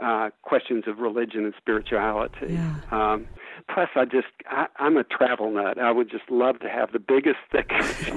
uh, 0.00 0.30
questions 0.42 0.84
of 0.86 0.98
religion 1.00 1.44
and 1.44 1.54
spirituality. 1.58 2.46
Yeah. 2.54 2.74
Um, 2.90 3.26
plus, 3.72 3.88
I 3.96 4.04
just 4.04 4.28
I, 4.48 4.66
I'm 4.78 4.96
a 4.96 5.04
travel 5.04 5.50
nut. 5.50 5.78
I 5.78 5.90
would 5.90 6.10
just 6.10 6.30
love 6.30 6.60
to 6.60 6.68
have 6.68 6.92
the 6.92 6.98
biggest, 6.98 7.38
thickest 7.52 8.10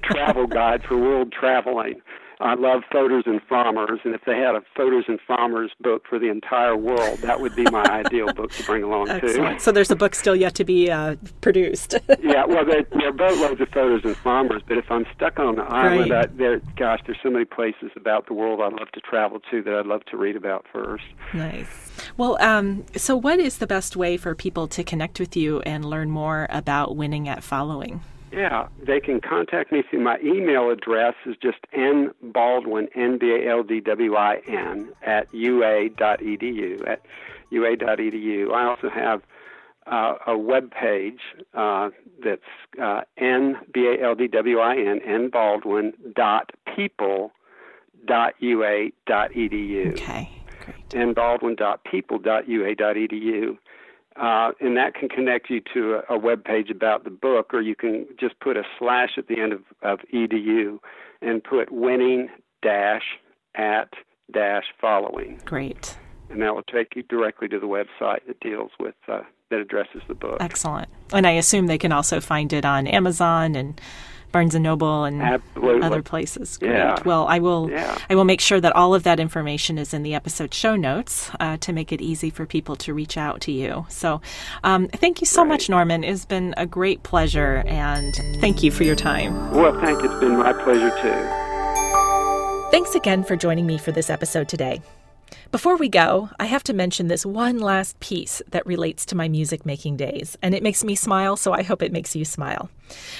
travel 0.02 0.46
guide 0.46 0.82
for 0.82 0.96
world 0.96 1.32
traveling. 1.32 2.00
I 2.40 2.54
love 2.54 2.82
Fodor's 2.92 3.24
and 3.26 3.40
Frommer's, 3.48 4.00
and 4.04 4.14
if 4.14 4.22
they 4.26 4.36
had 4.36 4.54
a 4.54 4.62
Fodor's 4.76 5.06
and 5.08 5.18
Frommer's 5.26 5.70
book 5.80 6.04
for 6.08 6.18
the 6.18 6.28
entire 6.28 6.76
world, 6.76 7.18
that 7.20 7.40
would 7.40 7.56
be 7.56 7.64
my 7.70 7.84
ideal 7.90 8.32
book 8.34 8.50
to 8.52 8.62
bring 8.64 8.82
along 8.82 9.08
Excellent. 9.08 9.58
too. 9.58 9.64
So 9.64 9.72
there's 9.72 9.90
a 9.90 9.96
book 9.96 10.14
still 10.14 10.36
yet 10.36 10.54
to 10.56 10.64
be 10.64 10.90
uh, 10.90 11.16
produced. 11.40 11.94
yeah, 12.22 12.44
well, 12.44 12.64
there, 12.64 12.84
there 12.90 13.08
are 13.08 13.12
boatloads 13.12 13.60
of 13.60 13.68
Fodor's 13.68 14.04
and 14.04 14.16
Frommer's, 14.16 14.62
but 14.66 14.76
if 14.76 14.90
I'm 14.90 15.06
stuck 15.14 15.38
on 15.38 15.58
an 15.58 15.66
island, 15.68 16.12
I, 16.12 16.26
there, 16.26 16.60
gosh, 16.76 17.00
there's 17.06 17.18
so 17.22 17.30
many 17.30 17.46
places 17.46 17.90
about 17.96 18.26
the 18.26 18.34
world 18.34 18.60
I'd 18.60 18.78
love 18.78 18.90
to 18.92 19.00
travel 19.00 19.40
to 19.50 19.62
that 19.62 19.74
I'd 19.74 19.86
love 19.86 20.04
to 20.06 20.16
read 20.16 20.36
about 20.36 20.66
first. 20.72 21.04
Nice. 21.32 21.90
Well, 22.16 22.36
um, 22.42 22.84
so 22.96 23.16
what 23.16 23.38
is 23.38 23.58
the 23.58 23.66
best 23.66 23.96
way 23.96 24.16
for 24.16 24.34
people 24.34 24.68
to 24.68 24.84
connect 24.84 25.18
with 25.18 25.36
you 25.36 25.60
and 25.60 25.84
learn 25.84 26.10
more 26.10 26.46
about 26.50 26.96
winning 26.96 27.28
at 27.28 27.42
following? 27.42 28.02
Yeah, 28.36 28.68
they 28.86 29.00
can 29.00 29.22
contact 29.22 29.72
me 29.72 29.82
through 29.88 30.00
my 30.00 30.18
email 30.22 30.68
address 30.68 31.14
is 31.24 31.36
just 31.42 31.56
n 31.72 32.10
baldwin 32.22 32.88
N-B-A-L-D-W-I-N, 32.94 34.88
at 35.02 35.32
ua.edu, 35.32 36.86
at 36.86 37.00
ua.edu. 37.48 38.52
I 38.52 38.64
also 38.64 38.90
have 38.90 39.22
uh, 39.86 40.16
a 40.26 40.36
web 40.36 40.70
page 40.70 41.20
uh, 41.54 41.88
that's 42.22 42.42
uh, 42.80 43.00
n-b-a-l-d-w-i-n, 43.16 45.00
nbaldwin 45.00 45.92
dot 46.14 46.50
people 46.74 47.32
dot 48.04 48.34
ua 48.40 48.90
dot 49.06 49.30
edu. 49.30 49.92
Okay, 49.92 50.30
great. 50.60 50.94
N 50.94 51.14
baldwin 51.14 51.54
dot 51.54 51.84
people 51.84 52.18
dot 52.18 52.46
ua 52.46 52.74
dot 52.74 52.96
edu. 52.96 53.56
Uh, 54.20 54.52
and 54.60 54.76
that 54.76 54.94
can 54.94 55.08
connect 55.08 55.50
you 55.50 55.60
to 55.74 56.00
a, 56.08 56.14
a 56.14 56.18
web 56.18 56.42
page 56.42 56.70
about 56.70 57.04
the 57.04 57.10
book, 57.10 57.52
or 57.52 57.60
you 57.60 57.76
can 57.76 58.06
just 58.18 58.38
put 58.40 58.56
a 58.56 58.62
slash 58.78 59.10
at 59.18 59.28
the 59.28 59.38
end 59.40 59.52
of, 59.52 59.60
of 59.82 59.98
edu 60.12 60.78
and 61.20 61.44
put 61.44 61.70
winning 61.70 62.28
dash 62.62 63.02
at 63.54 63.90
dash 64.32 64.64
following. 64.80 65.40
Great. 65.44 65.96
And 66.30 66.40
that 66.42 66.54
will 66.54 66.62
take 66.62 66.96
you 66.96 67.02
directly 67.02 67.46
to 67.48 67.60
the 67.60 67.66
website 67.66 68.26
that 68.26 68.40
deals 68.40 68.70
with 68.80 68.94
uh, 69.06 69.20
that 69.50 69.60
addresses 69.60 70.02
the 70.08 70.14
book. 70.14 70.38
Excellent. 70.40 70.88
And 71.12 71.26
I 71.26 71.32
assume 71.32 71.66
they 71.66 71.78
can 71.78 71.92
also 71.92 72.20
find 72.20 72.52
it 72.52 72.64
on 72.64 72.86
Amazon 72.86 73.54
and 73.54 73.80
Barnes 74.32 74.54
and 74.54 74.62
Noble 74.62 75.04
and 75.04 75.22
Absolutely. 75.22 75.82
other 75.82 76.02
places. 76.02 76.58
Great. 76.58 76.72
Yeah. 76.72 76.96
Well, 77.04 77.26
I 77.26 77.38
will. 77.38 77.70
Yeah. 77.70 77.96
I 78.10 78.14
will 78.14 78.24
make 78.24 78.40
sure 78.40 78.60
that 78.60 78.74
all 78.76 78.94
of 78.94 79.02
that 79.04 79.18
information 79.18 79.78
is 79.78 79.94
in 79.94 80.02
the 80.02 80.14
episode 80.14 80.52
show 80.52 80.76
notes 80.76 81.30
uh, 81.40 81.56
to 81.58 81.72
make 81.72 81.92
it 81.92 82.00
easy 82.02 82.28
for 82.30 82.44
people 82.46 82.76
to 82.76 82.92
reach 82.92 83.16
out 83.16 83.40
to 83.42 83.52
you. 83.52 83.86
So, 83.88 84.20
um, 84.64 84.88
thank 84.88 85.20
you 85.20 85.26
so 85.26 85.42
Right. 85.42 85.48
much, 85.48 85.68
Norman. 85.68 86.04
It's 86.04 86.24
been 86.26 86.54
a 86.56 86.66
great 86.66 87.02
pleasure, 87.02 87.62
and 87.66 88.14
thank 88.40 88.62
you 88.62 88.70
for 88.70 88.84
your 88.84 88.96
time. 88.96 89.50
Well, 89.52 89.78
thank 89.80 90.02
you. 90.02 90.10
It's 90.10 90.20
been 90.20 90.36
my 90.36 90.52
pleasure 90.52 90.90
too. 91.00 92.70
Thanks 92.70 92.94
again 92.94 93.22
for 93.24 93.36
joining 93.36 93.66
me 93.66 93.78
for 93.78 93.92
this 93.92 94.10
episode 94.10 94.48
today. 94.48 94.82
Before 95.52 95.76
we 95.76 95.88
go, 95.88 96.30
I 96.38 96.46
have 96.46 96.64
to 96.64 96.72
mention 96.72 97.08
this 97.08 97.24
one 97.24 97.58
last 97.58 97.98
piece 98.00 98.42
that 98.50 98.66
relates 98.66 99.06
to 99.06 99.16
my 99.16 99.28
music 99.28 99.64
making 99.64 99.96
days, 99.96 100.36
and 100.42 100.54
it 100.54 100.62
makes 100.62 100.84
me 100.84 100.94
smile, 100.94 101.36
so 101.36 101.52
I 101.52 101.62
hope 101.62 101.82
it 101.82 101.92
makes 101.92 102.14
you 102.14 102.24
smile. 102.24 102.68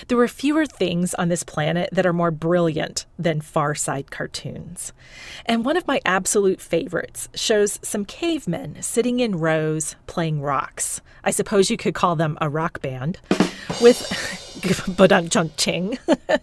There 0.09 0.19
are 0.19 0.29
fewer 0.29 0.67
things 0.67 1.15
on 1.15 1.29
this 1.29 1.43
planet 1.43 1.89
that 1.93 2.07
are 2.07 2.13
more 2.13 2.31
brilliant 2.31 3.07
than 3.19 3.41
Far 3.41 3.75
Side 3.75 4.11
cartoons. 4.11 4.93
And 5.45 5.65
one 5.65 5.77
of 5.77 5.87
my 5.87 6.01
absolute 6.05 6.61
favorites 6.61 7.29
shows 7.35 7.79
some 7.83 8.05
cavemen 8.05 8.83
sitting 8.83 9.21
in 9.21 9.39
rows 9.39 9.97
playing 10.07 10.41
rocks. 10.41 11.01
I 11.25 11.31
suppose 11.31 11.71
you 11.71 11.77
could 11.77 11.95
call 11.95 12.17
them 12.17 12.39
a 12.41 12.49
rock 12.49 12.81
band. 12.81 13.19
With 13.81 13.99
badunk 14.97 15.51
ching, 15.57 15.99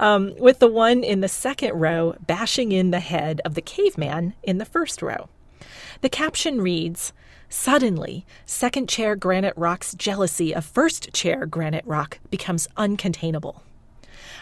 um, 0.00 0.34
with 0.38 0.58
the 0.58 0.68
one 0.68 1.04
in 1.04 1.20
the 1.20 1.28
second 1.28 1.74
row 1.74 2.14
bashing 2.20 2.72
in 2.72 2.90
the 2.90 3.00
head 3.00 3.40
of 3.44 3.54
the 3.54 3.62
caveman 3.62 4.34
in 4.42 4.58
the 4.58 4.64
first 4.64 5.02
row. 5.02 5.28
The 6.00 6.08
caption 6.08 6.60
reads 6.60 7.12
Suddenly, 7.48 8.26
second 8.46 8.88
chair 8.88 9.14
Granite 9.14 9.56
Rock's 9.56 9.94
jealousy 9.94 10.54
of 10.54 10.64
first 10.64 11.12
chair 11.12 11.46
Granite 11.46 11.86
Rock 11.86 12.18
becomes 12.30 12.66
uncontainable. 12.76 13.60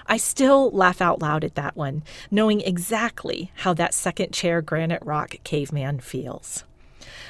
I 0.07 0.17
still 0.17 0.71
laugh 0.71 1.01
out 1.01 1.21
loud 1.21 1.45
at 1.45 1.55
that 1.55 1.77
one, 1.77 2.03
knowing 2.31 2.61
exactly 2.61 3.53
how 3.57 3.75
that 3.75 3.95
second 3.95 4.33
chair 4.33 4.63
Granite 4.63 5.05
Rock 5.05 5.37
caveman 5.45 6.01
feels. 6.01 6.65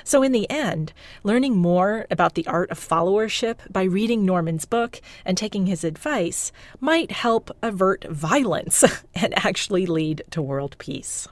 So, 0.04 0.22
in 0.22 0.32
the 0.32 0.48
end, 0.50 0.92
learning 1.22 1.56
more 1.56 2.06
about 2.10 2.34
the 2.34 2.46
art 2.46 2.70
of 2.70 2.78
followership 2.78 3.58
by 3.70 3.84
reading 3.84 4.24
Norman's 4.24 4.64
book 4.64 5.00
and 5.24 5.36
taking 5.36 5.66
his 5.66 5.84
advice 5.84 6.52
might 6.80 7.10
help 7.10 7.50
avert 7.62 8.04
violence 8.04 8.84
and 9.14 9.36
actually 9.44 9.86
lead 9.86 10.22
to 10.30 10.42
world 10.42 10.76
peace. 10.78 11.28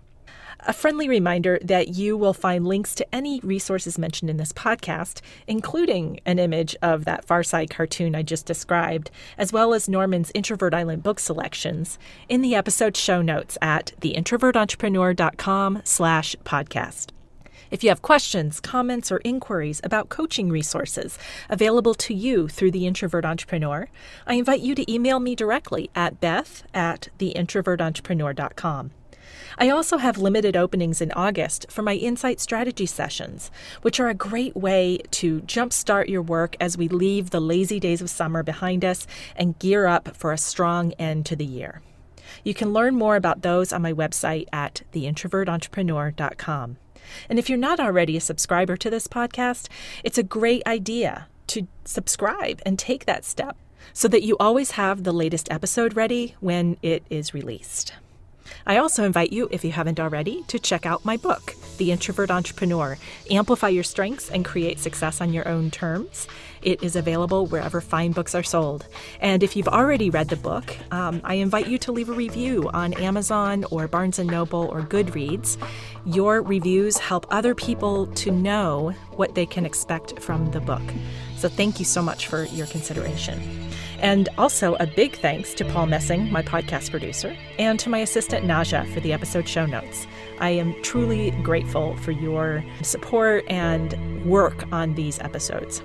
A 0.66 0.72
friendly 0.74 1.08
reminder 1.08 1.58
that 1.62 1.88
you 1.88 2.16
will 2.16 2.34
find 2.34 2.66
links 2.66 2.94
to 2.96 3.14
any 3.14 3.40
resources 3.40 3.98
mentioned 3.98 4.28
in 4.30 4.36
this 4.36 4.52
podcast, 4.52 5.22
including 5.46 6.20
an 6.26 6.38
image 6.38 6.76
of 6.82 7.06
that 7.06 7.24
Far 7.24 7.42
Side 7.42 7.70
cartoon 7.70 8.14
I 8.14 8.22
just 8.22 8.44
described, 8.44 9.10
as 9.38 9.52
well 9.52 9.72
as 9.72 9.88
Norman's 9.88 10.30
Introvert 10.34 10.74
Island 10.74 11.02
book 11.02 11.18
selections, 11.18 11.98
in 12.28 12.42
the 12.42 12.54
episode 12.54 12.96
show 12.96 13.22
notes 13.22 13.56
at 13.62 13.92
theintrovertentrepreneur.com 14.00 15.82
slash 15.84 16.36
podcast. 16.44 17.10
If 17.70 17.84
you 17.84 17.90
have 17.90 18.02
questions, 18.02 18.58
comments, 18.58 19.12
or 19.12 19.20
inquiries 19.24 19.80
about 19.84 20.08
coaching 20.08 20.50
resources 20.50 21.18
available 21.48 21.94
to 21.94 22.14
you 22.14 22.48
through 22.48 22.72
the 22.72 22.86
Introvert 22.86 23.24
Entrepreneur, 23.24 23.88
I 24.26 24.34
invite 24.34 24.60
you 24.60 24.74
to 24.74 24.92
email 24.92 25.20
me 25.20 25.36
directly 25.36 25.88
at 25.94 26.20
beth 26.20 26.64
at 26.74 27.08
theintrovertentrepreneur.com. 27.18 28.90
I 29.58 29.68
also 29.68 29.98
have 29.98 30.18
limited 30.18 30.56
openings 30.56 31.00
in 31.00 31.12
August 31.12 31.66
for 31.70 31.82
my 31.82 31.94
Insight 31.94 32.40
Strategy 32.40 32.86
sessions, 32.86 33.50
which 33.82 34.00
are 34.00 34.08
a 34.08 34.14
great 34.14 34.56
way 34.56 34.98
to 35.12 35.40
jumpstart 35.42 36.08
your 36.08 36.22
work 36.22 36.56
as 36.60 36.76
we 36.76 36.88
leave 36.88 37.30
the 37.30 37.40
lazy 37.40 37.78
days 37.78 38.00
of 38.00 38.10
summer 38.10 38.42
behind 38.42 38.84
us 38.84 39.06
and 39.36 39.58
gear 39.58 39.86
up 39.86 40.16
for 40.16 40.32
a 40.32 40.38
strong 40.38 40.92
end 40.92 41.26
to 41.26 41.36
the 41.36 41.44
year. 41.44 41.82
You 42.44 42.54
can 42.54 42.72
learn 42.72 42.94
more 42.94 43.16
about 43.16 43.42
those 43.42 43.72
on 43.72 43.82
my 43.82 43.92
website 43.92 44.46
at 44.52 44.82
theintrovertentrepreneur.com. 44.92 46.76
And 47.28 47.38
if 47.38 47.48
you're 47.48 47.58
not 47.58 47.80
already 47.80 48.16
a 48.16 48.20
subscriber 48.20 48.76
to 48.76 48.90
this 48.90 49.06
podcast, 49.06 49.68
it's 50.04 50.18
a 50.18 50.22
great 50.22 50.62
idea 50.66 51.26
to 51.48 51.66
subscribe 51.84 52.60
and 52.64 52.78
take 52.78 53.06
that 53.06 53.24
step 53.24 53.56
so 53.92 54.08
that 54.08 54.22
you 54.22 54.36
always 54.38 54.72
have 54.72 55.02
the 55.02 55.12
latest 55.12 55.50
episode 55.50 55.96
ready 55.96 56.36
when 56.40 56.76
it 56.82 57.02
is 57.10 57.34
released. 57.34 57.94
I 58.66 58.76
also 58.76 59.04
invite 59.04 59.32
you, 59.32 59.48
if 59.50 59.64
you 59.64 59.72
haven't 59.72 60.00
already, 60.00 60.42
to 60.48 60.58
check 60.58 60.84
out 60.84 61.04
my 61.04 61.16
book, 61.16 61.54
The 61.78 61.92
Introvert 61.92 62.30
Entrepreneur 62.30 62.98
Amplify 63.30 63.68
Your 63.68 63.84
Strengths 63.84 64.30
and 64.30 64.44
Create 64.44 64.78
Success 64.78 65.20
on 65.20 65.32
Your 65.32 65.48
Own 65.48 65.70
Terms. 65.70 66.26
It 66.62 66.82
is 66.82 66.96
available 66.96 67.46
wherever 67.46 67.80
fine 67.80 68.12
books 68.12 68.34
are 68.34 68.42
sold. 68.42 68.86
And 69.20 69.42
if 69.42 69.56
you've 69.56 69.68
already 69.68 70.10
read 70.10 70.28
the 70.28 70.36
book, 70.36 70.76
um, 70.90 71.20
I 71.24 71.34
invite 71.34 71.68
you 71.68 71.78
to 71.78 71.92
leave 71.92 72.08
a 72.08 72.12
review 72.12 72.68
on 72.74 72.92
Amazon 72.94 73.64
or 73.70 73.88
Barnes 73.88 74.18
& 74.18 74.24
Noble 74.24 74.66
or 74.66 74.82
Goodreads. 74.82 75.56
Your 76.04 76.42
reviews 76.42 76.98
help 76.98 77.26
other 77.30 77.54
people 77.54 78.06
to 78.08 78.30
know 78.30 78.90
what 79.12 79.34
they 79.34 79.46
can 79.46 79.64
expect 79.64 80.20
from 80.20 80.50
the 80.50 80.60
book. 80.60 80.82
So 81.36 81.48
thank 81.48 81.78
you 81.78 81.84
so 81.84 82.02
much 82.02 82.26
for 82.26 82.44
your 82.44 82.66
consideration. 82.66 83.40
And 84.00 84.28
also 84.38 84.76
a 84.76 84.86
big 84.86 85.16
thanks 85.16 85.52
to 85.54 85.64
Paul 85.64 85.86
Messing, 85.86 86.30
my 86.32 86.42
podcast 86.42 86.90
producer, 86.90 87.36
and 87.58 87.78
to 87.80 87.90
my 87.90 87.98
assistant 87.98 88.46
Naja 88.46 88.90
for 88.94 89.00
the 89.00 89.12
episode 89.12 89.46
show 89.46 89.66
notes. 89.66 90.06
I 90.38 90.50
am 90.50 90.74
truly 90.82 91.32
grateful 91.42 91.96
for 91.98 92.12
your 92.12 92.64
support 92.82 93.44
and 93.48 94.24
work 94.24 94.70
on 94.72 94.94
these 94.94 95.18
episodes. 95.20 95.82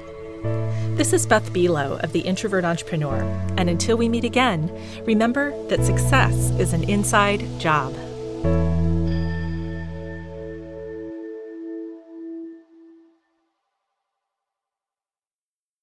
This 0.95 1.13
is 1.13 1.25
Beth 1.25 1.51
Buelow 1.51 2.01
of 2.03 2.13
The 2.13 2.21
Introvert 2.21 2.63
Entrepreneur, 2.63 3.21
and 3.57 3.69
until 3.69 3.97
we 3.97 4.07
meet 4.07 4.23
again, 4.23 4.71
remember 5.05 5.51
that 5.67 5.83
success 5.83 6.51
is 6.59 6.73
an 6.73 6.89
inside 6.89 7.45
job. 7.59 7.93